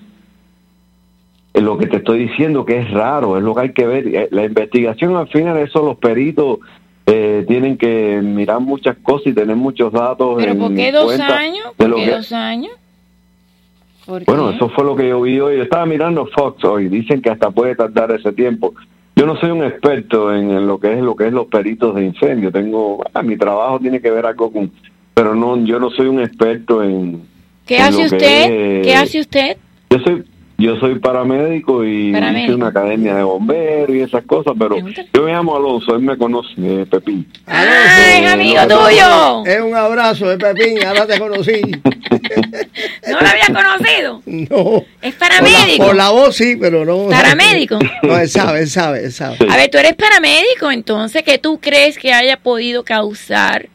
eh, 1.55 1.61
lo 1.61 1.79
que 1.79 1.87
te 1.87 1.97
estoy 1.97 2.27
diciendo 2.29 2.65
que 2.65 2.79
es 2.79 2.91
raro, 2.91 3.37
es 3.37 3.43
lo 3.43 3.55
que 3.55 3.61
hay 3.61 3.73
que 3.73 3.87
ver. 3.87 4.07
Eh, 4.15 4.29
La 4.31 4.45
investigación 4.45 5.17
al 5.17 5.29
final, 5.29 5.57
eso 5.59 5.83
los 5.85 5.97
peritos 5.99 6.59
eh, 7.07 7.45
tienen 7.49 7.77
que 7.77 8.21
mirar 8.23 8.61
muchas 8.61 8.97
cosas 8.99 9.27
y 9.29 9.33
tener 9.35 9.57
muchos 9.57 9.93
datos. 9.93 10.37
¿Pero 10.39 10.53
en 10.53 10.59
por 10.59 10.75
qué 10.75 10.93
dos 10.93 11.19
años? 11.19 11.65
¿Por 11.77 11.95
qué 11.97 12.05
que- 12.05 12.11
dos 12.13 12.33
años? 12.33 12.73
¿Por 14.07 14.25
Bueno, 14.25 14.51
qué? 14.51 14.57
eso 14.57 14.69
fue 14.71 14.85
lo 14.85 14.95
que 14.97 15.09
yo 15.09 15.21
vi 15.23 15.41
hoy. 15.41 15.57
Yo 15.57 15.63
estaba 15.65 15.85
mirando 15.87 16.27
Fox 16.27 16.65
hoy. 16.65 16.89
Dicen 16.89 17.21
que 17.21 17.31
hasta 17.31 17.51
puede 17.51 17.75
tardar 17.75 18.13
ese 18.13 18.33
tiempo. 18.33 18.73
Yo 19.23 19.27
no 19.27 19.37
soy 19.37 19.51
un 19.53 19.63
experto 19.63 20.35
en, 20.35 20.51
en 20.51 20.67
lo 20.67 20.81
que 20.81 20.95
es 20.95 21.01
lo 21.01 21.15
que 21.15 21.29
es 21.29 21.33
los 21.33 21.47
peritos 21.47 21.95
de 21.95 22.07
incendio. 22.07 22.51
Tengo, 22.51 23.05
ah, 23.15 23.23
mi 23.23 23.37
trabajo 23.37 23.79
tiene 23.79 24.01
que 24.01 24.11
ver 24.11 24.27
algo 24.27 24.53
con, 24.53 24.73
pero 25.15 25.33
no, 25.33 25.65
yo 25.65 25.79
no 25.79 25.91
soy 25.91 26.09
un 26.09 26.19
experto 26.19 26.83
en. 26.83 27.23
¿Qué 27.65 27.77
en 27.77 27.83
hace 27.83 28.05
usted? 28.07 28.51
es, 28.51 28.85
¿Qué 28.85 28.97
hace 28.97 29.21
usted? 29.21 29.57
Yo 29.91 29.99
soy, 30.01 30.25
yo 30.63 30.77
soy 30.77 30.99
paramédico 30.99 31.85
y 31.85 32.13
Paramédico. 32.13 32.45
hice 32.45 32.55
una 32.55 32.69
academia 32.69 33.15
de 33.17 33.23
bomberos 33.25 33.97
y 33.97 34.01
esas 34.01 34.25
cosas, 34.25 34.55
pero 34.59 34.77
yo 34.79 35.23
me 35.23 35.33
llamo 35.33 35.57
Alonso, 35.57 35.97
él 35.97 36.03
me 36.03 36.17
conoce, 36.17 36.53
eh, 36.59 36.87
Pepín. 36.89 37.27
¡Ay, 37.47 38.25
amigo 38.27 38.63
tuyo! 38.63 39.45
Es 39.45 39.61
un 39.61 39.75
abrazo 39.75 40.29
de 40.29 40.39
Pepín, 40.39 40.85
ahora 40.85 41.07
te 41.07 41.19
conocí. 41.19 41.61
¿No 43.09 43.21
lo 43.21 43.27
había 43.27 43.47
conocido? 43.47 44.23
No. 44.25 44.85
Es 45.03 45.15
paramédico. 45.15 45.85
Por 45.85 45.87
la, 45.87 45.87
por 45.87 45.97
la 45.97 46.11
voz 46.11 46.37
sí, 46.37 46.57
pero 46.61 46.85
no. 46.85 47.09
Paramédico. 47.09 47.79
No, 48.03 48.19
él 48.19 48.29
sabe, 48.29 48.61
él 48.61 48.69
sabe, 48.69 49.05
él 49.05 49.13
sabe. 49.13 49.37
A 49.49 49.57
ver, 49.57 49.71
tú 49.71 49.79
eres 49.79 49.95
paramédico, 49.95 50.71
entonces, 50.71 51.23
¿qué 51.23 51.39
tú 51.39 51.59
crees 51.61 51.99
que 51.99 52.13
haya 52.13 52.37
podido 52.37 52.85
causar? 52.85 53.69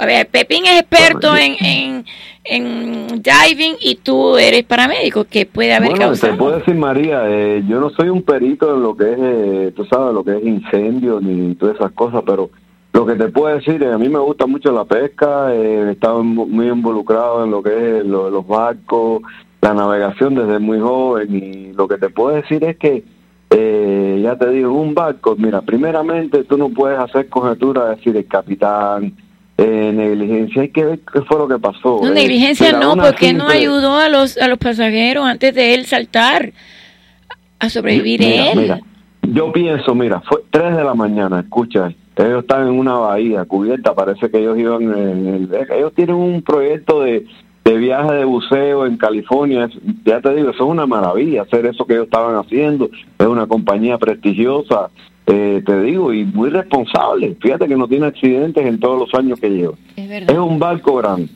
A 0.00 0.06
ver, 0.06 0.26
Pepín 0.28 0.64
es 0.64 0.80
experto 0.80 1.36
en, 1.36 1.56
en, 1.60 2.04
en 2.44 3.06
diving 3.22 3.74
y 3.82 3.96
tú 3.96 4.38
eres 4.38 4.62
paramédico. 4.64 5.24
¿Qué 5.24 5.44
puede 5.44 5.74
haber 5.74 5.90
Bueno, 5.90 6.04
te 6.12 6.20
causado? 6.20 6.38
puedo 6.38 6.56
decir, 6.58 6.74
María, 6.74 7.24
eh, 7.28 7.62
yo 7.68 7.78
no 7.80 7.90
soy 7.90 8.08
un 8.08 8.22
perito 8.22 8.74
en 8.74 8.82
lo 8.82 8.96
que 8.96 9.12
es, 9.12 9.18
eh, 9.20 9.72
tú 9.76 9.84
sabes, 9.84 10.14
lo 10.14 10.24
que 10.24 10.38
es 10.38 10.42
incendio 10.42 11.20
ni 11.20 11.54
todas 11.54 11.76
esas 11.76 11.92
cosas, 11.92 12.22
pero 12.24 12.48
lo 12.94 13.04
que 13.04 13.14
te 13.14 13.28
puedo 13.28 13.54
decir, 13.54 13.82
eh, 13.82 13.92
a 13.92 13.98
mí 13.98 14.08
me 14.08 14.18
gusta 14.20 14.46
mucho 14.46 14.72
la 14.72 14.86
pesca, 14.86 15.54
eh, 15.54 15.84
he 15.88 15.92
estado 15.92 16.24
mu- 16.24 16.46
muy 16.46 16.68
involucrado 16.68 17.44
en 17.44 17.50
lo 17.50 17.62
que 17.62 17.98
es 17.98 18.06
lo- 18.06 18.30
los 18.30 18.46
barcos, 18.46 19.20
la 19.60 19.74
navegación 19.74 20.34
desde 20.34 20.58
muy 20.60 20.80
joven 20.80 21.34
y 21.36 21.72
lo 21.74 21.86
que 21.86 21.98
te 21.98 22.08
puedo 22.08 22.36
decir 22.36 22.64
es 22.64 22.78
que, 22.78 23.04
eh, 23.50 24.20
ya 24.22 24.34
te 24.38 24.48
digo, 24.48 24.72
un 24.72 24.94
barco, 24.94 25.36
mira, 25.36 25.60
primeramente 25.60 26.42
tú 26.44 26.56
no 26.56 26.70
puedes 26.70 26.98
hacer 26.98 27.28
conjeturas, 27.28 27.98
decir 27.98 28.16
el 28.16 28.24
capitán, 28.26 29.12
eh, 29.62 29.92
negligencia, 29.92 30.62
hay 30.62 30.70
que 30.70 30.84
ver 30.84 31.00
qué 31.12 31.20
fue 31.22 31.38
lo 31.38 31.46
que 31.46 31.58
pasó. 31.58 32.00
No, 32.02 32.08
eh. 32.08 32.14
negligencia 32.14 32.72
no, 32.72 32.96
porque 32.96 33.34
no 33.34 33.46
ayudó 33.46 33.96
a 33.98 34.08
los, 34.08 34.38
a 34.38 34.48
los 34.48 34.58
pasajeros 34.58 35.26
antes 35.26 35.54
de 35.54 35.74
él 35.74 35.84
saltar 35.84 36.52
a 37.58 37.68
sobrevivir 37.68 38.20
Mira, 38.20 38.52
él. 38.52 38.58
mira, 38.58 38.80
yo 39.22 39.52
pienso, 39.52 39.94
mira, 39.94 40.22
fue 40.22 40.40
3 40.50 40.76
de 40.76 40.84
la 40.84 40.94
mañana, 40.94 41.40
escucha, 41.40 41.92
ellos 42.16 42.40
están 42.40 42.68
en 42.68 42.78
una 42.78 42.94
bahía 42.94 43.44
cubierta, 43.44 43.94
parece 43.94 44.30
que 44.30 44.38
ellos 44.38 44.58
iban 44.58 44.82
en 44.82 45.26
el, 45.26 45.48
ellos 45.76 45.92
tienen 45.94 46.16
un 46.16 46.42
proyecto 46.42 47.02
de, 47.02 47.26
de 47.64 47.76
viaje 47.76 48.12
de 48.12 48.24
buceo 48.24 48.86
en 48.86 48.96
California, 48.96 49.68
ya 50.04 50.20
te 50.20 50.34
digo, 50.34 50.50
eso 50.50 50.64
es 50.64 50.70
una 50.70 50.86
maravilla, 50.86 51.42
hacer 51.42 51.66
eso 51.66 51.86
que 51.86 51.94
ellos 51.94 52.06
estaban 52.06 52.36
haciendo, 52.36 52.90
es 53.18 53.26
una 53.26 53.46
compañía 53.46 53.98
prestigiosa, 53.98 54.90
eh, 55.26 55.62
te 55.64 55.82
digo, 55.82 56.12
y 56.12 56.24
muy 56.24 56.50
responsable, 56.50 57.36
fíjate 57.40 57.68
que 57.68 57.76
no 57.76 57.86
tiene 57.88 58.06
accidentes 58.06 58.64
en 58.66 58.80
todos 58.80 58.98
los 59.00 59.14
años 59.14 59.38
que 59.38 59.48
lleva. 59.50 59.74
Es 59.96 60.08
verdad. 60.08 60.30
Es 60.34 60.38
un 60.38 60.58
barco 60.58 60.96
grande. 60.96 61.28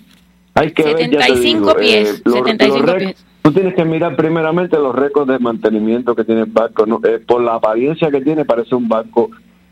Hay 0.55 0.71
que 0.73 0.83
ver, 0.85 1.11
ya 1.11 1.19
te 1.19 1.25
75 1.25 1.61
digo, 1.61 1.75
pies, 1.81 2.19
eh, 2.19 2.23
los- 2.25 2.35
75 2.35 2.79
los 2.79 2.87
récords- 2.87 3.05
pies. 3.05 3.27
Tú 3.43 3.53
tienes 3.53 3.75
que 3.75 3.85
mirar 3.85 4.17
primeramente 4.17 4.79
los 4.79 4.95
récords 4.95 5.29
de 5.29 5.39
mantenimiento 5.39 6.15
que 6.17 6.25
tiene 6.25 6.43
el 6.43 6.47
barco. 6.51 6.87
¿no? 6.87 6.99
Eh, 7.05 7.19
por 7.19 7.43
la 7.43 7.57
apariencia 7.57 8.11
que 8.11 8.23
tiene, 8.23 8.45
parece 8.47 8.75
un 8.75 8.89
barco, 8.89 9.31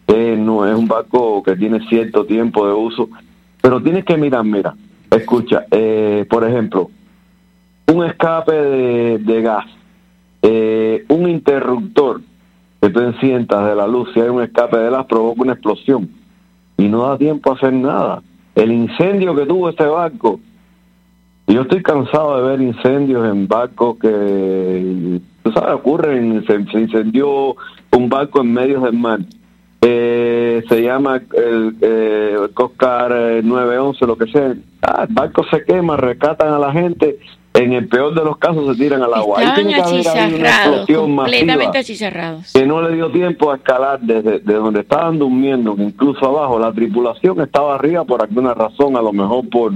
eh, 0.09 0.37
no 0.39 0.67
es 0.71 0.77
un 0.77 0.87
barco 0.87 1.43
que 1.43 1.57
tiene 1.57 1.81
cierto 1.89 2.27
tiempo 2.27 2.67
de 2.67 2.75
uso. 2.75 3.09
Pero 3.63 3.83
tienes 3.83 4.05
que 4.05 4.17
mirar, 4.19 4.45
mira, 4.45 4.75
escucha, 5.11 5.65
eh, 5.71 6.27
por 6.29 6.45
ejemplo, 6.47 6.91
un 7.87 8.05
escape 8.05 8.53
de, 8.53 9.19
de 9.19 9.41
gas, 9.43 9.65
eh, 10.43 11.05
un 11.09 11.31
interruptor 11.31 12.21
que 12.83 12.91
tú 12.91 12.99
enciendas 12.99 13.65
de 13.65 13.77
la 13.77 13.87
luz, 13.87 14.11
si 14.13 14.21
hay 14.21 14.29
un 14.29 14.43
escape 14.43 14.77
de 14.77 14.91
gas, 14.91 15.07
provoca 15.07 15.43
una 15.43 15.53
explosión 15.53 16.11
y 16.77 16.89
no 16.89 17.07
da 17.07 17.17
tiempo 17.17 17.53
a 17.53 17.55
hacer 17.55 17.73
nada. 17.73 18.21
El 18.57 18.73
incendio 18.73 19.37
que 19.37 19.47
tuvo 19.47 19.69
este 19.69 19.87
barco, 19.87 20.41
yo 21.47 21.63
estoy 21.63 21.81
cansado 21.81 22.37
de 22.37 22.49
ver 22.49 22.61
incendios 22.61 23.25
en 23.25 23.47
barcos 23.47 23.99
que, 24.01 25.21
tú 25.45 25.53
sabes, 25.53 25.75
ocurren, 25.77 26.45
se, 26.45 26.81
incendió 26.81 27.55
un 27.93 28.09
barco 28.09 28.41
en 28.41 28.53
medio 28.53 28.81
del 28.81 28.95
mar. 28.95 29.21
Eh, 29.81 30.65
se 30.69 30.83
llama 30.83 31.23
el, 31.35 31.77
eh, 31.81 32.37
el 32.43 32.51
Coast 32.51 32.75
Guard, 32.81 33.13
eh, 33.13 33.43
911, 33.45 34.07
lo 34.07 34.17
que 34.17 34.27
sea. 34.27 34.57
Ah, 34.83 35.07
el 35.09 35.15
barco 35.15 35.45
se 35.53 35.65
quema, 35.65 35.97
rescatan 35.97 36.53
a 36.53 36.59
la 36.59 36.73
gente. 36.73 37.17
En 37.63 37.73
el 37.73 37.87
peor 37.87 38.15
de 38.15 38.25
los 38.25 38.37
casos 38.39 38.75
se 38.75 38.83
tiran 38.83 39.03
al 39.03 39.15
agua. 39.15 39.39
Ahí 39.39 39.55
tiene 39.55 39.75
que 39.75 39.81
haber 39.81 40.35
una 40.35 40.49
explosión 40.49 41.17
completamente 41.17 41.79
achicharrados. 41.79 42.53
que 42.53 42.67
no 42.67 42.83
le 42.83 42.95
dio 42.95 43.11
tiempo 43.11 43.53
a 43.53 43.57
escalar 43.57 44.01
desde 44.01 44.41
de 44.41 44.55
donde 44.55 44.81
estaban 44.81 45.19
durmiendo, 45.19 45.77
que 45.77 45.83
incluso 45.83 46.27
abajo 46.27 46.59
la 46.59 46.73
tripulación 46.73 47.41
estaba 47.41 47.75
arriba 47.77 48.05
por 48.05 48.23
alguna 48.23 48.53
razón, 48.55 48.97
a 48.97 49.03
lo 49.03 49.13
mejor 49.13 49.49
por 49.49 49.73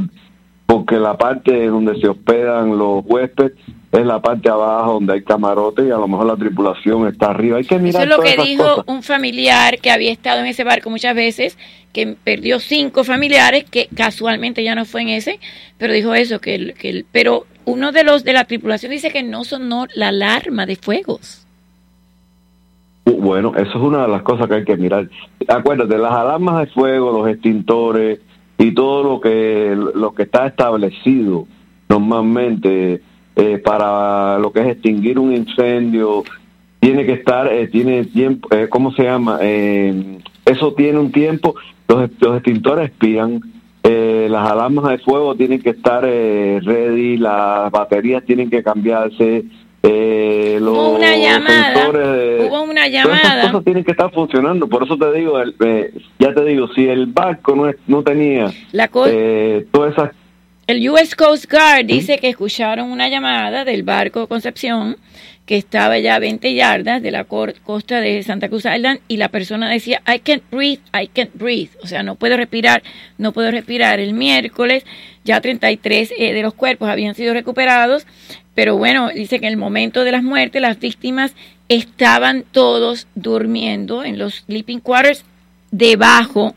porque 0.66 0.96
la 0.98 1.16
parte 1.16 1.66
donde 1.66 1.98
se 2.00 2.08
hospedan 2.08 2.76
los 2.76 3.04
huéspedes 3.06 3.52
es 3.92 4.04
la 4.04 4.20
parte 4.20 4.48
abajo 4.50 4.94
donde 4.94 5.14
hay 5.14 5.22
camarote 5.22 5.86
y 5.86 5.90
a 5.90 5.96
lo 5.96 6.08
mejor 6.08 6.26
la 6.26 6.36
tripulación 6.36 7.06
está 7.06 7.30
arriba. 7.30 7.58
Hay 7.58 7.64
que 7.64 7.76
Eso 7.76 7.84
mirar 7.84 8.02
es 8.02 8.08
lo 8.08 8.16
todas 8.16 8.34
que 8.34 8.42
dijo 8.42 8.64
cosas. 8.64 8.84
un 8.88 9.02
familiar 9.02 9.78
que 9.78 9.90
había 9.90 10.10
estado 10.12 10.40
en 10.40 10.46
ese 10.46 10.64
barco 10.64 10.90
muchas 10.90 11.14
veces, 11.14 11.56
que 11.92 12.16
perdió 12.22 12.58
cinco 12.60 13.04
familiares, 13.04 13.64
que 13.70 13.88
casualmente 13.96 14.62
ya 14.64 14.74
no 14.74 14.84
fue 14.84 15.02
en 15.02 15.08
ese, 15.10 15.38
pero 15.78 15.92
dijo 15.94 16.14
eso, 16.14 16.40
que, 16.40 16.56
el- 16.56 16.74
que 16.74 16.90
el- 16.90 17.06
pero 17.10 17.46
uno 17.64 17.90
de 17.92 18.04
los 18.04 18.22
de 18.24 18.32
la 18.34 18.44
tripulación 18.44 18.90
dice 18.92 19.10
que 19.10 19.22
no 19.22 19.44
sonó 19.44 19.86
la 19.94 20.08
alarma 20.08 20.66
de 20.66 20.76
fuegos. 20.76 21.46
Bueno, 23.04 23.52
eso 23.56 23.70
es 23.70 23.76
una 23.76 24.02
de 24.02 24.08
las 24.08 24.22
cosas 24.22 24.48
que 24.48 24.54
hay 24.56 24.64
que 24.64 24.76
mirar. 24.76 25.08
Acuérdate, 25.48 25.96
las 25.96 26.12
alarmas 26.12 26.58
de 26.60 26.66
fuego, 26.72 27.12
los 27.12 27.28
extintores 27.30 28.18
y 28.58 28.72
todo 28.72 29.02
lo 29.02 29.20
que 29.20 29.76
lo 29.76 30.14
que 30.14 30.24
está 30.24 30.46
establecido 30.46 31.46
normalmente 31.88 33.02
eh, 33.36 33.58
para 33.58 34.38
lo 34.38 34.50
que 34.52 34.60
es 34.60 34.66
extinguir 34.68 35.18
un 35.18 35.34
incendio, 35.34 36.24
tiene 36.80 37.04
que 37.04 37.12
estar, 37.12 37.52
eh, 37.52 37.68
tiene 37.68 38.04
tiempo, 38.04 38.48
eh, 38.54 38.68
¿cómo 38.68 38.92
se 38.92 39.04
llama? 39.04 39.38
Eh, 39.42 40.18
eso 40.44 40.72
tiene 40.72 40.98
un 40.98 41.12
tiempo, 41.12 41.54
los, 41.86 42.10
los 42.20 42.36
extintores 42.36 42.88
expiran, 42.88 43.40
eh, 43.82 44.26
las 44.30 44.50
alarmas 44.50 44.88
de 44.88 44.98
fuego 44.98 45.34
tienen 45.34 45.60
que 45.60 45.70
estar 45.70 46.04
eh, 46.06 46.60
ready, 46.62 47.18
las 47.18 47.70
baterías 47.70 48.24
tienen 48.24 48.50
que 48.50 48.62
cambiarse, 48.62 49.44
eh, 49.82 50.58
los 50.60 50.96
una 50.96 51.16
llamada, 51.16 51.74
Todas 52.90 53.18
esas 53.18 53.22
llamada. 53.22 53.50
cosas 53.50 53.64
tienen 53.64 53.84
que 53.84 53.90
estar 53.92 54.10
funcionando. 54.12 54.68
Por 54.68 54.84
eso 54.84 54.96
te 54.96 55.12
digo, 55.12 55.40
el- 55.40 55.54
eh, 55.64 55.92
ya 56.18 56.32
te 56.34 56.44
digo, 56.44 56.68
si 56.74 56.86
el 56.88 57.06
barco 57.06 57.54
no, 57.56 57.68
es- 57.68 57.76
no 57.86 58.02
tenía 58.02 58.52
La 58.72 58.90
eh, 59.06 59.66
todas 59.70 59.92
esas 59.92 60.10
El 60.66 60.88
US 60.90 61.14
Coast 61.14 61.50
Guard 61.50 61.84
dice 61.86 62.18
que 62.18 62.28
escucharon 62.28 62.90
una 62.90 63.08
llamada 63.08 63.64
del 63.64 63.82
barco 63.84 64.26
Concepción 64.26 64.96
que 65.46 65.56
estaba 65.56 65.96
ya 66.00 66.16
a 66.16 66.18
20 66.18 66.54
yardas 66.54 67.00
de 67.00 67.12
la 67.12 67.22
costa 67.22 68.00
de 68.00 68.20
Santa 68.24 68.48
Cruz 68.48 68.64
Island 68.64 68.98
y 69.06 69.16
la 69.16 69.28
persona 69.28 69.70
decía, 69.70 70.02
I 70.12 70.18
can't 70.18 70.42
breathe, 70.50 70.80
I 70.92 71.06
can't 71.06 71.30
breathe. 71.34 71.70
O 71.84 71.86
sea, 71.86 72.02
no 72.02 72.16
puedo 72.16 72.36
respirar, 72.36 72.82
no 73.16 73.30
puedo 73.30 73.52
respirar. 73.52 74.00
El 74.00 74.12
miércoles 74.12 74.84
ya 75.22 75.40
33 75.40 76.12
eh, 76.18 76.32
de 76.34 76.42
los 76.42 76.52
cuerpos 76.52 76.88
habían 76.88 77.14
sido 77.14 77.32
recuperados, 77.32 78.08
pero 78.56 78.76
bueno, 78.76 79.10
dice 79.10 79.38
que 79.38 79.46
en 79.46 79.52
el 79.52 79.56
momento 79.56 80.02
de 80.02 80.10
las 80.10 80.24
muertes 80.24 80.60
las 80.60 80.80
víctimas 80.80 81.32
estaban 81.68 82.44
todos 82.50 83.06
durmiendo 83.14 84.04
en 84.04 84.18
los 84.18 84.44
sleeping 84.46 84.80
quarters 84.80 85.24
debajo, 85.70 86.54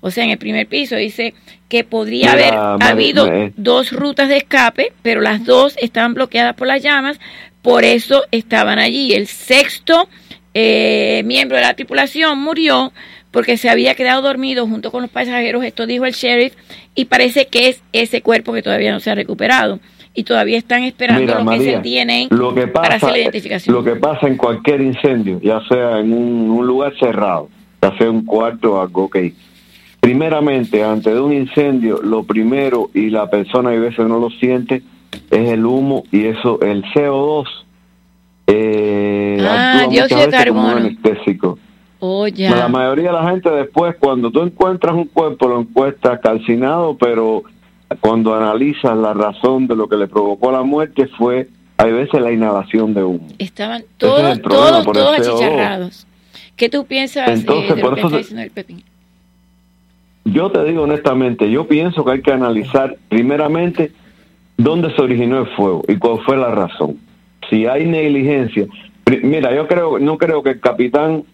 o 0.00 0.10
sea, 0.10 0.24
en 0.24 0.30
el 0.30 0.38
primer 0.38 0.66
piso. 0.66 0.96
Dice 0.96 1.34
que 1.68 1.84
podría 1.84 2.32
haber 2.32 2.54
habido 2.54 3.28
dos 3.56 3.92
rutas 3.92 4.28
de 4.28 4.38
escape, 4.38 4.92
pero 5.02 5.20
las 5.20 5.44
dos 5.44 5.76
estaban 5.80 6.14
bloqueadas 6.14 6.54
por 6.54 6.66
las 6.66 6.82
llamas, 6.82 7.20
por 7.62 7.84
eso 7.84 8.24
estaban 8.30 8.78
allí. 8.78 9.12
El 9.12 9.26
sexto 9.26 10.08
eh, 10.54 11.22
miembro 11.24 11.56
de 11.56 11.62
la 11.62 11.74
tripulación 11.74 12.38
murió 12.38 12.92
porque 13.30 13.56
se 13.56 13.70
había 13.70 13.94
quedado 13.94 14.22
dormido 14.22 14.66
junto 14.66 14.90
con 14.90 15.02
los 15.02 15.10
pasajeros, 15.10 15.64
esto 15.64 15.86
dijo 15.86 16.04
el 16.04 16.12
sheriff, 16.12 16.54
y 16.94 17.04
parece 17.04 17.46
que 17.46 17.68
es 17.68 17.82
ese 17.92 18.22
cuerpo 18.22 18.52
que 18.52 18.62
todavía 18.62 18.90
no 18.90 18.98
se 18.98 19.10
ha 19.10 19.14
recuperado. 19.14 19.78
Y 20.14 20.24
todavía 20.24 20.58
están 20.58 20.82
esperando 20.82 21.20
Mira, 21.22 21.38
lo 21.38 21.44
María, 21.44 21.80
que 21.82 22.26
lo 22.30 22.52
que 22.54 22.66
para 22.66 22.96
hacer 22.96 23.12
la 23.12 23.18
identificación. 23.18 23.74
lo 23.74 23.84
que 23.84 23.94
pasa 23.96 24.26
en 24.26 24.36
cualquier 24.36 24.80
incendio, 24.80 25.40
ya 25.40 25.60
sea 25.68 25.98
en 26.00 26.12
un, 26.12 26.50
un 26.50 26.66
lugar 26.66 26.92
cerrado, 26.98 27.48
ya 27.80 27.96
sea 27.96 28.10
un 28.10 28.24
cuarto 28.24 28.74
o 28.74 28.80
algo, 28.80 29.04
ok. 29.04 29.16
Primeramente, 30.00 30.82
antes 30.82 31.12
de 31.14 31.20
un 31.20 31.32
incendio, 31.32 32.00
lo 32.02 32.24
primero, 32.24 32.90
y 32.94 33.10
la 33.10 33.30
persona 33.30 33.70
a 33.70 33.74
veces 33.74 34.06
no 34.08 34.18
lo 34.18 34.30
siente, 34.30 34.82
es 35.30 35.48
el 35.50 35.64
humo 35.64 36.04
y 36.10 36.24
eso, 36.26 36.60
el 36.62 36.82
CO2. 36.92 37.44
Eh, 38.46 39.38
Ah, 39.48 39.86
dióxido 39.88 40.20
de 40.22 40.28
carbono. 40.30 40.68
anestésico. 40.76 41.58
Oh, 42.00 42.26
La 42.26 42.68
mayoría 42.68 43.08
de 43.08 43.12
la 43.12 43.30
gente 43.30 43.50
después, 43.50 43.94
cuando 44.00 44.30
tú 44.30 44.40
encuentras 44.42 44.94
un 44.94 45.04
cuerpo, 45.04 45.48
lo 45.48 45.60
encuentras 45.60 46.18
calcinado, 46.20 46.96
pero 46.96 47.42
cuando 47.98 48.34
analizas 48.34 48.96
la 48.96 49.14
razón 49.14 49.66
de 49.66 49.74
lo 49.74 49.88
que 49.88 49.96
le 49.96 50.06
provocó 50.06 50.52
la 50.52 50.62
muerte 50.62 51.08
fue, 51.18 51.48
hay 51.76 51.92
veces, 51.92 52.20
la 52.20 52.30
inhalación 52.30 52.94
de 52.94 53.02
humo. 53.02 53.26
Estaban 53.38 53.80
es 53.80 53.86
todos, 53.96 54.40
todos, 54.42 54.84
todos 54.84 55.18
CO2. 55.18 55.20
achicharrados. 55.20 56.06
¿Qué 56.56 56.68
tú 56.68 56.84
piensas 56.84 57.28
eh, 57.28 57.32
Entonces, 57.32 57.76
de 57.76 57.82
por 57.82 57.90
lo 57.90 57.96
que 57.96 58.00
eso 58.00 58.08
está 58.08 58.18
diciendo 58.18 58.42
el 58.42 58.50
Pepín? 58.50 58.84
Yo 60.24 60.50
te 60.50 60.62
digo 60.64 60.82
honestamente, 60.82 61.50
yo 61.50 61.66
pienso 61.66 62.04
que 62.04 62.12
hay 62.12 62.22
que 62.22 62.32
analizar 62.32 62.96
primeramente 63.08 63.92
dónde 64.58 64.94
se 64.94 65.00
originó 65.00 65.40
el 65.40 65.46
fuego 65.56 65.82
y 65.88 65.96
cuál 65.96 66.20
fue 66.20 66.36
la 66.36 66.50
razón. 66.50 66.98
Si 67.48 67.66
hay 67.66 67.86
negligencia, 67.86 68.66
mira, 69.22 69.54
yo 69.54 69.66
creo, 69.66 69.98
no 69.98 70.18
creo 70.18 70.42
que 70.42 70.50
el 70.50 70.60
capitán 70.60 71.24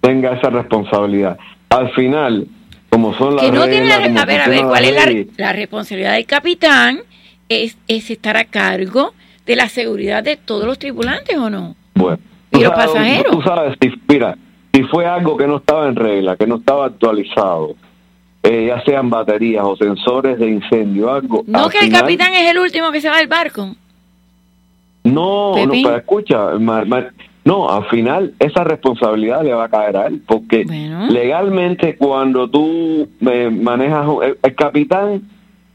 tenga 0.00 0.32
esa 0.34 0.50
responsabilidad. 0.50 1.38
Al 1.68 1.90
final, 1.92 2.48
como 2.92 3.14
son 3.16 3.36
las 3.36 3.46
que 3.46 3.52
no 3.52 3.64
tiene 3.66 3.86
la- 3.86 4.20
a 4.22 4.24
ver 4.26 4.40
a 4.42 4.48
ver 4.48 4.64
cuál 4.64 4.84
es 4.84 4.94
la, 4.94 5.24
la 5.46 5.52
responsabilidad 5.54 6.12
del 6.12 6.26
capitán 6.26 7.00
es, 7.48 7.78
es 7.88 8.10
estar 8.10 8.36
a 8.36 8.44
cargo 8.44 9.14
de 9.46 9.56
la 9.56 9.68
seguridad 9.70 10.22
de 10.22 10.36
todos 10.36 10.66
los 10.66 10.78
tripulantes 10.78 11.36
o 11.38 11.48
no 11.48 11.74
Bueno, 11.94 12.18
¿Y 12.50 12.58
los 12.60 12.70
sabes- 12.74 12.86
pasajeros? 12.92 13.32
Tú 13.32 13.42
sabes, 13.42 13.78
si, 13.80 13.90
mira, 14.06 14.36
si 14.74 14.82
fue 14.84 15.06
algo 15.06 15.38
que 15.38 15.46
no 15.46 15.56
estaba 15.56 15.88
en 15.88 15.96
regla, 15.96 16.36
que 16.36 16.46
no 16.46 16.56
estaba 16.56 16.84
actualizado, 16.86 17.76
eh, 18.42 18.66
ya 18.68 18.82
sean 18.84 19.08
baterías 19.08 19.64
o 19.64 19.74
sensores 19.76 20.38
de 20.38 20.50
incendio, 20.50 21.10
algo. 21.12 21.44
no 21.46 21.70
que 21.70 21.78
el 21.78 21.90
capitán 21.90 22.34
es 22.34 22.50
el 22.50 22.58
último 22.58 22.92
que 22.92 23.00
se 23.00 23.08
va 23.08 23.16
del 23.16 23.26
barco 23.28 23.74
No, 25.04 25.52
no, 25.56 25.70
Pepín. 25.70 25.82
pero 25.84 25.96
escucha, 25.96 26.38
Mar- 26.60 26.86
Mar- 26.86 27.12
no, 27.44 27.68
al 27.70 27.84
final 27.88 28.34
esa 28.38 28.62
responsabilidad 28.64 29.42
le 29.42 29.52
va 29.52 29.64
a 29.64 29.68
caer 29.68 29.96
a 29.96 30.06
él, 30.06 30.22
porque 30.26 30.64
legalmente 31.10 31.96
cuando 31.96 32.48
tú 32.48 33.08
eh, 33.30 33.50
manejas, 33.50 34.06
un- 34.06 34.22
el, 34.24 34.38
el 34.42 34.54
capitán 34.54 35.22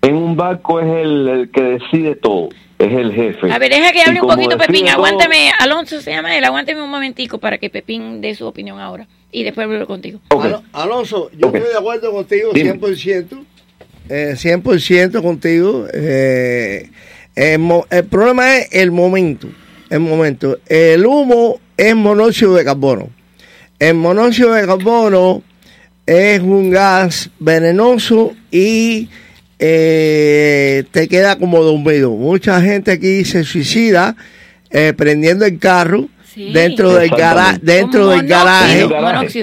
en 0.02 0.16
un 0.16 0.36
barco 0.36 0.80
es 0.80 0.88
el, 0.88 1.28
el 1.28 1.52
que 1.52 1.62
decide 1.62 2.16
todo, 2.16 2.50
es 2.80 2.92
el 2.94 3.12
jefe. 3.14 3.52
a 3.52 3.58
ver 3.60 3.72
deja 3.72 3.92
que 3.92 3.98
Y 4.00 4.02
hable 4.02 4.22
un 4.22 4.28
poquito 4.28 4.58
Pepín 4.58 4.86
todo- 4.86 4.94
aguántame 4.96 5.52
Alonso 5.60 6.00
se 6.02 6.12
llama 6.12 6.38
él 6.38 6.44
aguántame 6.44 6.82
un 6.82 6.90
momentico 6.90 7.40
para 7.40 7.58
que 7.58 7.70
Pepín 7.70 8.22
dé 8.22 8.34
su 8.36 8.46
opinión 8.46 8.80
ahora 8.80 9.08
y 9.32 9.44
después 9.44 9.68
vuelvo 9.68 9.86
contigo 9.88 10.20
Alo- 10.30 10.64
Alonso, 10.74 11.30
yo 11.38 11.48
estoy 11.48 11.62
de 11.72 11.78
acuerdo 11.78 12.12
contigo 12.12 12.52
Dime. 12.54 12.74
100%. 12.80 13.44
Eh, 14.10 14.36
100% 14.38 15.22
contigo. 15.22 15.86
Eh, 15.94 16.90
el, 17.36 17.60
mo- 17.60 17.86
el 17.90 18.06
problema 18.06 18.56
es 18.58 18.74
el 18.74 18.92
momento. 18.92 19.50
El 19.90 20.02
momento. 20.02 20.60
El 20.68 21.06
humo 21.06 21.60
es 21.78 21.96
monóxido 21.96 22.56
de 22.56 22.66
carbono. 22.66 23.10
El 23.80 23.96
monóxido 23.96 24.54
de 24.54 24.66
carbono 24.66 25.44
es 26.06 26.40
un 26.42 26.72
gas 26.72 27.30
venenoso 27.40 28.34
y 28.50 29.10
eh, 29.60 30.84
te 30.92 31.08
queda 31.08 31.38
como 31.38 31.62
dormido. 31.64 32.12
Mucha 32.12 32.62
gente 32.62 32.92
aquí 32.92 33.26
se 33.26 33.44
suicida 33.44 34.16
eh, 34.70 34.94
prendiendo 34.96 35.46
el 35.46 35.60
carro 35.60 36.10
dentro 36.38 36.94
del 36.94 37.10
garaje, 37.10 37.60
dentro 37.62 38.10
del 38.10 38.28
garaje, 38.28 38.88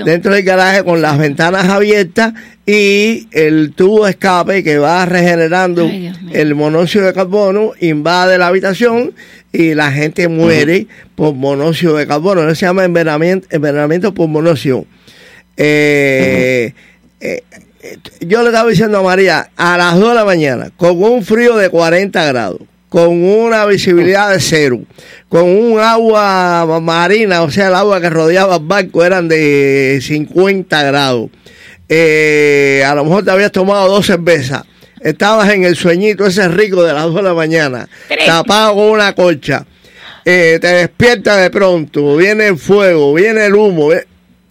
dentro 0.05 0.35
del 0.35 0.45
garaje 0.45 0.85
con 0.85 1.03
las 1.03 1.19
ventanas 1.19 1.69
abiertas 1.69 2.33
y 2.67 3.29
el 3.33 3.73
tubo 3.75 4.05
de 4.05 4.13
escape 4.13 4.63
que 4.63 4.79
va 4.79 5.05
regenerando 5.05 5.91
el 6.33 6.55
monóxido 6.55 7.07
de 7.07 7.13
carbono 7.13 7.73
invade 7.81 8.39
la 8.39 8.47
habitación 8.47 9.13
y 9.53 9.75
la 9.75 9.93
gente 9.93 10.29
muere 10.29 10.87
por 11.15 11.35
monóxido 11.35 11.97
de 11.97 12.07
carbono. 12.07 12.43
Eso 12.43 12.55
se 12.55 12.67
llama 12.67 12.85
envenenamiento, 12.85 13.47
envenenamiento 13.51 14.15
por 14.15 14.29
monóxido. 14.29 14.87
Eh, 15.57 16.73
eh, 17.21 17.43
eh, 17.83 17.99
yo 18.21 18.43
le 18.43 18.49
estaba 18.49 18.69
diciendo 18.69 18.99
a 18.99 19.03
María, 19.03 19.51
a 19.57 19.77
las 19.77 19.99
2 19.99 20.09
de 20.09 20.15
la 20.15 20.25
mañana, 20.25 20.71
con 20.77 21.03
un 21.03 21.23
frío 21.25 21.57
de 21.57 21.69
40 21.69 22.25
grados, 22.25 22.61
con 22.95 23.25
una 23.25 23.67
visibilidad 23.67 24.31
de 24.31 24.39
cero, 24.39 24.79
con 25.29 25.43
un 25.43 25.81
agua 25.81 26.79
marina, 26.81 27.43
o 27.43 27.51
sea, 27.51 27.67
el 27.67 27.75
agua 27.75 28.01
que 28.01 28.09
rodeaba 28.09 28.55
el 28.55 28.63
barco 28.63 29.05
eran 29.05 29.27
de 29.27 29.99
50 30.01 30.81
grados. 30.85 31.29
Eh, 31.89 32.85
a 32.87 32.95
lo 32.95 33.03
mejor 33.05 33.25
te 33.25 33.33
habías 33.33 33.51
tomado 33.51 33.89
dos 33.89 34.07
cervezas. 34.07 34.63
Estabas 35.01 35.51
en 35.53 35.65
el 35.65 35.75
sueñito 35.75 36.25
ese 36.25 36.47
rico 36.47 36.85
de 36.85 36.93
las 36.93 37.03
2 37.07 37.17
de 37.17 37.23
la 37.23 37.35
mañana, 37.35 37.89
tapado 38.27 38.75
con 38.77 38.85
una 38.91 39.13
colcha. 39.13 39.67
Eh, 40.25 40.59
te 40.61 40.69
despiertas 40.69 41.43
de 41.43 41.51
pronto, 41.51 42.15
viene 42.15 42.47
el 42.47 42.59
fuego, 42.59 43.13
viene 43.13 43.47
el 43.47 43.57
humo. 43.57 43.89
ve- 43.89 44.07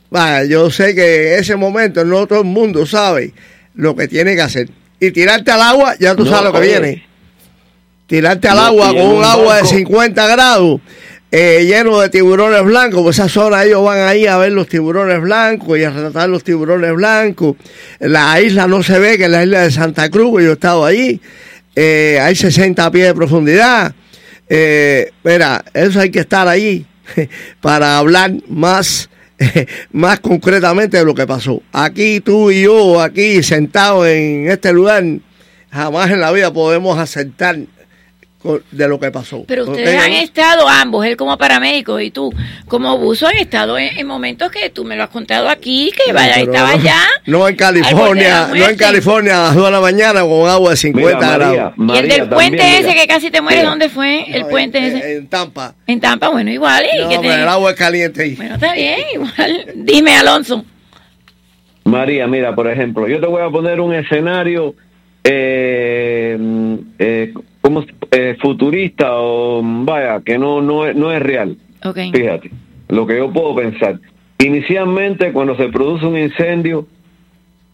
Vaya, 0.10 0.44
yo 0.44 0.70
sé 0.70 0.94
que 0.94 1.38
ese 1.38 1.56
momento 1.56 2.04
no 2.04 2.28
todo 2.28 2.40
el 2.40 2.46
mundo 2.46 2.86
sabe 2.86 3.32
lo 3.74 3.96
que 3.96 4.10
tiene 4.10 4.36
que 4.36 4.42
hacer. 4.42 4.68
Y 5.00 5.12
tirarte 5.12 5.50
al 5.50 5.62
agua, 5.62 5.96
ya 5.98 6.14
tú 6.14 6.26
No, 6.26 6.30
sabes 6.32 6.44
lo 6.44 6.52
que 6.52 6.58
oye. 6.60 6.68
viene. 6.80 7.13
Tirarte 8.08 8.48
al 8.48 8.60
agua 8.60 8.88
con 8.90 9.02
un 9.02 9.18
un 9.18 9.24
agua 9.24 9.56
de 9.56 9.62
barco- 9.62 9.76
50 9.76 10.28
grados, 10.28 10.82
eh, 11.32 11.66
lleno 11.66 12.00
de 12.00 12.10
tiburones 12.10 12.64
blancos, 12.64 13.02
pues 13.02 13.18
esa 13.18 13.28
zona 13.30 13.64
ellos 13.64 13.84
van 13.84 14.00
ahí 14.08 14.28
a 14.28 14.38
ver 14.38 14.52
los 14.52 14.68
tiburones 14.68 15.20
blancos 15.22 15.80
y 15.80 15.84
a 15.84 15.90
retratar 15.90 16.30
los 16.30 16.44
tiburones 16.44 16.94
blancos. 16.94 17.56
La 18.00 18.40
isla 18.42 18.68
no 18.68 18.84
se 18.84 19.00
ve, 19.00 19.18
que 19.18 19.24
es 19.26 19.30
la 19.32 19.44
isla 19.44 19.62
de 19.62 19.72
Santa 19.72 20.10
Cruz, 20.10 20.38
que 20.38 20.44
yo 20.44 20.52
he 20.52 20.54
estado 20.54 20.86
allí, 20.86 21.20
eh, 21.76 22.20
hay 22.22 22.36
60 22.36 22.92
pies 22.92 23.08
de 23.08 23.14
profundidad. 23.16 23.96
Eh, 24.48 25.10
mira, 25.24 25.64
eso 25.74 26.02
hay 26.02 26.12
que 26.12 26.20
estar 26.20 26.48
allí 26.48 26.86
para 27.62 27.98
hablar 27.98 28.34
más, 28.48 29.10
más 29.92 30.20
concretamente 30.20 30.98
de 30.98 31.06
lo 31.06 31.16
que 31.16 31.26
pasó. 31.26 31.64
Aquí 31.72 32.20
tú 32.20 32.52
y 32.52 32.64
yo, 32.64 33.02
aquí 33.02 33.42
sentados 33.42 34.06
en 34.08 34.52
este 34.52 34.72
lugar, 34.72 35.04
jamás 35.72 36.12
en 36.12 36.20
la 36.20 36.32
vida 36.32 36.54
podemos 36.54 37.00
aceptar 37.00 37.58
de 38.72 38.88
lo 38.88 39.00
que 39.00 39.10
pasó. 39.12 39.44
Pero 39.48 39.64
ustedes 39.66 39.98
han 40.02 40.12
estado 40.12 40.68
ambos, 40.68 41.06
él 41.06 41.16
como 41.16 41.38
paramédico 41.38 42.00
y 42.00 42.12
tú 42.12 42.34
como 42.68 42.98
buzo, 42.98 43.28
han 43.28 43.38
estado 43.38 43.78
en, 43.78 43.98
en 43.98 44.06
momentos 44.08 44.52
que 44.52 44.70
tú 44.70 44.84
me 44.84 44.96
lo 44.98 45.04
has 45.04 45.10
contado 45.10 45.48
aquí, 45.50 45.92
que 46.06 46.12
vaya, 46.12 46.34
Pero 46.36 46.52
estaba 46.52 46.70
no, 46.76 46.82
allá. 46.82 47.00
No 47.26 47.48
en 47.48 47.56
California, 47.56 48.48
no 48.54 48.68
en. 48.68 48.76
California 48.76 49.40
a 49.40 49.44
las 49.48 49.56
2 49.56 49.66
de 49.66 49.72
la 49.72 49.82
mañana 49.82 50.22
con 50.22 50.48
agua 50.50 50.72
de 50.72 50.76
50 50.78 51.16
Mira, 51.16 51.28
María, 51.38 51.56
grados. 51.56 51.74
Y 51.78 51.98
el 51.98 52.08
del 52.10 52.30
puente 52.30 52.78
ese 52.80 52.94
que 52.96 53.08
casi 53.08 53.32
te 53.32 53.42
muere, 53.42 53.58
Mira. 53.60 53.70
¿dónde 53.70 53.90
fue? 53.90 54.26
El 54.36 54.42
No, 54.42 54.48
puente 54.50 54.78
en, 54.80 54.98
ese. 54.98 55.16
en 55.18 55.28
Tampa. 55.28 55.76
En 55.88 56.00
Tampa, 56.02 56.30
bueno, 56.30 56.52
igual. 56.52 56.84
¿y 56.94 57.02
No, 57.02 57.22
pero 57.22 57.34
el 57.34 57.48
agua 57.48 57.72
es 57.72 57.78
caliente 57.78 58.24
ahí. 58.24 58.36
Bueno, 58.36 58.56
está 58.56 58.74
bien, 58.74 59.00
igual. 59.14 59.66
Dime, 59.76 60.16
Alonso. 60.18 60.66
María, 61.86 62.28
mira, 62.28 62.56
por 62.56 62.70
ejemplo, 62.70 63.08
yo 63.08 63.20
te 63.20 63.28
voy 63.28 63.42
a 63.42 63.50
poner 63.50 63.80
un 63.80 63.94
escenario 63.94 64.74
eh, 65.24 66.38
eh, 67.00 67.34
como 67.64 67.86
eh, 68.12 68.36
futurista 68.42 69.08
o 69.14 69.62
vaya, 69.64 70.22
que 70.22 70.38
no, 70.38 70.62
no, 70.62 70.86
es, 70.86 70.96
no 70.96 71.14
es 71.14 71.22
real. 71.22 71.58
Fíjate, 71.94 72.52
lo 72.90 73.08
que 73.08 73.18
yo 73.18 73.32
puedo 73.32 73.56
pensar. 73.56 74.00
Inicialmente, 74.38 75.32
cuando 75.32 75.56
se 75.56 75.70
produce 75.70 76.06
un 76.06 76.18
incendio, 76.18 76.86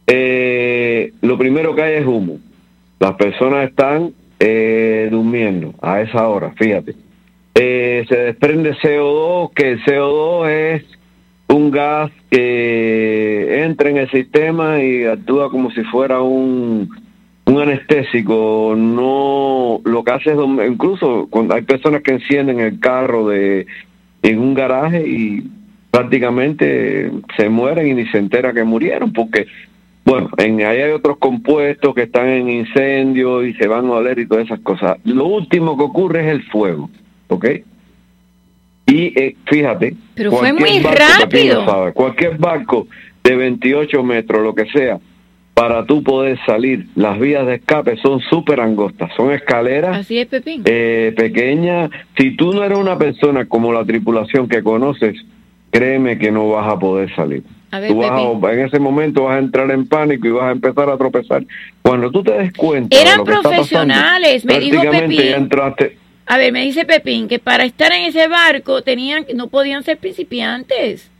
eh, 0.05 1.11
lo 1.21 1.39
primero 1.39 1.73
que 1.73 1.81
hay 1.81 1.95
es 1.95 2.05
humo. 2.05 2.37
Las 2.99 3.13
personas 3.13 3.67
están 3.67 4.11
eh, 4.39 5.07
durmiendo 5.09 5.73
a 5.81 6.01
esa 6.01 6.27
hora, 6.27 6.53
fíjate. 6.55 6.93
Eh, 7.55 8.05
se 8.07 8.15
desprende 8.15 8.75
CO2, 8.75 9.51
que 9.55 9.71
el 9.71 9.83
CO2 9.83 10.49
es 10.49 10.85
un 11.47 11.71
gas 11.71 12.11
que 12.29 13.63
entra 13.63 13.89
en 13.89 13.97
el 13.97 14.11
sistema 14.11 14.83
y 14.83 15.05
actúa 15.05 15.49
como 15.49 15.71
si 15.71 15.83
fuera 15.85 16.21
un, 16.21 16.89
un 17.49 17.61
anestésico. 17.61 18.73
No, 18.77 19.81
lo 19.83 20.03
que 20.03 20.11
hace 20.11 20.31
es, 20.31 20.37
incluso 20.69 21.27
cuando 21.29 21.55
hay 21.55 21.63
personas 21.63 22.01
que 22.01 22.11
encienden 22.11 22.59
el 22.59 22.79
carro 22.79 23.27
de 23.27 23.65
en 24.21 24.39
un 24.39 24.53
garaje 24.53 25.07
y 25.07 25.49
prácticamente 25.91 27.11
se 27.37 27.49
mueren 27.49 27.87
y 27.87 27.93
ni 27.93 28.05
se 28.07 28.17
entera 28.17 28.53
que 28.53 28.63
murieron 28.63 29.13
porque 29.13 29.47
bueno, 30.05 30.29
en, 30.37 30.61
ahí 30.61 30.81
hay 30.81 30.91
otros 30.91 31.17
compuestos 31.17 31.93
que 31.93 32.03
están 32.03 32.27
en 32.27 32.49
incendio 32.49 33.45
y 33.45 33.53
se 33.53 33.67
van 33.67 33.85
a 33.87 33.91
oler 33.91 34.17
y 34.19 34.27
todas 34.27 34.45
esas 34.45 34.59
cosas. 34.61 34.97
Lo 35.03 35.25
último 35.25 35.77
que 35.77 35.83
ocurre 35.83 36.21
es 36.21 36.31
el 36.31 36.43
fuego, 36.43 36.89
¿ok? 37.27 37.45
Y 38.87 39.19
eh, 39.19 39.35
fíjate, 39.45 39.95
Pero 40.15 40.31
fue 40.31 40.51
muy 40.51 40.79
barco, 40.79 40.99
rápido. 41.19 41.63
sabe, 41.65 41.93
cualquier 41.93 42.37
barco 42.37 42.87
de 43.23 43.35
28 43.35 44.01
metros, 44.01 44.41
lo 44.41 44.55
que 44.55 44.65
sea, 44.71 44.99
para 45.59 45.85
tú 45.85 46.01
poder 46.01 46.39
salir, 46.45 46.85
las 46.95 47.19
vías 47.19 47.45
de 47.45 47.55
escape 47.55 47.97
son 47.97 48.21
súper 48.21 48.61
angostas, 48.61 49.11
son 49.17 49.33
escaleras 49.33 49.97
Así 49.97 50.17
es, 50.17 50.25
Pepín. 50.27 50.61
eh, 50.63 51.13
pequeñas. 51.17 51.89
Si 52.17 52.37
tú 52.37 52.53
no 52.53 52.63
eres 52.63 52.77
una 52.77 52.97
persona 52.97 53.43
como 53.43 53.73
la 53.73 53.83
tripulación 53.83 54.47
que 54.47 54.63
conoces, 54.63 55.17
créeme 55.69 56.17
que 56.17 56.31
no 56.31 56.47
vas 56.47 56.71
a 56.71 56.79
poder 56.79 57.13
salir. 57.13 57.43
A 57.71 57.81
ver, 57.81 57.91
Tú 57.91 57.97
vas 57.97 58.11
a- 58.11 58.53
en 58.53 58.59
ese 58.67 58.79
momento 58.79 59.25
vas 59.25 59.35
a 59.35 59.39
entrar 59.39 59.69
en 59.71 59.85
pánico 59.85 60.27
y 60.29 60.31
vas 60.31 60.45
a 60.45 60.51
empezar 60.51 60.89
a 60.89 60.97
tropezar. 60.97 61.43
Cuando 61.81 62.09
tú 62.09 62.23
te 62.23 62.31
des 62.31 62.53
cuenta 62.53 62.95
de 62.95 63.01
Eran 63.01 63.17
lo 63.17 63.25
que 63.25 63.31
está 63.33 63.49
pasando, 63.49 63.63
profesionales, 63.67 64.45
me 64.45 64.59
dijo 64.61 64.81
Pepín. 64.81 65.11
ya 65.11 65.35
entraste. 65.35 65.97
A 66.25 66.37
ver, 66.37 66.53
me 66.53 66.63
dice 66.63 66.85
Pepín 66.85 67.27
que 67.27 67.39
para 67.39 67.65
estar 67.65 67.91
en 67.91 68.03
ese 68.03 68.29
barco 68.29 68.81
tenían, 68.81 69.25
no 69.35 69.47
podían 69.47 69.83
ser 69.83 69.97
principiantes. 69.97 71.11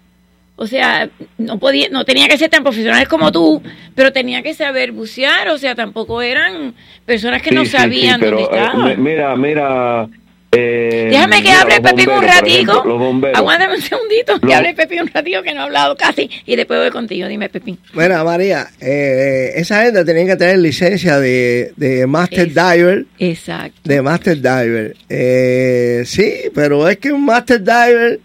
O 0.62 0.68
sea, 0.68 1.10
no 1.38 1.58
podía, 1.58 1.88
no 1.90 2.04
tenía 2.04 2.28
que 2.28 2.38
ser 2.38 2.50
tan 2.50 2.64
profesionales 2.64 3.08
como 3.08 3.32
tú, 3.32 3.64
pero 3.96 4.12
tenía 4.12 4.42
que 4.44 4.54
saber 4.54 4.92
bucear. 4.92 5.48
O 5.50 5.58
sea, 5.58 5.74
tampoco 5.74 6.22
eran 6.22 6.74
personas 7.06 7.42
que 7.42 7.52
no 7.52 7.64
Sí, 7.64 7.72
sabían 7.72 8.16
sí, 8.20 8.26
pero, 8.26 8.40
dónde 8.42 8.58
eh, 8.58 8.62
estaban. 8.66 8.88
mi- 9.04 9.10
mira, 9.10 9.36
mira. 9.38 10.08
eh, 10.52 11.08
Déjame 11.12 11.38
que 11.38 11.50
mira, 11.50 11.62
hable 11.62 11.80
Pepín 11.80 12.10
un 12.10 12.24
ratico. 12.24 13.30
Aguántame 13.36 13.76
un 13.76 13.82
segundito, 13.82 14.40
que 14.40 14.48
Los- 14.48 14.56
hable 14.56 14.74
Pepín 14.74 15.02
un 15.04 15.08
ratito 15.08 15.44
que 15.44 15.54
no 15.54 15.62
ha 15.62 15.64
hablado 15.66 15.96
casi. 15.96 16.30
Y 16.46 16.56
después 16.58 16.80
voy 16.80 16.90
contigo. 16.90 17.28
Dime, 17.30 17.48
Pepín. 17.50 17.78
Mira, 17.94 18.22
María, 18.26 18.68
eh, 18.82 19.52
esa 19.56 19.84
gente 19.84 20.04
tenía 20.04 20.26
que 20.26 20.36
tener 20.36 20.58
licencia 20.58 21.20
de, 21.20 21.72
de 21.78 22.06
Master 22.08 22.48
Diver. 22.48 23.06
Exacto. 23.20 23.80
De 23.86 24.02
Master 24.02 24.36
Diver. 24.42 24.96
Eh, 25.08 26.02
sí, 26.06 26.34
pero 26.54 26.90
es 26.90 26.98
que 26.98 27.14
un 27.14 27.24
Master 27.26 27.62
Diver, 27.64 28.20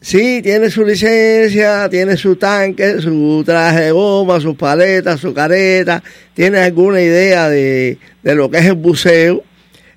sí, 0.00 0.40
tiene 0.42 0.70
su 0.70 0.84
licencia, 0.84 1.88
tiene 1.88 2.16
su 2.16 2.36
tanque, 2.36 3.00
su 3.00 3.42
traje 3.44 3.80
de 3.82 3.90
goma, 3.92 4.40
sus 4.40 4.56
paletas, 4.56 5.20
su 5.20 5.34
careta, 5.34 6.02
tiene 6.34 6.58
alguna 6.60 7.00
idea 7.00 7.48
de, 7.48 7.98
de 8.22 8.34
lo 8.34 8.50
que 8.50 8.58
es 8.58 8.66
el 8.66 8.74
buceo. 8.74 9.42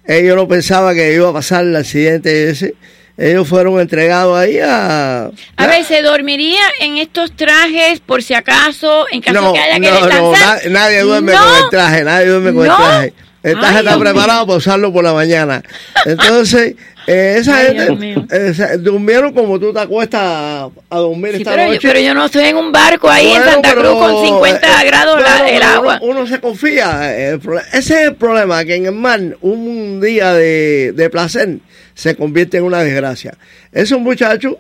Ellos 0.06 0.36
no 0.36 0.48
pensaban 0.48 0.96
que 0.96 1.14
iba 1.14 1.30
a 1.30 1.34
pasar 1.34 1.64
el 1.64 1.76
accidente 1.76 2.50
ese. 2.50 2.74
Ellos 3.18 3.48
fueron 3.48 3.80
entregados 3.80 4.36
ahí 4.38 4.58
a... 4.58 5.26
A 5.58 5.68
ver, 5.68 5.84
¿se 5.86 6.02
dormiría 6.02 6.62
en 6.80 6.98
estos 6.98 7.36
trajes 7.36 8.00
por 8.00 8.24
si 8.24 8.34
acaso, 8.34 9.06
en 9.12 9.22
caso 9.22 9.40
No, 9.40 9.54
que 9.54 9.60
haya 9.60 9.76
que 9.76 9.80
no, 9.82 10.00
no, 10.00 10.06
descansar? 10.08 10.64
na- 10.66 10.80
nadie 10.80 11.02
duerme 11.02 11.34
No. 11.34 11.38
con 11.40 11.56
el 11.64 11.70
traje, 11.70 12.04
nadie 12.04 12.26
duerme 12.28 12.54
con 12.54 12.66
No. 12.66 12.74
el 12.74 12.78
traje. 12.84 13.14
El 13.44 13.54
traje 13.60 13.74
Ay, 13.74 13.80
está 13.80 13.92
Dios 13.96 14.02
preparado 14.02 14.46
para 14.48 14.58
usarlo 14.58 14.94
por 14.94 15.04
la 15.04 15.14
mañana. 15.14 15.62
Entonces, 16.06 16.76
eh, 17.08 17.36
esa 17.40 17.58
Ay, 17.58 17.78
gente 17.78 18.26
eh, 18.30 18.54
se- 18.54 18.78
durmieron 18.78 19.34
como 19.34 19.60
tú 19.60 19.74
te 19.74 19.80
acuestas 19.80 20.22
a, 20.24 20.70
a 20.90 20.98
dormir 20.98 21.32
Sí, 21.36 21.38
esta 21.42 21.52
pero, 21.52 21.64
yo, 21.68 21.74
noche. 21.74 21.88
pero 21.88 22.00
yo 22.00 22.14
no 22.14 22.26
estoy 22.26 22.46
en 22.46 22.58
un 22.58 22.72
barco 22.72 23.10
ahí 23.10 23.32
en 23.32 23.44
Santa 23.44 23.74
Cruz 23.74 23.92
con 23.94 24.26
50 24.26 24.68
eh, 24.84 24.86
grados 24.86 25.22
la- 25.22 25.50
el 25.50 25.58
uno- 25.58 25.66
agua. 25.68 26.00
Uno, 26.02 26.28
se 26.28 26.40
confía. 26.40 27.16
ese 27.18 27.60
es 27.74 27.90
el 27.92 28.16
problema, 28.16 28.64
que 28.66 28.76
en 28.76 28.86
el 28.86 28.92
mar 28.94 29.20
un 29.42 30.00
día 30.02 30.34
de, 30.34 30.94
de 30.96 31.10
placer 31.10 31.58
se 31.94 32.16
convierte 32.16 32.58
en 32.58 32.64
una 32.64 32.84
desgracia. 32.84 33.34
Esos 33.72 34.00
muchachos 34.00 34.56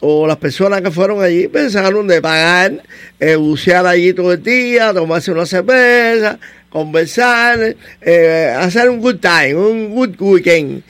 o 0.00 0.26
las 0.26 0.36
personas 0.36 0.82
que 0.82 0.90
fueron 0.90 1.22
allí 1.22 1.48
pensaron 1.48 2.06
de 2.06 2.20
pagar, 2.20 2.82
bucear 3.38 3.86
allí 3.86 4.12
todo 4.12 4.32
el 4.34 4.42
día, 4.42 4.92
tomarse 4.92 5.32
una 5.32 5.46
cerveza, 5.46 6.38
conversar, 6.68 7.74
eh, 8.02 8.54
hacer 8.58 8.90
un 8.90 9.00
good 9.00 9.16
time, 9.20 9.54
un 9.54 9.94
good 9.94 10.14
weekend. 10.20 10.82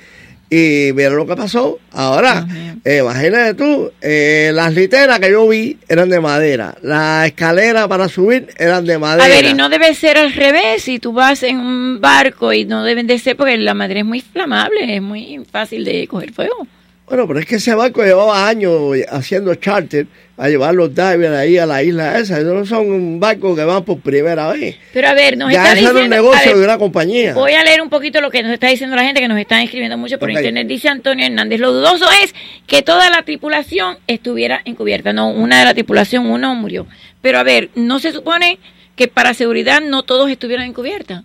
Y 0.48 0.92
vieron 0.92 1.18
lo 1.18 1.26
que 1.26 1.34
pasó. 1.34 1.78
Ahora, 1.92 2.46
eh, 2.84 2.98
imagínate 3.02 3.54
tú, 3.54 3.90
eh, 4.00 4.50
las 4.54 4.72
literas 4.74 5.18
que 5.18 5.30
yo 5.30 5.48
vi 5.48 5.76
eran 5.88 6.08
de 6.08 6.20
madera. 6.20 6.76
Las 6.82 7.26
escaleras 7.26 7.88
para 7.88 8.08
subir 8.08 8.48
eran 8.56 8.84
de 8.86 8.98
madera. 8.98 9.24
A 9.24 9.28
ver, 9.28 9.44
y 9.44 9.54
no 9.54 9.68
debe 9.68 9.92
ser 9.94 10.18
al 10.18 10.32
revés, 10.32 10.82
si 10.82 11.00
tú 11.00 11.12
vas 11.12 11.42
en 11.42 11.58
un 11.58 12.00
barco 12.00 12.52
y 12.52 12.64
no 12.64 12.84
deben 12.84 13.06
de 13.08 13.18
ser 13.18 13.36
porque 13.36 13.56
la 13.56 13.74
madera 13.74 14.00
es 14.00 14.06
muy 14.06 14.18
inflamable, 14.18 14.96
es 14.96 15.02
muy 15.02 15.42
fácil 15.50 15.84
de 15.84 16.06
coger 16.06 16.32
fuego. 16.32 16.66
Bueno, 17.06 17.28
pero 17.28 17.38
es 17.38 17.46
que 17.46 17.56
ese 17.56 17.72
barco 17.72 18.02
llevaba 18.02 18.48
años 18.48 18.74
haciendo 19.08 19.54
charter 19.54 20.08
a 20.36 20.48
llevar 20.48 20.74
los 20.74 20.92
divers 20.92 21.36
ahí 21.36 21.56
a 21.56 21.64
la 21.64 21.80
isla 21.80 22.18
esa. 22.18 22.40
No 22.40 22.66
son 22.66 23.20
barcos 23.20 23.56
que 23.56 23.64
van 23.64 23.84
por 23.84 24.00
primera 24.00 24.48
vez. 24.52 24.76
Pero 24.92 25.08
a 25.08 25.14
ver, 25.14 25.38
nos 25.38 25.52
ya 25.52 25.58
está 25.62 25.70
un 25.70 25.76
diciendo... 25.76 26.00
a 26.00 26.08
negocio 26.08 26.50
ver, 26.50 26.56
de 26.56 26.64
una 26.64 26.78
compañía. 26.78 27.34
Voy 27.34 27.52
a 27.52 27.62
leer 27.62 27.80
un 27.80 27.90
poquito 27.90 28.20
lo 28.20 28.28
que 28.28 28.42
nos 28.42 28.52
está 28.52 28.66
diciendo 28.66 28.96
la 28.96 29.04
gente 29.04 29.20
que 29.20 29.28
nos 29.28 29.38
están 29.38 29.60
escribiendo 29.62 29.96
mucho 29.96 30.18
por 30.18 30.32
internet. 30.32 30.66
Dice 30.66 30.88
Antonio 30.88 31.24
Hernández, 31.24 31.60
lo 31.60 31.72
dudoso 31.72 32.06
es 32.24 32.34
que 32.66 32.82
toda 32.82 33.08
la 33.08 33.22
tripulación 33.22 33.98
estuviera 34.08 34.60
encubierta. 34.64 35.12
No, 35.12 35.30
una 35.30 35.60
de 35.60 35.64
la 35.64 35.74
tripulación, 35.74 36.26
uno 36.26 36.56
murió. 36.56 36.88
Pero 37.22 37.38
a 37.38 37.44
ver, 37.44 37.70
¿no 37.76 38.00
se 38.00 38.10
supone 38.10 38.58
que 38.96 39.06
para 39.06 39.32
seguridad 39.32 39.80
no 39.80 40.02
todos 40.02 40.28
estuvieran 40.28 40.66
encubierta? 40.66 41.22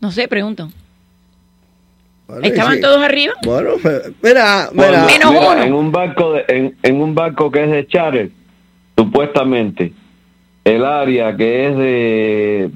No 0.00 0.12
sé, 0.12 0.28
pregunto. 0.28 0.70
Bueno, 2.28 2.42
¿Estaban 2.42 2.74
sí. 2.74 2.80
todos 2.80 3.02
arriba? 3.02 3.34
Bueno, 3.44 3.70
mira, 4.22 4.68
mira. 4.72 5.06
mira, 5.06 5.64
En 5.64 5.72
un 5.72 5.92
barco 5.92 6.32
de, 6.32 6.44
en, 6.48 6.76
en 6.82 7.00
un 7.00 7.14
barco 7.14 7.50
que 7.50 7.64
es 7.64 7.70
de 7.70 7.86
charter, 7.86 8.30
supuestamente 8.96 9.92
el 10.64 10.84
área 10.84 11.36
que 11.36 11.68
es 11.68 11.76
de 11.76 12.70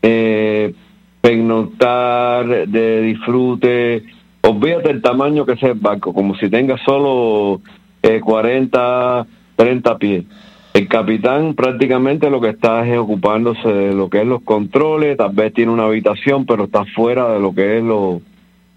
eh, 0.00 0.74
pernoctar, 1.20 2.66
de 2.66 3.02
disfrute, 3.02 4.04
olvídate 4.40 4.90
el 4.90 5.02
tamaño 5.02 5.44
que 5.44 5.56
sea 5.56 5.70
el 5.70 5.78
barco, 5.78 6.14
como 6.14 6.34
si 6.36 6.48
tenga 6.48 6.78
solo 6.84 7.60
eh, 8.02 8.20
40, 8.20 9.26
30 9.56 9.98
pies. 9.98 10.24
El 10.72 10.88
capitán 10.88 11.54
prácticamente 11.54 12.30
lo 12.30 12.40
que 12.40 12.48
está 12.48 12.86
es 12.88 12.98
ocupándose 12.98 13.68
de 13.68 13.94
lo 13.94 14.08
que 14.08 14.22
es 14.22 14.26
los 14.26 14.42
controles, 14.42 15.18
tal 15.18 15.32
vez 15.32 15.52
tiene 15.52 15.70
una 15.70 15.84
habitación, 15.84 16.46
pero 16.46 16.64
está 16.64 16.86
fuera 16.96 17.30
de 17.34 17.40
lo 17.40 17.54
que 17.54 17.76
es 17.76 17.84
lo, 17.84 18.22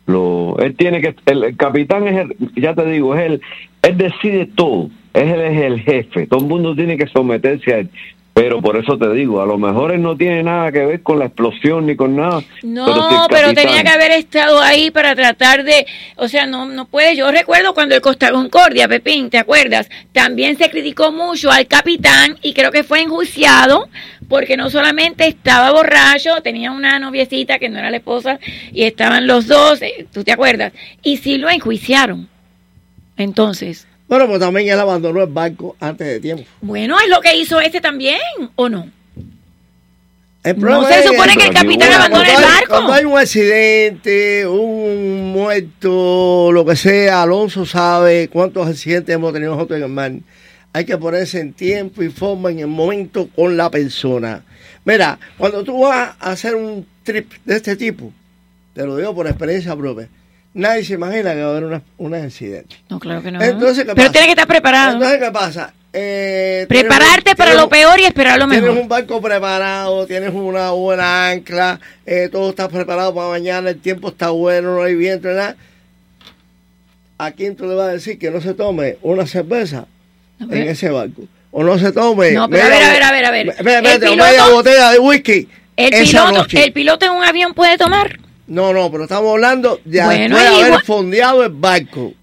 lo 0.07 0.57
él 0.59 0.75
tiene 0.75 1.01
que 1.01 1.15
el, 1.27 1.55
capitán 1.55 2.07
es 2.07 2.17
el, 2.17 2.35
ya 2.55 2.73
te 2.73 2.85
digo 2.85 3.15
es 3.15 3.21
el 3.21 3.41
él 3.83 3.97
decide 3.97 4.47
todo. 4.47 4.89
Él 5.13 5.39
es 5.39 5.61
el 5.61 5.79
jefe. 5.79 6.27
Todo 6.27 6.41
el 6.41 6.47
mundo 6.47 6.75
tiene 6.75 6.97
que 6.97 7.07
someterse 7.07 7.73
a 7.73 7.77
él 7.79 7.89
Pero 8.37 8.61
por 8.61 8.77
eso 8.77 8.99
te 8.99 9.11
digo, 9.13 9.41
a 9.41 9.47
lo 9.47 9.57
mejor 9.57 9.97
no 9.97 10.15
tiene 10.15 10.43
nada 10.43 10.71
que 10.71 10.85
ver 10.85 11.01
con 11.01 11.17
la 11.17 11.25
explosión 11.25 11.87
ni 11.87 11.95
con 11.95 12.15
nada. 12.15 12.43
No, 12.61 12.85
si 12.85 13.15
pero, 13.29 13.51
tenía 13.55 13.81
que 13.81 13.89
haber 13.89 14.11
estado 14.11 14.61
ahí 14.61 14.91
para 14.91 15.15
tratar 15.15 15.63
de, 15.63 15.87
o 16.17 16.27
sea, 16.27 16.45
no 16.45 16.67
no 16.67 16.85
puede. 16.85 17.15
Yo 17.15 17.31
recuerdo 17.31 17.73
cuando 17.73 17.95
el 17.95 18.01
Costa 18.01 18.31
Concordia, 18.31 18.87
Pepín, 18.87 19.31
¿te 19.31 19.39
acuerdas? 19.39 19.89
También 20.11 20.55
se 20.55 20.69
criticó 20.69 21.11
mucho 21.11 21.49
al 21.51 21.65
capitán 21.65 22.37
y 22.43 22.53
creo 22.53 22.71
que 22.71 22.83
fue 22.83 23.01
enjuiciado 23.01 23.89
porque 24.29 24.55
no 24.55 24.69
solamente 24.69 25.27
estaba 25.27 25.71
borracho, 25.71 26.41
tenía 26.43 26.71
una 26.71 26.99
noviecita 26.99 27.57
que 27.57 27.69
no 27.69 27.79
era 27.79 27.89
la 27.89 27.97
esposa 27.97 28.39
y 28.71 28.83
estaban 28.83 29.25
los 29.25 29.47
dos, 29.47 29.81
eh, 29.81 30.05
¿tú 30.13 30.23
te 30.23 30.31
acuerdas? 30.31 30.73
Y 31.01 31.17
sí 31.17 31.39
lo 31.39 31.49
enjuiciaron. 31.49 32.29
Entonces, 33.17 33.87
Bueno, 34.07 34.27
pues 34.27 34.39
también 34.39 34.69
él 34.69 34.79
abandonó 34.79 35.21
el 35.21 35.29
barco 35.29 35.75
antes 35.79 36.07
de 36.07 36.19
tiempo. 36.19 36.43
bueno, 36.61 36.97
es 36.99 37.09
lo 37.09 37.19
que 37.19 37.35
hizo 37.35 37.59
este 37.59 37.81
también, 37.81 38.19
¿o 38.55 38.69
no? 38.69 38.89
No 40.55 40.87
se 40.87 41.03
supone 41.03 41.35
que 41.35 41.47
el 41.47 41.53
capitán 41.53 41.91
abandone 41.91 42.29
el 42.29 42.41
barco. 42.41 42.69
Cuando 42.69 42.93
hay 42.93 43.05
un 43.05 43.17
accidente, 43.17 44.47
un 44.47 45.33
muerto, 45.33 46.51
lo 46.53 46.65
que 46.65 46.75
sea, 46.77 47.23
Alonso 47.23 47.65
sabe 47.65 48.29
cuántos 48.29 48.67
accidentes 48.67 49.13
hemos 49.13 49.33
tenido 49.33 49.55
nosotros 49.55 49.77
en 49.77 49.83
el 49.83 49.89
mar. 49.89 50.11
Hay 50.71 50.85
que 50.85 50.97
ponerse 50.97 51.41
en 51.41 51.53
tiempo 51.53 52.01
y 52.01 52.09
forma 52.09 52.51
en 52.51 52.59
el 52.59 52.67
momento 52.67 53.27
con 53.35 53.57
la 53.57 53.69
persona. 53.69 54.43
Mira, 54.85 55.19
cuando 55.37 55.63
tú 55.63 55.81
vas 55.81 56.15
a 56.19 56.31
hacer 56.31 56.55
un 56.55 56.85
trip 57.03 57.33
de 57.43 57.57
este 57.57 57.75
tipo, 57.75 58.13
te 58.73 58.85
lo 58.85 58.95
digo 58.95 59.13
por 59.13 59.27
experiencia 59.27 59.75
propia, 59.75 60.07
nadie 60.57 60.83
se 60.83 60.93
imagina 60.95 61.33
que 61.33 61.41
va 61.41 61.47
a 61.47 61.51
haber 61.51 61.63
una- 61.63 61.81
un 61.97 62.13
accidente. 62.13 62.75
No, 62.89 62.99
claro 62.99 63.21
que 63.23 63.31
no. 63.31 63.41
Entonces, 63.41 63.85
¿qué 63.85 63.93
Pero 63.93 63.95
pasa? 63.95 64.11
tiene 64.11 64.27
que 64.27 64.31
estar 64.33 64.47
preparado. 64.47 64.93
Entonces, 64.93 65.19
¿qué 65.19 65.31
pasa? 65.31 65.73
Eh, 65.93 66.65
tienes 66.69 66.85
Prepararte 66.87 67.31
un- 67.31 67.35
para 67.37 67.51
tienes 67.51 67.63
lo 67.63 67.69
peor 67.69 67.99
y 67.99 68.03
esperar 68.05 68.37
lo 68.37 68.45
Tienes 68.47 68.63
mejor. 68.63 68.77
un 68.81 68.87
barco 68.89 69.21
preparado, 69.21 70.05
tienes 70.05 70.31
una 70.33 70.71
buena 70.71 71.29
ancla, 71.29 71.79
eh, 72.05 72.29
todo 72.31 72.49
está 72.49 72.67
preparado 72.69 73.15
para 73.15 73.29
mañana, 73.29 73.69
el 73.69 73.79
tiempo 73.79 74.09
está 74.09 74.29
bueno, 74.29 74.75
no 74.75 74.83
hay 74.83 74.95
viento, 74.95 75.29
nada. 75.29 75.55
¿A 77.17 77.31
quién 77.31 77.55
tú 77.55 77.65
le 77.65 77.73
vas 77.73 77.87
a 77.89 77.91
decir 77.93 78.19
que 78.19 78.29
no 78.29 78.41
se 78.41 78.53
tome 78.53 78.97
una 79.01 79.25
cerveza 79.25 79.85
en 80.39 80.67
ese 80.67 80.89
barco? 80.91 81.23
O 81.51 81.63
no 81.63 81.79
se 81.79 81.91
tome. 81.91 82.31
No, 82.33 82.47
pero 82.47 82.63
a 82.63 82.67
ver, 82.67 82.83
a 82.83 82.91
ver, 82.91 83.03
a 83.03 83.11
ver, 83.11 83.25
a 83.25 83.31
ver. 83.31 83.47
Espérate, 83.49 83.99
piloto- 84.05 84.15
media 84.23 84.47
botella 84.49 84.91
de 84.91 84.99
whisky 84.99 85.47
El 85.75 85.93
esa 85.93 86.03
piloto, 86.27 86.31
noche. 86.33 86.63
el 86.63 86.73
piloto 86.73 87.05
en 87.07 87.11
un 87.13 87.23
avión 87.23 87.53
puede 87.55 87.77
tomar. 87.77 88.19
No, 88.47 88.73
no, 88.73 88.89
pero 88.91 89.03
estamos 89.03 89.31
hablando 89.31 89.79
de 89.83 90.01
Bueno, 90.03 90.35
después 90.37 90.57
de 90.59 90.65
haber 90.65 90.83
fondeado 90.85 91.43
el 91.43 91.51
barco. 91.51 92.13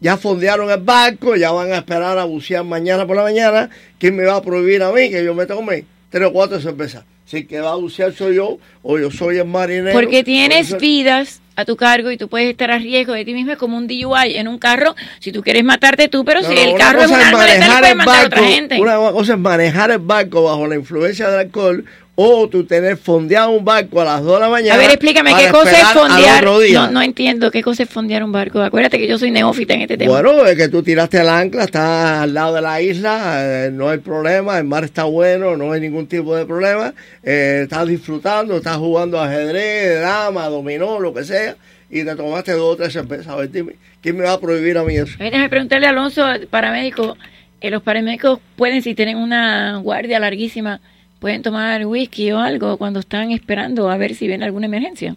Ya 0.00 0.16
fondearon 0.16 0.70
el 0.70 0.80
barco, 0.80 1.36
ya 1.36 1.50
van 1.50 1.72
a 1.72 1.76
esperar 1.78 2.18
a 2.18 2.24
bucear 2.24 2.64
mañana 2.64 3.06
por 3.06 3.16
la 3.16 3.22
mañana. 3.22 3.68
¿Quién 3.98 4.16
me 4.16 4.24
va 4.24 4.36
a 4.36 4.42
prohibir 4.42 4.82
a 4.82 4.90
mí 4.92 5.10
que 5.10 5.22
yo 5.22 5.34
me 5.34 5.44
tome 5.44 5.84
tres 6.08 6.26
o 6.28 6.32
cuatro 6.32 6.58
cervezas? 6.58 7.04
Si 7.26 7.44
que 7.44 7.60
va 7.60 7.72
a 7.72 7.76
bucear 7.76 8.12
soy 8.14 8.36
yo, 8.36 8.58
o 8.82 8.98
yo 8.98 9.10
soy 9.10 9.36
el 9.38 9.44
marinero. 9.46 9.92
Porque 9.92 10.24
tienes 10.24 10.68
soy- 10.68 10.80
vidas 10.80 11.42
a 11.54 11.66
tu 11.66 11.76
cargo 11.76 12.10
y 12.10 12.16
tú 12.16 12.28
puedes 12.28 12.48
estar 12.50 12.70
a 12.70 12.78
riesgo 12.78 13.12
de 13.12 13.26
ti 13.26 13.34
mismo 13.34 13.54
como 13.58 13.76
un 13.76 13.86
DUI 13.86 14.36
en 14.36 14.48
un 14.48 14.58
carro. 14.58 14.96
Si 15.20 15.30
tú 15.30 15.42
quieres 15.42 15.62
matarte 15.62 16.08
tú, 16.08 16.24
pero 16.24 16.40
No, 16.40 16.48
si 16.48 16.56
el 16.56 16.74
carro 16.78 17.02
es 17.02 17.08
un 17.10 17.14
arma 17.16 17.44
letal, 17.44 17.58
manejar 17.58 17.78
puedes 17.80 17.90
el 17.92 17.96
matar 17.98 18.14
a 18.22 18.26
otra 18.26 18.40
barco- 18.40 18.54
gente. 18.54 18.80
Una 18.80 18.96
cosa 19.12 19.32
es 19.34 19.38
manejar 19.38 19.90
el 19.90 19.98
barco 19.98 20.42
bajo 20.44 20.66
la 20.66 20.76
influencia 20.76 21.28
del 21.28 21.40
alcohol 21.40 21.84
o 22.22 22.48
tú 22.50 22.64
tener 22.64 22.98
fondeado 22.98 23.50
un 23.50 23.64
barco 23.64 23.98
a 24.02 24.04
las 24.04 24.22
2 24.22 24.34
de 24.34 24.40
la 24.40 24.50
mañana. 24.50 24.74
A 24.74 24.76
ver, 24.76 24.90
explícame, 24.90 25.32
¿qué 25.34 25.50
cosa 25.50 25.70
es 25.70 25.88
fondear? 25.88 26.92
no 26.92 27.00
entiendo 27.00 27.50
qué 27.50 27.62
cosa 27.62 27.84
es 27.84 27.88
fondear 27.88 28.22
un 28.22 28.30
barco. 28.30 28.60
Acuérdate 28.60 28.98
que 28.98 29.08
yo 29.08 29.18
soy 29.18 29.30
neófita 29.30 29.72
en 29.72 29.82
este 29.82 29.96
tema. 29.96 30.12
Bueno, 30.12 30.44
es 30.44 30.54
que 30.54 30.68
tú 30.68 30.82
tiraste 30.82 31.18
el 31.18 31.30
ancla, 31.30 31.64
estás 31.64 32.20
al 32.20 32.34
lado 32.34 32.56
de 32.56 32.60
la 32.60 32.82
isla, 32.82 33.38
eh, 33.38 33.70
no 33.72 33.88
hay 33.88 33.98
problema, 33.98 34.58
el 34.58 34.64
mar 34.64 34.84
está 34.84 35.04
bueno, 35.04 35.56
no 35.56 35.72
hay 35.72 35.80
ningún 35.80 36.06
tipo 36.08 36.36
de 36.36 36.44
problema, 36.44 36.92
eh, 37.22 37.60
estás 37.62 37.88
disfrutando, 37.88 38.58
estás 38.58 38.76
jugando 38.76 39.18
ajedrez, 39.18 40.02
dama, 40.02 40.46
dominó, 40.48 41.00
lo 41.00 41.14
que 41.14 41.24
sea, 41.24 41.56
y 41.88 42.04
te 42.04 42.14
tomaste 42.16 42.52
dos 42.52 42.74
o 42.74 42.76
tres 42.76 42.92
cervezas. 42.92 43.28
A 43.28 43.36
ver, 43.36 43.50
dime, 43.50 43.76
¿quién 44.02 44.18
me 44.18 44.24
va 44.24 44.32
a 44.32 44.40
prohibir 44.40 44.76
a 44.76 44.84
mí 44.84 44.94
eso? 44.94 45.16
Déjame 45.18 45.48
preguntarle 45.48 45.86
a 45.86 45.90
Alonso, 45.90 46.26
paramédico, 46.50 47.16
eh, 47.62 47.70
los 47.70 47.82
paramédicos 47.82 48.40
pueden, 48.56 48.82
si 48.82 48.94
tienen 48.94 49.16
una 49.16 49.78
guardia 49.78 50.20
larguísima, 50.20 50.82
pueden 51.20 51.42
tomar 51.42 51.86
whisky 51.86 52.32
o 52.32 52.38
algo 52.40 52.76
cuando 52.76 53.00
están 53.00 53.30
esperando 53.30 53.88
a 53.90 53.96
ver 53.96 54.14
si 54.14 54.26
ven 54.26 54.42
alguna 54.42 54.66
emergencia. 54.66 55.14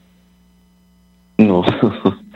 No, 1.38 1.64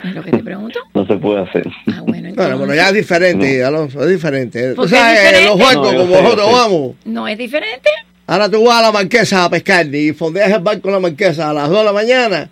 Es 0.04 0.14
lo 0.14 0.22
que 0.22 0.30
te 0.32 0.42
pregunto. 0.42 0.80
no 0.94 1.06
se 1.06 1.14
puede 1.16 1.40
hacer. 1.42 1.66
Bueno, 2.04 2.30
pero 2.34 2.74
ya 2.74 2.88
es 2.88 2.94
diferente, 2.94 3.64
Alonso, 3.64 4.02
es 4.02 4.10
diferente. 4.10 4.74
¿Por 4.74 4.84
O 4.86 4.88
sea, 4.88 5.12
es 5.14 5.20
diferente? 5.20 5.48
los 5.48 5.58
No, 5.58 5.92
yo 5.92 5.98
como 5.98 6.16
sé, 6.16 6.22
nosotros 6.22 6.52
vamos. 6.52 6.94
¿No 7.04 7.28
es 7.28 7.38
diferente? 7.38 7.90
Ahora 8.26 8.50
tú 8.50 8.64
vas 8.64 8.78
a 8.78 8.82
la 8.82 8.92
marquesa 8.92 9.44
a 9.44 9.50
pescar 9.50 9.86
y 9.94 10.12
fondeas 10.12 10.50
el 10.52 10.60
barco 10.60 10.88
en 10.88 10.94
la 10.94 11.00
marquesa 11.00 11.50
a 11.50 11.52
las 11.54 11.68
2 11.70 11.78
de 11.78 11.84
la 11.84 11.92
mañana 11.92 12.50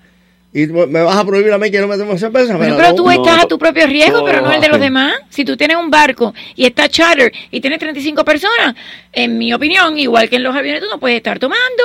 y 0.52 0.66
me 0.66 1.02
vas 1.02 1.16
a 1.16 1.24
prohibir 1.24 1.52
a 1.52 1.58
mí 1.58 1.70
que 1.70 1.80
no 1.80 1.86
me 1.86 1.98
tome 1.98 2.18
cerveza. 2.18 2.56
Pero 2.58 2.76
no. 2.76 2.94
tú 2.94 3.10
estás 3.10 3.44
a 3.44 3.46
tu 3.46 3.58
propio 3.58 3.86
riesgo, 3.86 4.20
no 4.20 4.24
pero 4.24 4.40
no 4.40 4.52
el 4.52 4.60
de 4.60 4.68
los 4.68 4.80
demás. 4.80 5.14
Si 5.28 5.44
tú 5.44 5.56
tienes 5.56 5.76
un 5.76 5.90
barco 5.90 6.32
y 6.54 6.64
está 6.64 6.88
charter 6.88 7.32
y 7.50 7.60
tienes 7.60 7.78
35 7.78 8.24
personas, 8.24 8.74
en 9.12 9.36
mi 9.36 9.52
opinión, 9.52 9.98
igual 9.98 10.30
que 10.30 10.36
en 10.36 10.42
los 10.42 10.56
aviones, 10.56 10.80
tú 10.80 10.86
no 10.90 10.98
puedes 10.98 11.18
estar 11.18 11.38
tomando. 11.38 11.82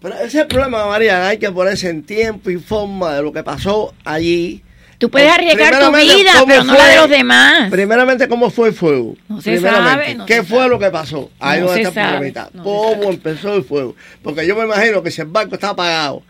Pero 0.00 0.14
ese 0.16 0.26
es 0.26 0.34
el 0.34 0.46
problema, 0.46 0.86
María. 0.86 1.26
Hay 1.26 1.38
que 1.38 1.50
ponerse 1.50 1.88
en 1.88 2.04
tiempo 2.04 2.50
y 2.50 2.58
forma 2.58 3.14
de 3.16 3.22
lo 3.22 3.32
que 3.32 3.42
pasó 3.42 3.94
allí. 4.04 4.62
Tú 4.98 5.10
puedes 5.10 5.32
arriesgar 5.32 5.78
tu 5.80 5.92
vida, 5.96 6.30
¿cómo 6.34 6.46
pero 6.46 6.64
no 6.64 6.74
la 6.74 6.88
de 6.88 6.96
los 6.96 7.08
demás. 7.08 7.70
Primeramente, 7.70 8.28
¿cómo 8.28 8.50
fue 8.50 8.68
el 8.68 8.74
fuego? 8.74 9.16
No 9.28 9.40
se 9.40 9.58
sabe, 9.60 10.14
no 10.14 10.26
¿Qué 10.26 10.36
se 10.36 10.42
fue 10.44 10.58
sabe. 10.58 10.70
lo 10.70 10.78
que 10.78 10.90
pasó? 10.90 11.30
Ahí 11.40 11.60
No 11.60 11.66
donde 11.66 11.82
se 11.82 11.88
está 11.88 12.12
sabe, 12.12 12.32
se 12.32 12.58
¿Cómo 12.62 13.10
empezó 13.10 13.54
el 13.56 13.64
fuego? 13.64 13.96
Porque 14.22 14.46
yo 14.46 14.54
me 14.54 14.64
imagino 14.64 15.02
que 15.02 15.10
si 15.10 15.20
el 15.20 15.26
barco 15.26 15.56
está 15.56 15.70
apagado 15.70 16.22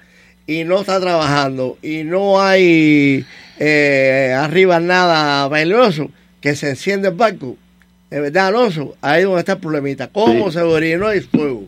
y 0.46 0.64
no 0.64 0.80
está 0.80 1.00
trabajando 1.00 1.78
y 1.82 2.04
no 2.04 2.40
hay 2.40 3.24
eh, 3.58 4.34
arriba 4.36 4.80
nada 4.80 5.48
peligroso, 5.48 6.10
que 6.40 6.54
se 6.54 6.70
enciende 6.70 7.08
el 7.08 7.14
barco. 7.14 7.56
De 8.10 8.20
verdad, 8.20 8.48
Alonso, 8.48 8.94
ahí 9.00 9.20
es 9.20 9.24
donde 9.24 9.40
está 9.40 9.52
el 9.52 9.58
problemita. 9.58 10.08
¿Cómo 10.08 10.46
Sí. 10.50 10.52
se 10.58 10.62
orinó 10.62 11.10
el 11.10 11.22
fuego? 11.22 11.62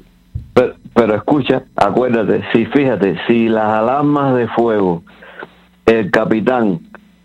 Pero, 0.54 0.74
pero 0.94 1.14
escucha, 1.16 1.64
acuérdate, 1.74 2.42
si 2.52 2.66
fíjate, 2.66 3.16
si 3.26 3.48
las 3.48 3.66
alarmas 3.66 4.36
de 4.36 4.46
fuego, 4.48 5.02
el 5.86 6.10
capitán, 6.10 6.80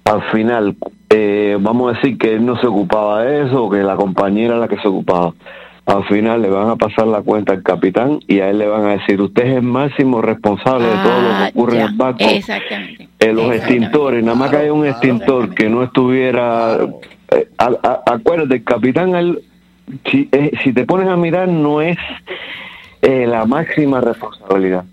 al 0.06 0.22
final, 0.32 0.76
eh, 1.10 1.58
vamos 1.60 1.92
a 1.94 1.96
decir 1.98 2.18
que 2.18 2.34
él 2.34 2.46
no 2.46 2.60
se 2.60 2.68
ocupaba 2.68 3.24
de 3.24 3.46
eso, 3.46 3.70
que 3.70 3.78
la 3.84 3.96
compañera 3.96 4.54
era 4.56 4.58
la 4.60 4.68
que 4.68 4.78
se 4.78 4.88
ocupaba, 4.88 5.34
al 5.94 6.06
final 6.08 6.42
le 6.42 6.50
van 6.50 6.70
a 6.70 6.76
pasar 6.78 7.06
la 7.08 7.22
cuenta 7.22 7.52
al 7.54 7.64
capitán 7.64 8.20
y 8.28 8.40
a 8.40 8.50
él 8.50 8.60
le 8.60 8.68
van 8.68 8.86
a 8.86 8.92
decir, 8.98 9.22
usted 9.22 9.46
es 9.46 9.56
el 9.58 9.62
máximo 9.64 10.22
responsable 10.22 10.86
de 10.88 10.94
todo 10.94 11.22
lo 11.22 11.28
que 11.28 11.34
Ah, 11.34 11.50
ocurre 11.54 11.76
ya, 11.78 11.82
en 11.84 11.88
el 11.90 11.96
barco. 11.96 12.18
Exactamente. 12.24 13.08
Eh, 13.20 13.34
los 13.34 13.54
extintores, 13.54 14.24
nada 14.24 14.38
más 14.38 14.50
que 14.52 14.58
haya 14.58 14.74
un 14.74 14.86
extintor 14.86 15.54
que 15.54 15.70
no 15.70 15.84
estuviera... 15.84 16.78
eh, 17.32 17.48
a- 17.58 17.78
a- 17.84 18.02
acuérdate, 18.14 18.56
el 18.56 18.64
capitán, 18.64 19.16
él, 19.16 19.42
si, 20.10 20.30
eh, 20.32 20.52
si 20.64 20.72
te 20.74 20.86
pones 20.86 21.10
a 21.10 21.18
mirar, 21.18 21.48
no 21.50 21.82
es 21.82 21.98
eh, 23.02 23.26
la 23.28 23.46
máxima 23.46 24.00
responsabilidad. 24.02 24.86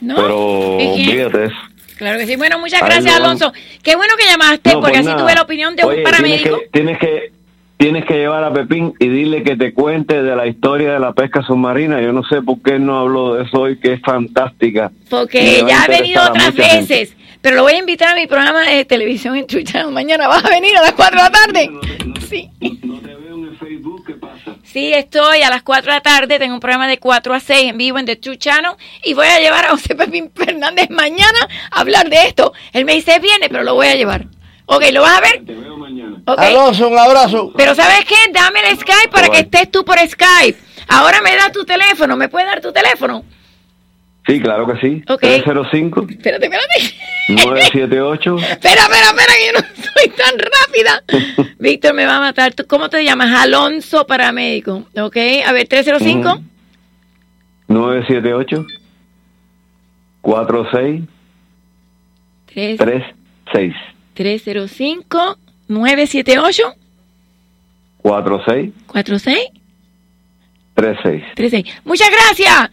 ¿No? 0.00 0.14
Pero 0.16 0.76
olvídate 0.76 1.44
eso. 1.46 1.56
Claro 1.98 2.18
que 2.18 2.26
sí. 2.26 2.36
Bueno, 2.36 2.58
muchas 2.60 2.80
gracias. 2.80 3.16
Alonso. 3.16 3.52
Qué 3.82 3.96
bueno 3.96 4.14
que 4.16 4.24
llamaste, 4.30 4.70
No, 4.72 4.80
porque 4.80 4.92
pues 4.98 5.00
así 5.00 5.08
nada. 5.08 5.22
tuve 5.22 5.34
la 5.34 5.42
opinión 5.42 5.74
de 5.76 5.82
Oye, 5.84 5.98
un 5.98 6.04
paramédico. 6.04 6.42
Tienes 6.48 6.60
que, 6.62 6.68
tienes 6.70 6.98
que 6.98 7.37
tienes 7.78 8.04
que 8.04 8.14
llevar 8.14 8.44
a 8.44 8.52
Pepín 8.52 8.92
y 8.98 9.08
dile 9.08 9.42
que 9.42 9.56
te 9.56 9.72
cuente 9.72 10.22
de 10.22 10.36
la 10.36 10.46
historia 10.46 10.92
de 10.92 10.98
la 10.98 11.12
pesca 11.12 11.42
submarina. 11.42 12.02
Yo 12.02 12.12
no 12.12 12.24
sé 12.24 12.42
por 12.42 12.60
qué 12.60 12.78
no 12.78 12.98
habló 12.98 13.34
de 13.34 13.44
eso 13.44 13.60
hoy, 13.60 13.78
que 13.78 13.94
es 13.94 14.02
fantástica. 14.02 14.90
Porque 15.08 15.64
ya 15.66 15.84
ha 15.84 15.86
venido 15.86 16.22
otras 16.22 16.54
gente. 16.54 16.62
veces. 16.62 17.16
Pero 17.40 17.56
lo 17.56 17.62
voy 17.62 17.74
a 17.74 17.78
invitar 17.78 18.12
a 18.12 18.14
mi 18.16 18.26
programa 18.26 18.62
de 18.62 18.84
televisión 18.84 19.36
en 19.36 19.46
True 19.46 19.64
Channel. 19.64 19.92
Mañana 19.92 20.28
vas 20.28 20.44
a 20.44 20.50
venir 20.50 20.76
a 20.76 20.82
las 20.82 20.92
4 20.92 21.16
de 21.16 21.22
la 21.22 21.30
tarde. 21.30 21.70
Sí. 22.28 22.50
Sí, 24.64 24.92
estoy 24.92 25.40
a 25.42 25.48
las 25.48 25.62
4 25.62 25.90
de 25.90 25.96
la 25.96 26.00
tarde. 26.00 26.38
Tengo 26.38 26.54
un 26.54 26.60
programa 26.60 26.88
de 26.88 26.98
4 26.98 27.32
a 27.32 27.40
6 27.40 27.70
en 27.70 27.78
vivo 27.78 27.98
en 27.98 28.06
The 28.06 28.16
True 28.16 28.38
Channel. 28.38 28.72
Y 29.04 29.14
voy 29.14 29.26
a 29.28 29.38
llevar 29.40 29.64
a 29.66 29.70
José 29.70 29.94
Pepín 29.94 30.30
Fernández 30.34 30.90
mañana 30.90 31.38
a 31.70 31.80
hablar 31.80 32.10
de 32.10 32.26
esto. 32.26 32.52
Él 32.72 32.84
me 32.84 32.94
dice, 32.94 33.18
viene, 33.20 33.48
pero 33.48 33.62
lo 33.62 33.74
voy 33.74 33.86
a 33.86 33.94
llevar. 33.94 34.26
Ok, 34.66 34.84
¿lo 34.92 35.00
vas 35.00 35.16
a 35.16 35.20
ver? 35.22 35.42
Alonso, 36.36 36.88
un 36.88 36.98
abrazo. 36.98 37.52
Pero 37.56 37.74
¿sabes 37.74 38.04
qué? 38.04 38.14
Dame 38.32 38.60
el 38.68 38.78
Skype 38.78 39.08
para 39.10 39.28
que 39.28 39.40
estés 39.40 39.70
tú 39.70 39.84
por 39.84 39.98
Skype. 39.98 40.58
Ahora 40.88 41.20
me 41.22 41.34
da 41.36 41.50
tu 41.52 41.64
teléfono. 41.64 42.16
¿Me 42.16 42.28
puedes 42.28 42.48
dar 42.48 42.60
tu 42.60 42.72
teléfono? 42.72 43.24
Sí, 44.26 44.40
claro 44.40 44.66
que 44.66 44.78
sí. 44.80 45.02
Ok. 45.08 45.20
305 45.20 46.06
Espérate, 46.10 46.44
espérate. 46.46 46.94
978 47.30 48.36
Espera, 48.38 48.82
espera, 48.82 49.06
espera, 49.06 49.32
que 49.34 49.46
yo 49.46 49.52
no 49.52 49.60
soy 49.94 50.08
tan 50.10 50.34
rápida. 50.38 51.54
Víctor 51.58 51.94
me 51.94 52.04
va 52.06 52.16
a 52.18 52.20
matar. 52.20 52.52
¿Tú 52.54 52.66
cómo 52.66 52.88
te 52.90 53.02
llamas? 53.04 53.30
Alonso 53.40 54.06
Paramédico. 54.06 54.86
¿Ok? 55.00 55.16
A 55.46 55.52
ver, 55.52 55.66
305. 55.68 56.30
Ujú. 56.30 56.42
978 57.68 58.66
46 60.22 61.02
Tres- 62.46 62.78
36 62.78 63.74
305 64.14 65.38
978 65.68 66.74
46 68.02 68.72
46 68.86 69.38
36. 70.74 71.24
36. 71.34 71.80
Muchas 71.84 72.08
gracias. 72.10 72.70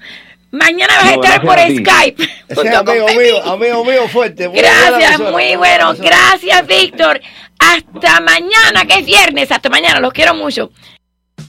Mañana 0.51 0.93
vas 0.95 1.05
a 1.11 1.15
No, 1.15 1.23
estar 1.23 1.41
por 1.41 1.57
a. 1.57 1.75
Skype. 1.79 2.23
Ese 2.23 2.61
junto 2.61 2.85
con 2.85 2.89
amigo 2.89 3.07
mío, 3.19 3.43
amigo 3.43 3.83
mío 3.83 4.07
fuerte. 4.07 4.47
muy 4.47 4.59
Gracias, 4.59 5.19
muy 5.19 5.55
bueno. 5.55 5.93
Gracias, 5.95 6.67
Víctor. 6.67 7.19
Hasta 7.57 8.19
mañana, 8.21 8.85
que 8.87 8.99
es 8.99 9.05
viernes. 9.05 9.51
Hasta 9.51 9.69
mañana. 9.69 9.99
Los 9.99 10.13
quiero 10.13 10.35
mucho. 10.35 10.69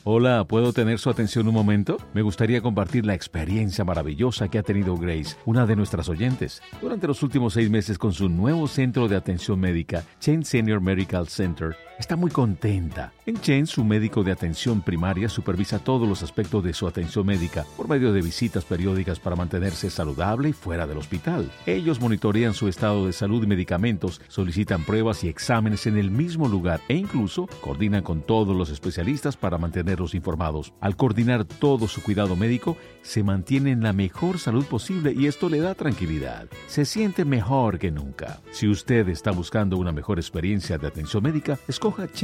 Hola, 0.09 0.45
¿puedo 0.45 0.73
tener 0.73 1.01
su 1.01 1.11
atención 1.11 1.49
un 1.49 1.55
momento? 1.55 1.97
Me 2.15 2.23
gustaría 2.23 2.61
compartir 2.61 3.05
la 3.05 3.15
experiencia 3.15 3.85
maravillosa 3.85 4.47
que 4.47 4.57
ha 4.57 4.63
tenido 4.63 4.97
Grace, 4.97 5.35
una 5.47 5.67
de 5.67 5.75
nuestras 5.75 6.09
oyentes, 6.09 6.63
durante 6.81 7.09
los 7.09 7.25
últimos 7.25 7.55
seis 7.55 7.69
meses 7.71 7.99
con 7.99 8.13
su 8.13 8.29
nuevo 8.29 8.69
centro 8.69 9.09
de 9.09 9.17
atención 9.17 9.59
médica, 9.59 10.05
Chain 10.21 10.45
Senior 10.45 10.81
Medical 10.81 11.27
Center. 11.27 11.77
Está 11.99 12.15
muy 12.15 12.31
contenta. 12.31 13.15
En 13.25 13.41
Chain, 13.41 13.67
su 13.67 13.83
médico 13.83 14.23
de 14.23 14.31
atención 14.31 14.83
primaria 14.83 15.31
supervisa 15.31 15.79
todos 15.79 16.07
los 16.07 16.23
aspectos 16.23 16.63
de 16.63 16.75
su 16.75 16.87
atención 16.87 17.25
médica 17.25 17.65
por 17.77 17.89
medio 17.89 18.13
de 18.13 18.21
visitas 18.21 18.67
periódicas 18.67 19.19
para 19.19 19.35
mantenerse 19.35 19.89
saludable 19.89 20.51
y 20.51 20.53
fuera 20.53 20.87
del 20.87 20.99
hospital. 20.99 21.51
Ellos 21.65 21.99
monitorean 21.99 22.53
su 22.53 22.69
estado 22.69 23.07
de 23.07 23.15
salud 23.15 23.43
y 23.43 23.47
medicamentos, 23.47 24.21
solicitan 24.29 24.85
pruebas 24.85 25.25
y 25.25 25.29
exámenes 25.29 25.87
en 25.87 25.97
el 25.97 26.11
mismo 26.11 26.49
lugar 26.49 26.81
e 26.89 26.95
incluso 26.95 27.49
coordinan 27.63 28.03
con 28.03 28.21
todos 28.21 28.55
los 28.55 28.69
especialistas 28.69 29.39
para 29.39 29.57
mantenerlos 29.97 30.15
informados. 30.15 30.75
Al 30.81 30.97
coordinar 30.97 31.45
todo 31.45 31.89
su 31.89 32.03
cuidado 32.03 32.37
médico, 32.37 32.77
se 33.03 33.23
mantiene 33.23 33.71
en 33.71 33.83
la 33.83 33.93
mejor 33.93 34.39
salud 34.39 34.65
posible 34.65 35.13
y 35.17 35.27
esto 35.27 35.49
le 35.49 35.61
da 35.61 35.75
tranquilidad. 35.75 36.49
Se 36.67 36.85
siente 36.85 37.25
mejor 37.25 37.79
que 37.79 37.91
nunca. 37.91 38.41
Si 38.51 38.69
usted 38.69 39.09
está 39.09 39.31
buscando 39.31 39.77
una 39.79 39.93
mejor 39.93 40.19
experiencia 40.19 40.79
de 40.79 40.87
atención 40.87 41.23
médica, 41.23 41.59
escoja 41.69 42.07